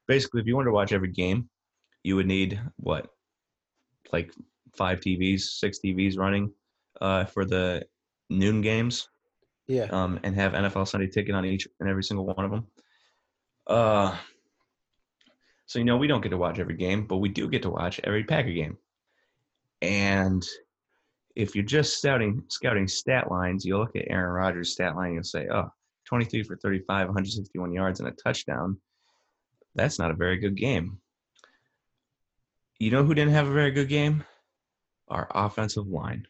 Basically, 0.06 0.40
if 0.40 0.46
you 0.46 0.54
wanted 0.54 0.66
to 0.66 0.72
watch 0.72 0.92
every 0.92 1.10
game, 1.10 1.48
you 2.02 2.16
would 2.16 2.26
need 2.26 2.60
what, 2.76 3.08
like 4.12 4.32
five 4.76 5.00
TVs, 5.00 5.40
six 5.40 5.78
TVs 5.84 6.18
running 6.18 6.52
uh, 7.00 7.24
for 7.24 7.44
the 7.44 7.84
noon 8.30 8.60
games 8.60 9.08
Yeah. 9.66 9.84
um, 9.90 10.20
and 10.22 10.34
have 10.34 10.52
NFL 10.52 10.88
Sunday 10.88 11.08
ticket 11.08 11.34
on 11.34 11.44
each 11.44 11.66
and 11.80 11.88
every 11.88 12.02
single 12.04 12.26
one 12.26 12.44
of 12.44 12.50
them. 12.50 12.66
Uh, 13.66 14.16
so 15.66 15.78
you 15.78 15.84
know 15.84 15.96
we 15.96 16.06
don't 16.06 16.20
get 16.20 16.28
to 16.30 16.36
watch 16.38 16.58
every 16.58 16.76
game, 16.76 17.06
but 17.06 17.16
we 17.18 17.28
do 17.28 17.48
get 17.48 17.62
to 17.62 17.70
watch 17.70 18.00
every 18.04 18.24
Packer 18.24 18.52
game. 18.52 18.76
And 19.82 20.46
if 21.36 21.54
you're 21.54 21.64
just 21.64 21.98
scouting 21.98 22.42
scouting 22.48 22.86
stat 22.86 23.30
lines, 23.30 23.64
you 23.64 23.76
look 23.78 23.96
at 23.96 24.06
Aaron 24.08 24.32
Rodgers' 24.32 24.72
stat 24.72 24.94
line 24.96 25.06
and 25.06 25.14
you'll 25.16 25.24
say, 25.24 25.48
"Oh, 25.50 25.68
23 26.06 26.42
for 26.42 26.56
35, 26.56 27.08
161 27.08 27.72
yards 27.72 28.00
and 28.00 28.08
a 28.08 28.12
touchdown. 28.12 28.78
That's 29.74 29.98
not 29.98 30.10
a 30.10 30.14
very 30.14 30.36
good 30.38 30.56
game." 30.56 30.98
You 32.78 32.90
know 32.90 33.04
who 33.04 33.14
didn't 33.14 33.32
have 33.32 33.48
a 33.48 33.52
very 33.52 33.70
good 33.70 33.88
game? 33.88 34.24
Our 35.08 35.28
offensive 35.34 35.86
line. 35.86 36.26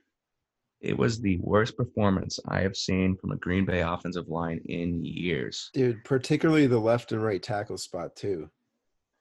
It 0.80 0.98
was 0.98 1.18
the 1.18 1.38
worst 1.38 1.76
performance 1.76 2.38
I 2.46 2.60
have 2.60 2.76
seen 2.76 3.16
from 3.16 3.32
a 3.32 3.36
Green 3.36 3.64
Bay 3.64 3.80
offensive 3.80 4.28
line 4.28 4.60
in 4.66 5.02
years. 5.02 5.70
Dude, 5.72 6.04
particularly 6.04 6.66
the 6.66 6.78
left 6.78 7.12
and 7.12 7.22
right 7.22 7.42
tackle 7.42 7.78
spot 7.78 8.14
too. 8.16 8.50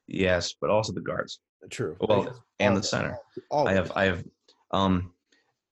Yes, 0.07 0.53
but 0.59 0.69
also 0.69 0.91
the 0.91 0.99
guards. 0.99 1.39
True. 1.69 1.95
Well, 2.01 2.43
and 2.59 2.75
the 2.75 2.83
center. 2.83 3.17
All 3.49 3.67
I 3.67 3.73
have. 3.73 3.91
I 3.95 4.05
have 4.05 4.25
um 4.71 5.13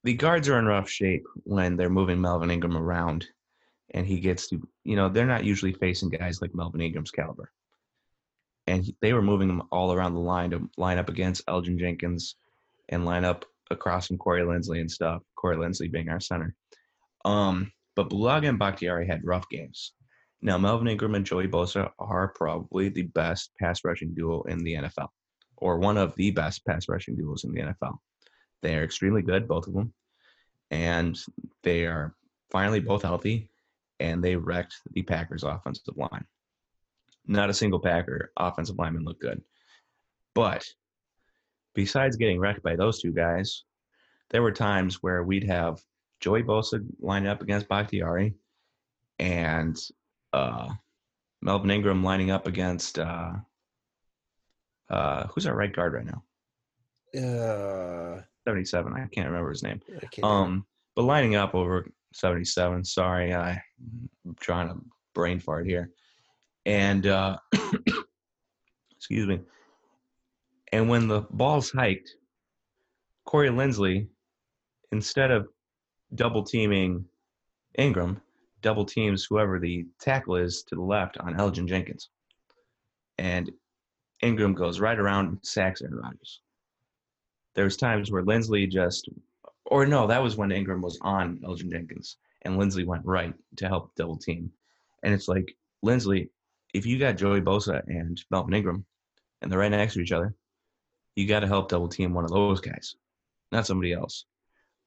the 0.04 0.14
guards 0.14 0.48
are 0.48 0.58
in 0.58 0.66
rough 0.66 0.90
shape 0.90 1.26
when 1.44 1.76
they're 1.76 1.90
moving 1.90 2.22
Melvin 2.22 2.52
Ingram 2.52 2.78
around 2.78 3.28
and 3.94 4.08
he 4.08 4.20
gets 4.20 4.48
to 4.50 4.66
you 4.84 4.96
know, 4.96 5.10
they're 5.10 5.26
not 5.26 5.44
usually 5.44 5.74
facing 5.74 6.10
guys 6.10 6.42
like 6.42 6.56
Melvin 6.56 6.82
Ingram's 6.82 7.12
caliber. 7.12 7.52
And 8.68 8.84
he, 8.84 8.96
they 9.02 9.14
were 9.14 9.22
moving 9.22 9.50
him 9.50 9.64
all 9.72 9.92
around 9.92 10.14
the 10.14 10.20
line 10.20 10.52
to 10.52 10.70
line 10.78 10.98
up 10.98 11.10
against 11.10 11.46
Elgton 11.48 11.78
Jenkins 11.78 12.36
and 12.90 13.06
line 13.06 13.26
up 13.26 13.46
across 13.72 14.08
from 14.08 14.18
Corey 14.18 14.42
Linsley 14.42 14.80
and 14.80 14.92
stuff. 14.92 15.22
Corey 15.36 15.58
Linsley 15.58 15.92
being 15.92 16.10
our 16.10 16.20
center. 16.20 16.56
Um, 17.26 17.72
but 17.96 18.10
Bulaga 18.10 18.50
and 18.50 18.60
Bakhtiari 18.60 19.08
had 19.08 19.26
rough 19.26 19.50
games. 19.50 19.94
Now, 20.42 20.58
Melvin 20.58 20.88
Ingram 20.88 21.16
and 21.16 21.26
Joey 21.26 21.48
Bosa 21.48 21.92
are 22.00 22.30
probably 22.30 22.90
the 22.90 23.04
best 23.04 23.52
pass 23.60 23.84
rushing 23.84 24.14
duo 24.14 24.42
in 24.44 24.64
the 24.64 24.74
NFL, 24.74 25.10
or 25.58 25.78
one 25.78 25.98
of 25.98 26.16
the 26.16 26.32
best 26.32 26.66
pass 26.66 26.90
rushing 26.90 27.16
duos 27.16 27.44
in 27.44 27.52
the 27.52 27.62
NFL. 27.62 27.98
They 28.64 28.76
are 28.76 28.84
extremely 28.84 29.22
good, 29.22 29.48
both 29.48 29.68
of 29.68 29.74
them, 29.74 29.94
and 30.72 31.18
they 31.64 31.86
are 31.86 32.16
finally 32.50 32.80
both 32.80 33.04
healthy, 33.04 33.50
and 34.00 34.24
they 34.24 34.36
wrecked 34.36 34.76
the 34.94 35.04
Packers' 35.04 35.44
offensive 35.44 35.96
line. 35.96 36.26
Not 37.28 37.52
a 37.52 37.54
single 37.54 37.80
Packer 37.80 38.32
offensive 38.36 38.80
lineman 38.80 39.04
looked 39.04 39.22
good. 39.22 39.44
But 40.34 40.66
besides 41.74 42.18
getting 42.18 42.40
wrecked 42.40 42.64
by 42.64 42.76
those 42.76 43.02
two 43.02 43.12
guys, 43.12 43.64
there 44.30 44.42
were 44.42 44.52
times 44.52 45.02
where 45.02 45.24
we'd 45.24 45.44
have 45.44 45.82
Joey 46.20 46.44
Bosa 46.44 46.86
lined 47.00 47.28
up 47.28 47.42
against 47.42 47.68
Bakhtiari 47.68 48.36
and 49.20 49.78
uh, 50.34 50.70
Melvin 51.42 51.72
Ingram 51.72 52.04
lining 52.04 52.32
up 52.32 52.48
against 52.48 53.00
uh, 53.00 53.34
uh, 54.90 55.28
who's 55.28 55.48
our 55.48 55.56
right 55.56 55.74
guard 55.74 55.94
right 55.94 56.06
now? 56.06 56.24
Uh, 57.18 58.22
77. 58.46 58.94
I 58.94 59.08
can't 59.08 59.28
remember 59.28 59.50
his 59.50 59.64
name. 59.64 59.82
Um, 60.24 60.66
but 60.96 61.04
lining 61.04 61.36
up 61.36 61.56
over 61.56 61.88
77. 62.14 62.84
Sorry, 62.84 63.34
I, 63.34 63.62
I'm 64.26 64.36
trying 64.40 64.70
to 64.70 64.76
brain 65.14 65.40
fart 65.40 65.66
here. 65.66 65.92
And 66.66 67.08
uh, 67.08 67.38
excuse 68.98 69.28
me. 69.28 69.40
And 70.72 70.90
when 70.90 71.08
the 71.08 71.22
ball's 71.32 71.72
hiked, 71.72 72.16
Corey 73.26 73.50
Linsley, 73.50 74.08
instead 74.92 75.32
of 75.32 75.48
double 76.16 76.44
teaming 76.44 77.06
Ingram, 77.78 78.22
double 78.62 78.86
teams 78.86 79.26
whoever 79.26 79.60
the 79.60 79.86
tackle 80.00 80.36
is 80.36 80.64
to 80.64 80.76
the 80.76 80.82
left 80.82 81.18
on 81.18 81.36
Elgton 81.36 81.68
Jenkins. 81.68 82.10
And 83.18 83.52
Ingram 84.22 84.54
goes 84.54 84.80
right 84.80 84.98
around 84.98 85.28
and 85.28 85.40
sacks 85.42 85.82
Aaron 85.82 85.96
Rodgers. 85.96 86.42
There's 87.54 87.76
times 87.76 88.12
where 88.12 88.24
Linsley 88.24 88.70
just, 88.70 89.10
or 89.66 89.86
no, 89.86 90.08
that 90.08 90.24
was 90.24 90.38
when 90.38 90.52
Ingram 90.52 90.82
was 90.82 90.98
on 91.02 91.40
Elgton 91.44 91.72
Jenkins 91.72 92.18
and 92.44 92.58
Linsley 92.58 92.86
went 92.86 93.06
right 93.06 93.34
to 93.58 93.68
help 93.68 93.94
double 93.96 94.18
team. 94.18 94.52
And 95.04 95.14
it's 95.14 95.28
like, 95.28 95.56
Linsley, 95.84 96.30
if 96.74 96.86
you 96.86 97.00
got 97.00 97.18
Joey 97.18 97.42
Bosa 97.42 97.82
and 97.88 98.24
Melvin 98.30 98.54
Ingram 98.54 98.86
and 99.42 99.52
they're 99.52 99.60
right 99.60 99.72
next 99.72 99.96
to 99.96 100.02
each 100.02 100.12
other, 100.12 100.36
you 101.16 101.28
got 101.28 101.42
to 101.42 101.48
help 101.48 101.70
double 101.70 101.88
team 101.88 102.14
one 102.14 102.24
of 102.24 102.32
those 102.32 102.62
guys, 102.62 102.96
not 103.52 103.66
somebody 103.66 103.94
else. 103.94 104.26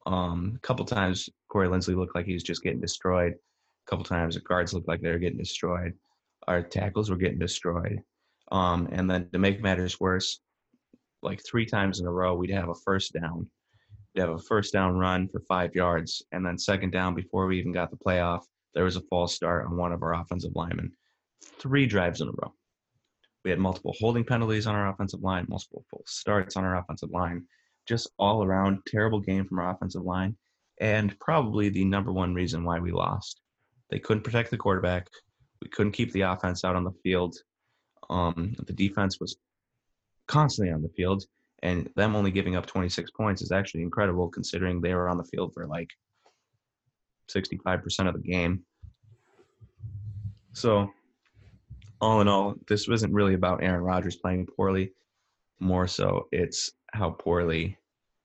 Um, 0.06 0.54
a 0.56 0.60
couple 0.60 0.84
times, 0.84 1.28
Corey 1.48 1.68
Linsley 1.68 1.96
looked 1.96 2.14
like 2.14 2.26
he 2.26 2.34
was 2.34 2.42
just 2.42 2.62
getting 2.62 2.80
destroyed. 2.80 3.32
A 3.32 3.90
couple 3.90 4.04
times, 4.04 4.34
the 4.34 4.40
guards 4.40 4.74
looked 4.74 4.88
like 4.88 5.00
they 5.00 5.10
were 5.10 5.18
getting 5.18 5.38
destroyed. 5.38 5.94
Our 6.46 6.62
tackles 6.62 7.10
were 7.10 7.16
getting 7.16 7.38
destroyed. 7.38 8.00
Um, 8.52 8.88
and 8.92 9.10
then 9.10 9.28
to 9.32 9.38
make 9.38 9.62
matters 9.62 9.98
worse, 9.98 10.40
like 11.22 11.42
three 11.44 11.64
times 11.64 12.00
in 12.00 12.06
a 12.06 12.10
row, 12.10 12.34
we'd 12.34 12.50
have 12.50 12.68
a 12.68 12.74
first 12.74 13.14
down. 13.14 13.48
We'd 14.14 14.20
have 14.20 14.30
a 14.30 14.38
first 14.38 14.72
down 14.72 14.96
run 14.96 15.28
for 15.28 15.40
five 15.40 15.74
yards, 15.74 16.22
and 16.32 16.44
then 16.44 16.58
second 16.58 16.90
down 16.90 17.14
before 17.14 17.46
we 17.46 17.58
even 17.58 17.72
got 17.72 17.90
the 17.90 17.96
playoff, 17.96 18.42
there 18.74 18.84
was 18.84 18.96
a 18.96 19.02
false 19.02 19.34
start 19.34 19.66
on 19.66 19.76
one 19.76 19.92
of 19.92 20.02
our 20.02 20.14
offensive 20.14 20.52
linemen. 20.54 20.92
Three 21.58 21.86
drives 21.86 22.20
in 22.20 22.28
a 22.28 22.32
row. 22.32 22.52
We 23.44 23.50
had 23.50 23.58
multiple 23.58 23.94
holding 23.98 24.24
penalties 24.24 24.66
on 24.66 24.74
our 24.74 24.88
offensive 24.88 25.22
line, 25.22 25.46
multiple 25.48 25.84
false 25.90 26.10
starts 26.10 26.56
on 26.56 26.64
our 26.64 26.78
offensive 26.78 27.10
line. 27.10 27.44
Just 27.86 28.10
all 28.18 28.42
around 28.42 28.78
terrible 28.86 29.20
game 29.20 29.44
from 29.46 29.58
our 29.58 29.70
offensive 29.70 30.02
line, 30.02 30.36
and 30.80 31.18
probably 31.20 31.68
the 31.68 31.84
number 31.84 32.12
one 32.12 32.32
reason 32.32 32.64
why 32.64 32.78
we 32.78 32.90
lost. 32.90 33.40
They 33.90 33.98
couldn't 33.98 34.22
protect 34.24 34.50
the 34.50 34.56
quarterback. 34.56 35.06
We 35.60 35.68
couldn't 35.68 35.92
keep 35.92 36.12
the 36.12 36.22
offense 36.22 36.64
out 36.64 36.76
on 36.76 36.84
the 36.84 36.94
field. 37.02 37.36
Um, 38.08 38.54
the 38.66 38.72
defense 38.72 39.20
was 39.20 39.36
constantly 40.26 40.72
on 40.72 40.82
the 40.82 40.88
field, 40.96 41.24
and 41.62 41.90
them 41.96 42.16
only 42.16 42.30
giving 42.30 42.56
up 42.56 42.64
26 42.66 43.10
points 43.10 43.42
is 43.42 43.52
actually 43.52 43.82
incredible 43.82 44.28
considering 44.28 44.80
they 44.80 44.94
were 44.94 45.10
on 45.10 45.18
the 45.18 45.24
field 45.24 45.52
for 45.52 45.66
like 45.66 45.90
65% 47.30 48.08
of 48.08 48.14
the 48.14 48.20
game. 48.20 48.64
So, 50.52 50.90
all 52.00 52.20
in 52.20 52.28
all, 52.28 52.54
this 52.68 52.88
wasn't 52.88 53.12
really 53.12 53.34
about 53.34 53.62
Aaron 53.62 53.82
Rodgers 53.82 54.16
playing 54.16 54.46
poorly. 54.46 54.92
More 55.60 55.86
so, 55.86 56.28
it's 56.32 56.72
how 56.92 57.10
poorly 57.10 57.78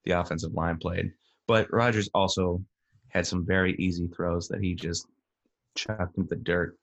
the 0.06 0.12
offensive 0.12 0.54
line 0.54 0.78
played. 0.78 1.12
But 1.48 1.72
Rodgers 1.72 2.10
also 2.14 2.64
had 3.10 3.26
some 3.26 3.46
very 3.46 3.76
easy 3.80 4.08
throws 4.08 4.48
that 4.48 4.62
he 4.62 4.76
just 4.76 5.08
chucked 5.76 6.18
into 6.18 6.30
the 6.30 6.42
dirt. 6.42 6.78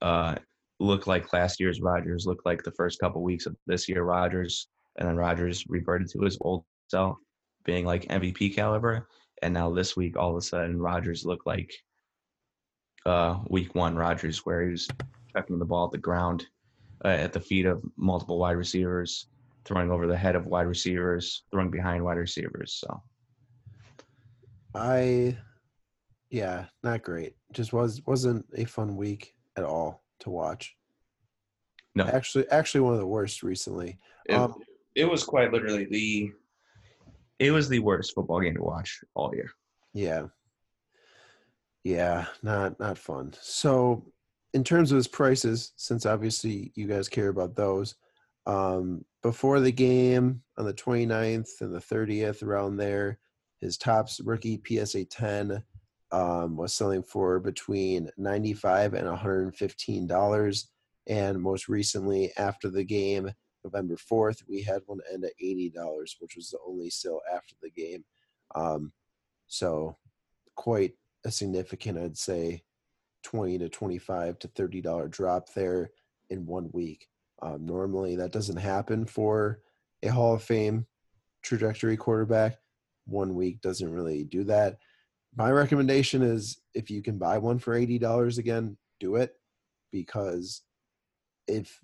Uh, 0.00 0.36
looked 0.80 1.06
like 1.06 1.32
last 1.32 1.60
year's 1.60 1.80
Rodgers, 1.80 2.26
looked 2.26 2.46
like 2.46 2.62
the 2.62 2.72
first 2.72 2.98
couple 2.98 3.22
weeks 3.22 3.46
of 3.46 3.56
this 3.66 3.88
year 3.88 4.02
Rodgers, 4.02 4.68
and 4.96 5.08
then 5.08 5.16
Rodgers 5.16 5.64
reverted 5.68 6.08
to 6.10 6.20
his 6.20 6.38
old 6.40 6.64
self, 6.88 7.16
being 7.64 7.84
like 7.86 8.08
MVP 8.08 8.54
caliber. 8.54 9.08
And 9.42 9.54
now 9.54 9.72
this 9.72 9.96
week, 9.96 10.16
all 10.16 10.30
of 10.30 10.36
a 10.36 10.42
sudden, 10.42 10.80
Rodgers 10.80 11.24
looked 11.24 11.46
like 11.46 11.72
uh, 13.06 13.40
week 13.48 13.74
one 13.74 13.96
Rodgers, 13.96 14.44
where 14.44 14.62
he 14.62 14.70
was 14.70 14.88
chucking 15.34 15.58
the 15.58 15.64
ball 15.64 15.86
at 15.86 15.92
the 15.92 15.98
ground, 15.98 16.46
uh, 17.04 17.08
at 17.08 17.32
the 17.32 17.40
feet 17.40 17.66
of 17.66 17.82
multiple 17.96 18.38
wide 18.38 18.56
receivers, 18.56 19.28
throwing 19.64 19.90
over 19.90 20.06
the 20.06 20.16
head 20.16 20.36
of 20.36 20.46
wide 20.46 20.66
receivers, 20.66 21.44
throwing 21.50 21.70
behind 21.70 22.04
wide 22.04 22.18
receivers. 22.18 22.74
So 22.74 23.02
I, 24.74 25.36
yeah, 26.30 26.66
not 26.82 27.02
great. 27.02 27.34
Just 27.52 27.72
was 27.72 28.00
wasn't 28.06 28.46
a 28.56 28.64
fun 28.64 28.96
week 28.96 29.34
at 29.56 29.64
all 29.64 30.02
to 30.20 30.30
watch. 30.30 30.74
No. 31.94 32.06
actually, 32.06 32.48
actually 32.50 32.80
one 32.80 32.94
of 32.94 33.00
the 33.00 33.06
worst 33.06 33.42
recently. 33.42 33.98
It, 34.26 34.34
Um, 34.34 34.54
it 34.94 35.04
was 35.04 35.24
quite 35.24 35.52
literally 35.52 35.84
the 35.84 36.32
it 37.38 37.50
was 37.50 37.68
the 37.68 37.80
worst 37.80 38.14
football 38.14 38.40
game 38.40 38.54
to 38.54 38.62
watch 38.62 39.00
all 39.14 39.34
year. 39.34 39.50
Yeah. 39.92 40.26
Yeah, 41.84 42.26
not 42.42 42.78
not 42.78 42.96
fun. 42.96 43.34
So, 43.40 44.11
in 44.54 44.64
terms 44.64 44.92
of 44.92 44.96
his 44.96 45.08
prices, 45.08 45.72
since 45.76 46.06
obviously 46.06 46.72
you 46.74 46.86
guys 46.86 47.08
care 47.08 47.28
about 47.28 47.56
those, 47.56 47.94
um, 48.46 49.04
before 49.22 49.60
the 49.60 49.72
game 49.72 50.42
on 50.58 50.66
the 50.66 50.74
29th 50.74 51.60
and 51.60 51.74
the 51.74 51.78
30th, 51.78 52.42
around 52.42 52.76
there, 52.76 53.18
his 53.60 53.78
Topps 53.78 54.20
rookie 54.20 54.60
PSA 54.66 55.04
10 55.04 55.62
um, 56.10 56.56
was 56.56 56.74
selling 56.74 57.02
for 57.02 57.38
between 57.38 58.10
95 58.18 58.94
and 58.94 59.06
115 59.06 60.06
dollars. 60.06 60.68
And 61.08 61.40
most 61.40 61.68
recently, 61.68 62.30
after 62.36 62.68
the 62.68 62.84
game, 62.84 63.30
November 63.64 63.96
4th, 63.96 64.42
we 64.48 64.62
had 64.62 64.82
one 64.86 65.00
end 65.12 65.24
at 65.24 65.32
$80, 65.42 65.72
which 66.20 66.36
was 66.36 66.50
the 66.50 66.58
only 66.66 66.90
sale 66.90 67.20
after 67.32 67.54
the 67.62 67.70
game. 67.70 68.04
Um, 68.54 68.92
so 69.46 69.96
quite 70.54 70.92
a 71.24 71.30
significant, 71.30 71.98
I'd 71.98 72.16
say, 72.16 72.62
20 73.22 73.58
to 73.58 73.68
25 73.68 74.38
to 74.40 74.48
30 74.48 74.80
dollar 74.80 75.08
drop 75.08 75.52
there 75.54 75.90
in 76.30 76.46
one 76.46 76.70
week. 76.72 77.08
Um, 77.40 77.66
normally, 77.66 78.16
that 78.16 78.32
doesn't 78.32 78.56
happen 78.56 79.04
for 79.04 79.60
a 80.02 80.08
Hall 80.08 80.34
of 80.34 80.42
Fame 80.42 80.86
trajectory 81.42 81.96
quarterback. 81.96 82.58
One 83.06 83.34
week 83.34 83.60
doesn't 83.60 83.92
really 83.92 84.24
do 84.24 84.44
that. 84.44 84.78
My 85.34 85.50
recommendation 85.50 86.22
is 86.22 86.60
if 86.74 86.90
you 86.90 87.02
can 87.02 87.18
buy 87.18 87.38
one 87.38 87.58
for 87.58 87.74
eighty 87.74 87.98
dollars 87.98 88.38
again, 88.38 88.76
do 89.00 89.16
it 89.16 89.34
because 89.90 90.62
if 91.48 91.80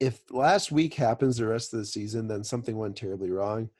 if 0.00 0.20
last 0.30 0.72
week 0.72 0.94
happens 0.94 1.36
the 1.36 1.46
rest 1.46 1.72
of 1.72 1.78
the 1.78 1.86
season, 1.86 2.26
then 2.26 2.42
something 2.42 2.76
went 2.76 2.96
terribly 2.96 3.30
wrong. 3.30 3.70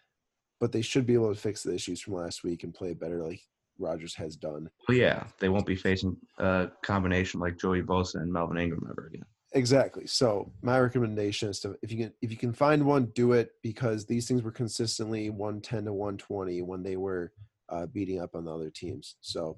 But 0.60 0.70
they 0.70 0.82
should 0.82 1.04
be 1.04 1.14
able 1.14 1.34
to 1.34 1.40
fix 1.40 1.62
the 1.64 1.74
issues 1.74 2.00
from 2.00 2.14
last 2.14 2.44
week 2.44 2.62
and 2.62 2.72
play 2.72 2.94
better 2.94 3.22
like 3.22 3.40
Rodgers 3.82 4.14
has 4.14 4.36
done. 4.36 4.70
Well, 4.88 4.96
yeah, 4.96 5.24
they 5.38 5.48
won't 5.48 5.66
be 5.66 5.76
facing 5.76 6.16
a 6.38 6.68
combination 6.82 7.40
like 7.40 7.58
Joey 7.58 7.82
Bosa 7.82 8.16
and 8.16 8.32
Melvin 8.32 8.58
Ingram 8.58 8.86
ever 8.90 9.08
again. 9.08 9.24
Exactly. 9.54 10.06
So 10.06 10.50
my 10.62 10.80
recommendation 10.80 11.50
is 11.50 11.60
to 11.60 11.76
if 11.82 11.92
you 11.92 11.98
can 11.98 12.12
if 12.22 12.30
you 12.30 12.38
can 12.38 12.54
find 12.54 12.84
one, 12.84 13.12
do 13.14 13.32
it 13.32 13.50
because 13.62 14.06
these 14.06 14.26
things 14.26 14.42
were 14.42 14.50
consistently 14.50 15.28
one 15.28 15.60
ten 15.60 15.84
to 15.84 15.92
one 15.92 16.16
twenty 16.16 16.62
when 16.62 16.82
they 16.82 16.96
were 16.96 17.32
uh, 17.68 17.86
beating 17.86 18.20
up 18.20 18.34
on 18.34 18.44
the 18.46 18.54
other 18.54 18.70
teams. 18.70 19.16
So 19.20 19.56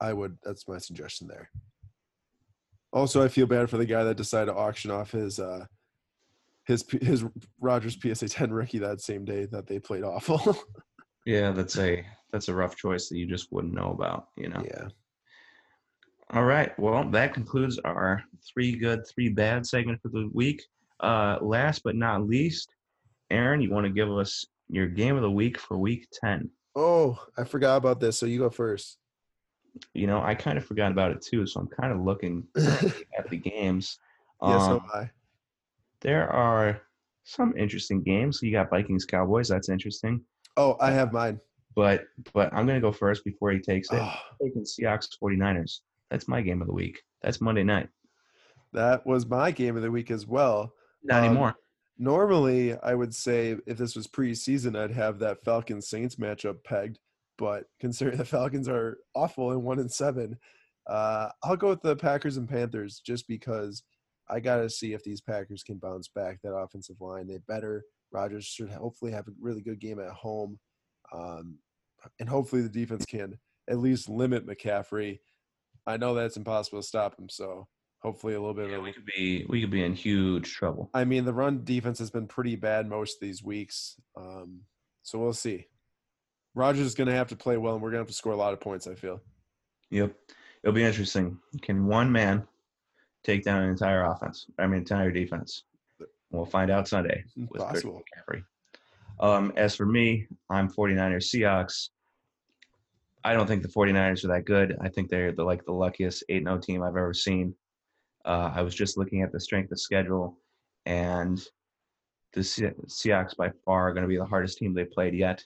I 0.00 0.12
would 0.12 0.38
that's 0.42 0.66
my 0.66 0.78
suggestion 0.78 1.28
there. 1.28 1.50
Also, 2.90 3.22
I 3.22 3.28
feel 3.28 3.46
bad 3.46 3.68
for 3.68 3.76
the 3.76 3.84
guy 3.84 4.02
that 4.04 4.16
decided 4.16 4.46
to 4.46 4.58
auction 4.58 4.90
off 4.90 5.12
his 5.12 5.38
uh 5.38 5.66
his 6.66 6.84
his 7.02 7.24
Rodgers 7.60 7.98
PSA 8.00 8.28
ten 8.28 8.50
rookie 8.50 8.78
that 8.78 9.02
same 9.02 9.26
day 9.26 9.44
that 9.46 9.66
they 9.66 9.78
played 9.78 10.04
awful. 10.04 10.56
Yeah, 11.28 11.50
that's 11.50 11.76
a 11.76 12.02
that's 12.32 12.48
a 12.48 12.54
rough 12.54 12.74
choice 12.74 13.10
that 13.10 13.18
you 13.18 13.26
just 13.26 13.52
wouldn't 13.52 13.74
know 13.74 13.90
about, 13.90 14.28
you 14.38 14.48
know. 14.48 14.64
yeah. 14.64 14.88
All 16.30 16.44
right. 16.44 16.76
Well, 16.78 17.04
that 17.10 17.34
concludes 17.34 17.78
our 17.80 18.24
three 18.50 18.74
good, 18.74 19.06
three 19.06 19.28
bad 19.28 19.66
segment 19.66 20.00
for 20.00 20.08
the 20.08 20.30
week. 20.32 20.62
Uh, 21.00 21.36
last 21.42 21.82
but 21.84 21.96
not 21.96 22.26
least, 22.26 22.70
Aaron, 23.30 23.60
you 23.60 23.70
want 23.70 23.84
to 23.84 23.92
give 23.92 24.10
us 24.10 24.46
your 24.70 24.86
game 24.86 25.16
of 25.16 25.22
the 25.22 25.30
week 25.30 25.58
for 25.58 25.76
week 25.76 26.08
10? 26.18 26.48
Oh, 26.74 27.22
I 27.36 27.44
forgot 27.44 27.76
about 27.76 28.00
this. 28.00 28.16
So 28.16 28.24
you 28.24 28.38
go 28.38 28.48
first. 28.48 28.96
You 29.92 30.06
know, 30.06 30.22
I 30.22 30.34
kind 30.34 30.56
of 30.56 30.64
forgot 30.64 30.92
about 30.92 31.10
it 31.10 31.20
too, 31.20 31.46
so 31.46 31.60
I'm 31.60 31.68
kind 31.68 31.92
of 31.92 32.00
looking 32.00 32.44
at 32.56 33.28
the 33.28 33.36
games. 33.36 33.98
so 34.42 34.48
Um, 34.48 34.72
am 34.72 34.80
I. 34.94 35.10
there 36.00 36.30
are 36.32 36.80
some 37.24 37.54
interesting 37.58 38.02
games. 38.02 38.40
You 38.42 38.50
got 38.50 38.70
Vikings 38.70 39.04
Cowboys. 39.04 39.48
That's 39.48 39.68
interesting. 39.68 40.24
Oh, 40.58 40.76
I 40.80 40.90
have 40.90 41.12
mine. 41.12 41.40
But 41.74 42.04
but 42.34 42.52
I'm 42.52 42.66
gonna 42.66 42.80
go 42.80 42.92
first 42.92 43.24
before 43.24 43.52
he 43.52 43.60
takes 43.60 43.90
it. 43.92 44.00
Oh, 44.02 44.12
I'm 44.42 44.48
taking 44.48 44.64
Seahawks 44.64 45.08
49ers. 45.22 45.80
That's 46.10 46.26
my 46.28 46.40
game 46.42 46.60
of 46.60 46.66
the 46.66 46.74
week. 46.74 47.00
That's 47.22 47.40
Monday 47.40 47.62
night. 47.64 47.88
that 48.72 49.06
was 49.06 49.24
my 49.26 49.50
game 49.50 49.76
of 49.76 49.82
the 49.82 49.90
week 49.90 50.10
as 50.10 50.26
well. 50.26 50.72
Not 51.02 51.20
Um, 51.20 51.24
anymore. 51.26 51.54
Normally, 51.98 52.74
I 52.78 52.94
would 52.94 53.14
say 53.14 53.56
if 53.66 53.76
this 53.78 53.96
was 53.96 54.06
preseason, 54.06 54.76
I'd 54.76 54.90
have 54.92 55.18
that 55.20 55.42
Falcons 55.42 55.88
Saints 55.88 56.16
matchup 56.16 56.62
pegged. 56.64 56.98
But 57.38 57.64
considering 57.80 58.18
the 58.18 58.24
Falcons 58.24 58.68
are 58.68 58.98
awful 59.14 59.52
and 59.52 59.62
one 59.62 59.78
and 59.78 59.90
seven, 59.90 60.36
uh, 60.86 61.28
I'll 61.42 61.56
go 61.56 61.68
with 61.68 61.82
the 61.82 61.96
Packers 61.96 62.36
and 62.36 62.48
Panthers 62.48 63.00
just 63.04 63.26
because 63.28 63.82
I 64.28 64.40
got 64.40 64.56
to 64.58 64.68
see 64.70 64.92
if 64.92 65.02
these 65.04 65.20
Packers 65.20 65.62
can 65.62 65.76
bounce 65.78 66.08
back. 66.08 66.40
That 66.42 66.54
offensive 66.54 67.00
line, 67.00 67.26
they 67.28 67.38
better. 67.48 67.84
Rodgers 68.12 68.44
should 68.44 68.70
hopefully 68.70 69.12
have 69.12 69.28
a 69.28 69.32
really 69.40 69.62
good 69.62 69.80
game 69.80 70.00
at 70.00 70.10
home, 70.10 70.58
um, 71.12 71.58
and 72.20 72.28
hopefully 72.28 72.62
the 72.62 72.68
defense 72.68 73.04
can 73.04 73.38
at 73.68 73.78
least 73.78 74.08
limit 74.08 74.46
McCaffrey. 74.46 75.20
I 75.86 75.96
know 75.96 76.14
that's 76.14 76.36
impossible 76.36 76.80
to 76.80 76.86
stop 76.86 77.18
him, 77.18 77.28
so 77.28 77.68
hopefully 78.00 78.34
a 78.34 78.40
little 78.40 78.54
bit 78.54 78.70
Yeah, 78.70 78.76
of 78.76 78.80
a 78.80 78.84
we 78.84 78.92
could 78.92 79.06
be 79.06 79.46
we 79.48 79.60
could 79.60 79.70
be 79.70 79.82
in 79.84 79.94
huge 79.94 80.52
trouble. 80.52 80.90
I 80.94 81.04
mean, 81.04 81.24
the 81.24 81.32
run 81.32 81.64
defense 81.64 81.98
has 81.98 82.10
been 82.10 82.26
pretty 82.26 82.56
bad 82.56 82.88
most 82.88 83.16
of 83.16 83.20
these 83.20 83.42
weeks. 83.42 83.96
Um, 84.16 84.62
so 85.02 85.18
we'll 85.18 85.32
see. 85.32 85.66
Rodgers 86.54 86.86
is 86.86 86.94
going 86.94 87.08
to 87.08 87.14
have 87.14 87.28
to 87.28 87.36
play 87.36 87.56
well, 87.56 87.74
and 87.74 87.82
we're 87.82 87.90
going 87.90 87.98
to 87.98 88.02
have 88.02 88.08
to 88.08 88.14
score 88.14 88.32
a 88.32 88.36
lot 88.36 88.52
of 88.52 88.60
points, 88.60 88.86
I 88.86 88.94
feel. 88.94 89.20
Yep. 89.90 90.14
It'll 90.62 90.74
be 90.74 90.82
interesting. 90.82 91.38
Can 91.62 91.86
one 91.86 92.10
man 92.10 92.46
take 93.24 93.44
down 93.44 93.62
an 93.62 93.70
entire 93.70 94.04
offense? 94.04 94.46
I 94.58 94.66
mean, 94.66 94.80
entire 94.80 95.10
defense. 95.10 95.64
We'll 96.30 96.44
find 96.44 96.70
out 96.70 96.88
Sunday 96.88 97.24
with 97.36 97.60
Possible. 97.60 98.02
McCaffrey. 98.16 98.42
Um, 99.20 99.52
as 99.56 99.74
for 99.74 99.86
me, 99.86 100.26
I'm 100.50 100.70
49ers 100.70 101.34
Seahawks. 101.34 101.88
I 103.24 103.32
don't 103.32 103.46
think 103.46 103.62
the 103.62 103.68
49ers 103.68 104.24
are 104.24 104.28
that 104.28 104.44
good. 104.44 104.76
I 104.80 104.88
think 104.88 105.08
they're 105.08 105.32
the 105.32 105.42
like 105.42 105.64
the 105.64 105.72
luckiest 105.72 106.24
8 106.28 106.44
0 106.44 106.58
team 106.58 106.82
I've 106.82 106.96
ever 106.96 107.14
seen. 107.14 107.54
Uh, 108.24 108.52
I 108.54 108.62
was 108.62 108.74
just 108.74 108.96
looking 108.96 109.22
at 109.22 109.32
the 109.32 109.40
strength 109.40 109.72
of 109.72 109.80
schedule, 109.80 110.38
and 110.86 111.42
the 112.34 112.44
Se- 112.44 112.74
Seahawks 112.86 113.36
by 113.36 113.50
far 113.64 113.88
are 113.88 113.92
going 113.92 114.02
to 114.02 114.08
be 114.08 114.18
the 114.18 114.24
hardest 114.24 114.58
team 114.58 114.74
they've 114.74 114.90
played 114.90 115.14
yet. 115.14 115.42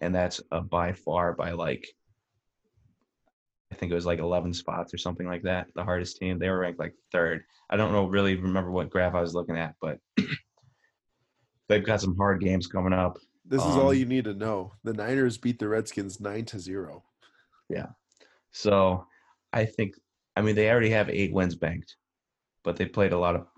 And 0.00 0.14
that's 0.14 0.40
by 0.70 0.92
far 0.92 1.32
by 1.32 1.52
like 1.52 1.86
I 3.74 3.76
think 3.76 3.90
it 3.90 3.96
was 3.96 4.06
like 4.06 4.20
11 4.20 4.54
spots 4.54 4.94
or 4.94 4.98
something 4.98 5.26
like 5.26 5.42
that. 5.42 5.66
The 5.74 5.82
hardest 5.82 6.16
team. 6.18 6.38
They 6.38 6.48
were 6.48 6.60
ranked 6.60 6.78
like 6.78 6.94
third. 7.10 7.42
I 7.68 7.76
don't 7.76 7.90
know 7.90 8.06
really 8.06 8.36
remember 8.36 8.70
what 8.70 8.88
graph 8.88 9.16
I 9.16 9.20
was 9.20 9.34
looking 9.34 9.58
at, 9.58 9.74
but 9.80 9.98
they've 11.68 11.84
got 11.84 12.00
some 12.00 12.16
hard 12.16 12.40
games 12.40 12.68
coming 12.68 12.92
up. 12.92 13.18
This 13.44 13.62
is 13.62 13.74
all 13.74 13.88
Um, 13.88 13.96
you 13.96 14.06
need 14.06 14.24
to 14.24 14.34
know. 14.34 14.74
The 14.84 14.92
Niners 14.92 15.38
beat 15.38 15.58
the 15.58 15.66
Redskins 15.66 16.20
9 16.20 16.44
to 16.44 16.60
0. 16.60 17.02
Yeah. 17.68 17.88
So 18.52 19.08
I 19.52 19.64
think, 19.64 19.96
I 20.36 20.40
mean, 20.40 20.54
they 20.54 20.70
already 20.70 20.90
have 20.90 21.10
eight 21.10 21.32
wins 21.32 21.56
banked, 21.56 21.96
but 22.62 22.76
they 22.76 22.86
played 22.86 23.12
a 23.12 23.18
lot 23.18 23.34
of 23.34 23.48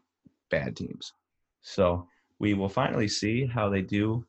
bad 0.51 0.77
teams. 0.77 1.13
So 1.61 2.09
we 2.39 2.55
will 2.55 2.71
finally 2.71 3.09
see 3.09 3.45
how 3.45 3.69
they 3.69 3.83
do 3.83 4.25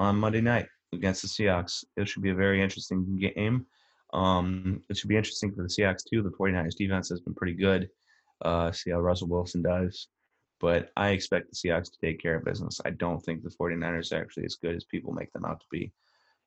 on 0.00 0.16
Monday 0.16 0.40
night 0.40 0.66
against 0.92 1.22
the 1.22 1.28
Seahawks. 1.28 1.84
It 1.96 2.08
should 2.08 2.24
be 2.24 2.30
a 2.30 2.34
very 2.34 2.60
interesting 2.60 3.16
game. 3.16 3.66
Um, 4.12 4.82
it 4.88 4.96
should 4.96 5.08
be 5.08 5.16
interesting 5.16 5.52
for 5.52 5.62
the 5.62 5.68
Seahawks 5.68 6.02
too. 6.08 6.22
The 6.22 6.30
49ers 6.30 6.76
defense 6.76 7.08
has 7.10 7.20
been 7.20 7.34
pretty 7.34 7.54
good. 7.54 7.88
Uh, 8.44 8.72
see 8.72 8.90
how 8.90 9.00
Russell 9.00 9.28
Wilson 9.28 9.62
does. 9.62 10.08
But 10.60 10.90
I 10.96 11.10
expect 11.10 11.50
the 11.50 11.56
Seahawks 11.56 11.92
to 11.92 11.98
take 12.00 12.20
care 12.20 12.36
of 12.36 12.44
business. 12.44 12.80
I 12.84 12.90
don't 12.90 13.20
think 13.20 13.42
the 13.42 13.50
49ers 13.50 14.12
are 14.12 14.20
actually 14.20 14.44
as 14.44 14.56
good 14.56 14.76
as 14.76 14.84
people 14.84 15.12
make 15.12 15.32
them 15.32 15.44
out 15.44 15.60
to 15.60 15.66
be. 15.70 15.92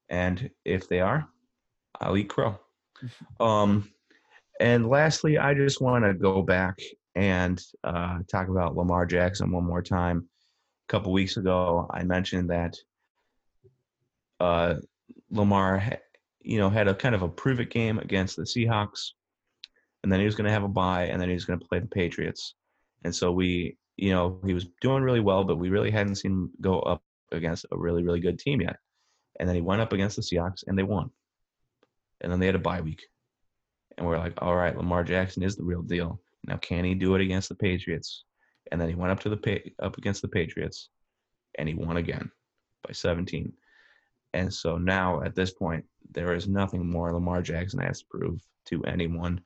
And 0.10 0.50
if 0.66 0.88
they 0.88 1.00
are, 1.00 1.28
I'll 2.00 2.18
eat 2.18 2.30
crow. 2.30 2.60
Um, 3.40 3.90
and 4.60 4.88
lastly, 4.88 5.38
I 5.38 5.54
just 5.54 5.82
want 5.82 6.06
to 6.06 6.14
go 6.14 6.42
back 6.42 6.80
and 7.16 7.62
uh, 7.84 8.20
talk 8.30 8.48
about 8.48 8.78
Lamar 8.78 9.06
Jackson 9.06 9.52
one 9.52 9.66
more 9.66 9.82
time. 9.82 10.30
A 10.88 10.92
couple 10.92 11.12
weeks 11.12 11.38
ago, 11.38 11.90
I 11.92 12.04
mentioned 12.04 12.50
that 12.50 12.78
uh, 14.40 14.76
Lamar, 15.32 16.00
you 16.44 16.58
know, 16.58 16.70
had 16.70 16.88
a 16.88 16.94
kind 16.94 17.16
of 17.16 17.22
a 17.22 17.30
prove 17.30 17.60
it 17.60 17.70
game 17.70 18.00
against 18.00 18.36
the 18.36 18.44
Seahawks, 18.44 19.12
and 20.04 20.12
then 20.12 20.20
he 20.20 20.26
was 20.26 20.36
going 20.36 20.46
to 20.46 20.52
have 20.52 20.64
a 20.64 20.68
bye, 20.68 21.06
and 21.06 21.20
then 21.22 21.30
he 21.30 21.34
was 21.34 21.46
going 21.46 21.60
to 21.60 21.66
play 21.66 21.80
the 21.80 21.88
Patriots. 21.88 22.56
And 23.04 23.16
so 23.16 23.32
we, 23.32 23.78
you 23.98 24.12
know, 24.12 24.40
he 24.46 24.54
was 24.54 24.68
doing 24.82 25.04
really 25.04 25.20
well, 25.20 25.44
but 25.44 25.58
we 25.58 25.70
really 25.70 25.92
hadn't 25.92 26.16
seen 26.16 26.32
him 26.32 26.52
go 26.62 26.80
up 26.80 27.02
against 27.32 27.66
a 27.72 27.78
really, 27.78 28.04
really 28.04 28.20
good 28.20 28.40
team 28.40 28.62
yet. 28.62 28.78
And 29.40 29.48
then 29.48 29.56
he 29.56 29.62
went 29.62 29.82
up 29.82 29.94
against 29.94 30.16
the 30.16 30.22
Seahawks, 30.22 30.64
and 30.68 30.78
they 30.78 30.84
won. 30.84 31.10
And 32.22 32.32
then 32.32 32.40
they 32.40 32.46
had 32.46 32.56
a 32.56 32.60
bye 32.60 32.82
week. 32.82 33.02
And 33.98 34.08
we're 34.08 34.18
like, 34.18 34.34
all 34.38 34.56
right, 34.56 34.76
Lamar 34.76 35.04
Jackson 35.04 35.44
is 35.44 35.56
the 35.56 35.64
real 35.64 35.82
deal. 35.82 36.22
Now, 36.46 36.58
can 36.58 36.84
he 36.84 36.94
do 36.94 37.16
it 37.16 37.22
against 37.22 37.50
the 37.50 37.56
Patriots? 37.56 38.26
And 38.72 38.80
then 38.80 38.90
he 38.90 38.96
went 38.96 39.12
up 39.12 39.20
to 39.22 39.30
the 39.30 39.62
up 39.82 39.98
against 39.98 40.22
the 40.22 40.28
Patriots, 40.28 40.90
and 41.58 41.68
he 41.68 41.76
won 41.76 41.98
again 41.98 42.32
by 42.86 42.94
17. 42.94 43.54
And 44.34 44.54
so 44.54 44.78
now 44.78 45.22
at 45.22 45.36
this 45.36 45.52
point, 45.52 45.86
there 46.14 46.34
is 46.34 46.48
nothing 46.48 46.90
more 46.90 47.14
Lamar 47.14 47.42
Jackson 47.42 47.80
has 47.80 48.00
to 48.00 48.06
prove 48.10 48.42
to 48.68 48.84
anyone. 48.86 49.42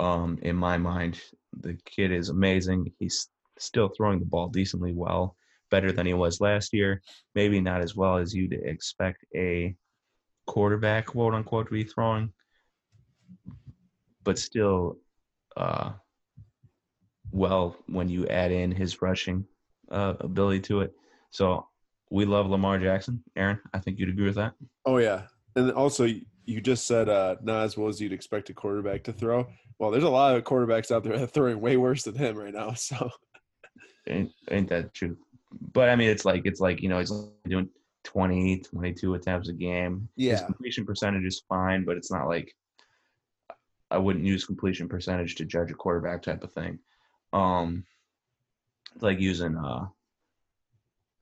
Um, 0.00 0.38
in 0.42 0.56
my 0.56 0.78
mind, 0.78 1.20
the 1.60 1.78
kid 1.84 2.10
is 2.10 2.28
amazing. 2.28 2.92
He's 2.98 3.28
still 3.58 3.88
throwing 3.88 4.18
the 4.18 4.26
ball 4.26 4.48
decently 4.48 4.92
well, 4.92 5.36
better 5.70 5.92
than 5.92 6.06
he 6.06 6.14
was 6.14 6.40
last 6.40 6.72
year. 6.72 7.00
Maybe 7.34 7.60
not 7.60 7.80
as 7.80 7.94
well 7.94 8.16
as 8.16 8.34
you'd 8.34 8.52
expect 8.52 9.24
a 9.34 9.76
quarterback, 10.46 11.06
quote 11.06 11.34
unquote, 11.34 11.68
to 11.68 11.72
be 11.72 11.84
throwing, 11.84 12.32
but 14.24 14.38
still 14.38 14.98
uh, 15.56 15.92
well 17.30 17.76
when 17.86 18.08
you 18.08 18.26
add 18.28 18.50
in 18.50 18.72
his 18.72 19.00
rushing 19.00 19.44
uh, 19.90 20.14
ability 20.20 20.60
to 20.60 20.80
it. 20.80 20.92
So 21.30 21.66
we 22.10 22.24
love 22.24 22.48
Lamar 22.48 22.78
Jackson. 22.78 23.22
Aaron, 23.36 23.60
I 23.72 23.78
think 23.78 23.98
you'd 23.98 24.08
agree 24.08 24.26
with 24.26 24.36
that. 24.36 24.54
Oh 24.84 24.98
yeah, 24.98 25.22
and 25.56 25.70
also 25.72 26.08
you 26.46 26.60
just 26.60 26.86
said 26.86 27.08
uh, 27.08 27.36
not 27.42 27.64
as 27.64 27.76
well 27.76 27.88
as 27.88 28.00
you'd 28.00 28.12
expect 28.12 28.50
a 28.50 28.54
quarterback 28.54 29.02
to 29.04 29.12
throw. 29.12 29.46
Well, 29.78 29.90
there's 29.90 30.04
a 30.04 30.10
lot 30.10 30.36
of 30.36 30.44
quarterbacks 30.44 30.90
out 30.90 31.02
there 31.04 31.26
throwing 31.26 31.60
way 31.60 31.76
worse 31.76 32.04
than 32.04 32.14
him 32.14 32.36
right 32.36 32.54
now. 32.54 32.74
So 32.76 33.10
ain't, 34.06 34.32
ain't 34.50 34.68
that 34.68 34.92
true? 34.94 35.16
But 35.72 35.88
I 35.88 35.96
mean, 35.96 36.10
it's 36.10 36.24
like 36.24 36.42
it's 36.44 36.60
like 36.60 36.82
you 36.82 36.88
know 36.88 36.98
he's 36.98 37.12
doing 37.46 37.68
20, 38.04 38.60
22 38.60 39.14
attempts 39.14 39.48
a 39.48 39.52
game. 39.52 40.08
Yeah. 40.16 40.32
His 40.32 40.42
completion 40.42 40.84
percentage 40.84 41.24
is 41.24 41.42
fine, 41.48 41.84
but 41.84 41.96
it's 41.96 42.10
not 42.10 42.28
like 42.28 42.54
I 43.90 43.98
wouldn't 43.98 44.24
use 44.24 44.44
completion 44.44 44.88
percentage 44.88 45.36
to 45.36 45.44
judge 45.44 45.70
a 45.70 45.74
quarterback 45.74 46.22
type 46.22 46.44
of 46.44 46.52
thing. 46.52 46.78
Um, 47.32 47.84
it's 48.94 49.02
like 49.02 49.20
using 49.20 49.56
uh 49.56 49.86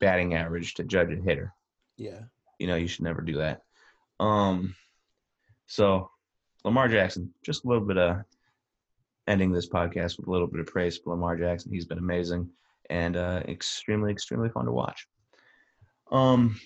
batting 0.01 0.35
average 0.35 0.75
to 0.75 0.85
judge 0.85 1.13
a 1.13 1.17
hitter. 1.17 1.55
yeah, 1.97 2.23
You 2.59 2.67
know, 2.67 2.75
you 2.75 2.89
should 2.89 3.05
never 3.05 3.23
do 3.23 3.37
that. 3.39 3.63
Um, 4.23 4.77
so 5.67 6.11
Lamar 6.65 6.87
Jackson, 6.87 7.35
just 7.45 7.65
a 7.65 7.69
little 7.69 7.85
bit 7.85 7.99
of 7.99 8.19
ending 9.27 9.53
this 9.53 9.69
podcast 9.69 10.17
with 10.17 10.29
a 10.29 10.31
little 10.31 10.47
bit 10.47 10.61
of 10.61 10.67
praise 10.67 10.97
for 10.97 11.11
Lamar 11.11 11.37
Jackson. 11.37 11.73
He's 11.73 11.87
been 11.87 11.99
amazing 11.99 12.49
and 12.89 13.17
uh, 13.17 13.43
extremely, 13.49 14.13
extremely 14.13 14.49
fun 14.49 14.67
to 14.67 14.73
watch. 14.73 15.09
Um, 16.13 16.59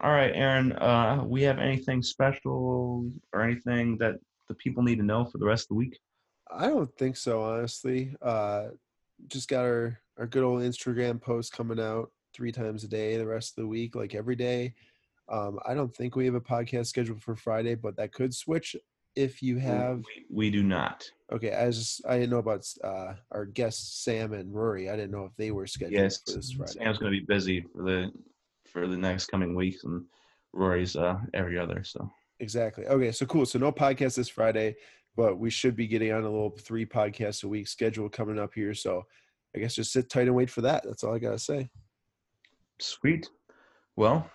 all 0.00 0.10
right, 0.10 0.32
Aaron, 0.32 0.72
uh, 0.72 1.24
we 1.26 1.42
have 1.42 1.58
anything 1.58 2.02
special 2.02 3.10
or 3.32 3.42
anything 3.42 3.98
that 3.98 4.16
the 4.46 4.54
people 4.54 4.82
need 4.82 4.98
to 4.98 5.04
know 5.04 5.24
for 5.24 5.38
the 5.38 5.46
rest 5.46 5.64
of 5.64 5.68
the 5.68 5.74
week? 5.74 5.98
I 6.50 6.68
don't 6.68 6.94
think 6.98 7.16
so 7.16 7.42
honestly. 7.42 8.14
Uh, 8.20 8.68
just 9.28 9.48
got 9.48 9.64
our 9.64 9.98
our 10.18 10.26
good 10.26 10.44
old 10.44 10.60
Instagram 10.60 11.20
post 11.20 11.52
coming 11.52 11.80
out 11.80 12.10
three 12.34 12.52
times 12.52 12.84
a 12.84 12.88
day 12.88 13.16
the 13.16 13.26
rest 13.26 13.56
of 13.56 13.62
the 13.62 13.68
week, 13.68 13.96
like 13.96 14.14
every 14.14 14.36
day. 14.36 14.74
Um, 15.28 15.58
I 15.66 15.74
don't 15.74 15.94
think 15.94 16.16
we 16.16 16.26
have 16.26 16.34
a 16.34 16.40
podcast 16.40 16.86
scheduled 16.86 17.22
for 17.22 17.34
Friday, 17.36 17.74
but 17.74 17.96
that 17.96 18.12
could 18.12 18.34
switch 18.34 18.76
if 19.16 19.42
you 19.42 19.58
have. 19.58 19.98
We, 19.98 20.24
we 20.30 20.50
do 20.50 20.62
not. 20.62 21.08
Okay, 21.32 21.50
as 21.50 22.00
I 22.06 22.18
didn't 22.18 22.30
know 22.30 22.38
about 22.38 22.66
uh, 22.84 23.14
our 23.30 23.46
guests 23.46 24.04
Sam 24.04 24.32
and 24.32 24.54
Rory. 24.54 24.90
I 24.90 24.96
didn't 24.96 25.12
know 25.12 25.24
if 25.24 25.34
they 25.36 25.50
were 25.50 25.66
scheduled 25.66 26.00
Yes, 26.00 26.20
for 26.26 26.36
this 26.36 26.52
Friday. 26.52 26.72
Sam's 26.72 26.98
going 26.98 27.12
to 27.12 27.18
be 27.18 27.24
busy 27.26 27.64
for 27.72 27.82
the 27.82 28.12
for 28.66 28.86
the 28.86 28.96
next 28.96 29.26
coming 29.26 29.54
weeks, 29.54 29.84
and 29.84 30.04
Rory's 30.52 30.96
uh, 30.96 31.18
every 31.34 31.58
other. 31.58 31.82
So 31.84 32.10
Exactly. 32.42 32.86
Okay, 32.86 33.12
so 33.12 33.24
cool. 33.26 33.46
So 33.46 33.58
no 33.60 33.70
podcast 33.70 34.16
this 34.16 34.28
Friday, 34.28 34.74
but 35.16 35.38
we 35.38 35.48
should 35.48 35.76
be 35.76 35.86
getting 35.86 36.12
on 36.12 36.24
a 36.24 36.30
little 36.30 36.50
three 36.50 36.84
podcasts 36.84 37.44
a 37.44 37.48
week 37.48 37.68
schedule 37.68 38.08
coming 38.08 38.38
up 38.38 38.52
here. 38.52 38.74
So 38.74 39.04
I 39.54 39.60
guess 39.60 39.76
just 39.76 39.92
sit 39.92 40.10
tight 40.10 40.26
and 40.26 40.34
wait 40.34 40.50
for 40.50 40.60
that. 40.62 40.82
That's 40.84 41.04
all 41.04 41.14
I 41.14 41.20
gotta 41.20 41.38
say. 41.38 41.70
Sweet. 42.80 43.30
Well, 43.94 44.28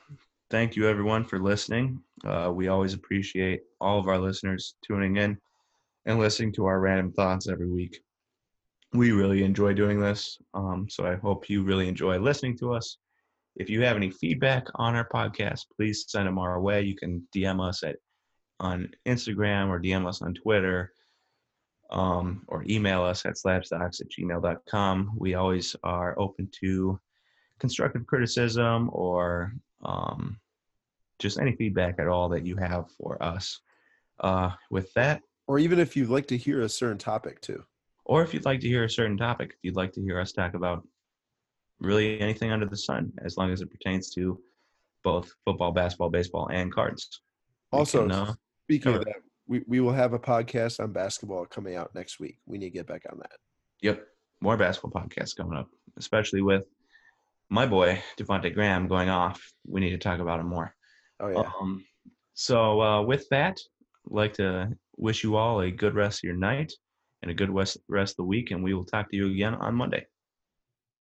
thank 0.50 0.76
you 0.76 0.88
everyone 0.88 1.24
for 1.26 1.40
listening. 1.40 2.02
Uh, 2.24 2.52
we 2.54 2.68
always 2.68 2.94
appreciate 2.94 3.62
all 3.82 4.00
of 4.00 4.08
our 4.08 4.18
listeners 4.18 4.76
tuning 4.84 5.18
in 5.18 5.38
and 6.06 6.20
listening 6.20 6.54
to 6.54 6.66
our 6.66 6.80
random 6.80 7.12
thoughts 7.12 7.50
every 7.50 7.70
week. 7.70 8.00
We 8.94 9.12
really 9.12 9.44
enjoy 9.44 9.74
doing 9.74 10.00
this. 10.00 10.38
Um, 10.54 10.88
so 10.90 11.06
I 11.06 11.16
hope 11.16 11.50
you 11.50 11.64
really 11.64 11.88
enjoy 11.88 12.18
listening 12.20 12.58
to 12.60 12.74
us. 12.74 12.98
If 13.58 13.70
you 13.70 13.82
have 13.84 13.98
any 13.98 14.12
feedback 14.12 14.68
on 14.76 14.96
our 14.96 15.08
podcast, 15.08 15.66
please 15.76 16.06
send 16.08 16.28
them 16.28 16.38
our 16.38 16.62
way. 16.62 16.84
You 16.84 16.96
can 16.96 17.28
DM 17.36 17.66
us 17.66 17.84
at 17.84 17.98
on 18.60 18.90
Instagram 19.06 19.68
or 19.68 19.80
DM 19.80 20.08
us 20.08 20.22
on 20.22 20.34
Twitter 20.34 20.94
um, 21.92 22.44
or 22.48 22.64
email 22.70 23.04
us 23.04 23.26
at 23.26 23.36
slabstocks 23.36 24.02
at 24.02 24.10
gmail.com. 24.10 25.12
We 25.18 25.36
always 25.36 25.76
are 25.84 26.18
open 26.18 26.50
to 26.62 27.00
constructive 27.60 28.06
criticism 28.08 28.90
or 28.94 29.54
um, 29.84 30.40
just 31.20 31.40
any 31.40 31.56
feedback 31.56 32.00
at 32.00 32.08
all 32.08 32.30
that 32.30 32.46
you 32.46 32.56
have 32.58 32.86
for 32.98 33.22
us. 33.22 33.60
Uh, 34.20 34.52
with 34.72 34.92
that, 34.94 35.22
Or 35.48 35.60
even 35.60 35.80
if 35.80 35.96
you'd 35.96 36.10
like 36.10 36.28
to 36.28 36.38
hear 36.38 36.62
a 36.62 36.70
certain 36.70 36.98
topic 36.98 37.42
too. 37.42 37.64
or 38.06 38.24
if 38.24 38.34
you'd 38.34 38.46
like 38.46 38.60
to 38.62 38.68
hear 38.68 38.84
a 38.84 38.90
certain 38.90 39.18
topic, 39.18 39.52
if 39.52 39.60
you'd 39.64 39.76
like 39.76 39.92
to 39.94 40.02
hear 40.02 40.20
us 40.20 40.32
talk 40.32 40.54
about 40.54 40.88
really 41.80 42.20
anything 42.20 42.52
under 42.52 42.66
the 42.66 42.78
sun, 42.78 43.12
as 43.24 43.38
long 43.38 43.52
as 43.52 43.62
it 43.62 43.70
pertains 43.70 44.10
to 44.16 44.40
both 45.04 45.32
football, 45.46 45.72
basketball, 45.72 46.10
baseball, 46.10 46.48
and 46.52 46.74
cards. 46.74 47.22
Also, 47.72 48.02
can, 48.04 48.12
uh, 48.12 48.34
speaking 48.64 48.96
of 48.96 49.06
that, 49.06 49.18
we, 49.48 49.64
we 49.68 49.80
will 49.80 49.94
have 49.94 50.14
a 50.14 50.20
podcast 50.20 50.80
on 50.80 50.92
basketball 50.92 51.46
coming 51.46 51.76
out 51.76 51.94
next 51.94 52.20
week. 52.20 52.40
We 52.46 52.58
need 52.58 52.68
to 52.72 52.78
get 52.80 52.88
back 52.88 53.04
on 53.12 53.20
that. 53.20 53.38
Yep. 53.82 54.06
More 54.42 54.58
basketball 54.58 55.02
podcasts 55.02 55.36
coming 55.36 55.58
up, 55.58 55.70
especially 55.98 56.42
with 56.42 56.64
my 57.50 57.66
boy 57.66 58.02
Devonte 58.18 58.54
Graham 58.54 58.88
going 58.88 59.10
off. 59.10 59.42
We 59.66 59.82
need 59.82 59.92
to 59.92 59.98
talk 59.98 60.20
about 60.20 60.40
him 60.40 60.48
more. 60.48 60.74
Oh 61.20 61.30
yeah. 61.30 61.50
Um, 61.60 61.86
so 62.34 62.82
uh, 62.82 63.02
with 63.02 63.28
that, 63.30 63.58
I'd 64.06 64.16
like 64.16 64.34
to 64.34 64.70
wish 64.98 65.24
you 65.24 65.36
all 65.36 65.62
a 65.62 65.72
good 65.72 65.96
rest 65.96 66.20
of 66.20 66.28
your 66.28 66.38
night 66.38 66.72
and 67.22 67.32
a 67.32 67.34
good 67.34 67.50
rest 67.50 67.78
rest 67.88 68.14
of 68.14 68.18
the 68.18 68.24
week, 68.24 68.52
and 68.52 68.64
we 68.64 68.74
will 68.74 68.86
talk 68.86 69.10
to 69.10 69.18
you 69.18 69.32
again 69.32 69.56
on 69.56 69.76
Monday. 69.76 70.06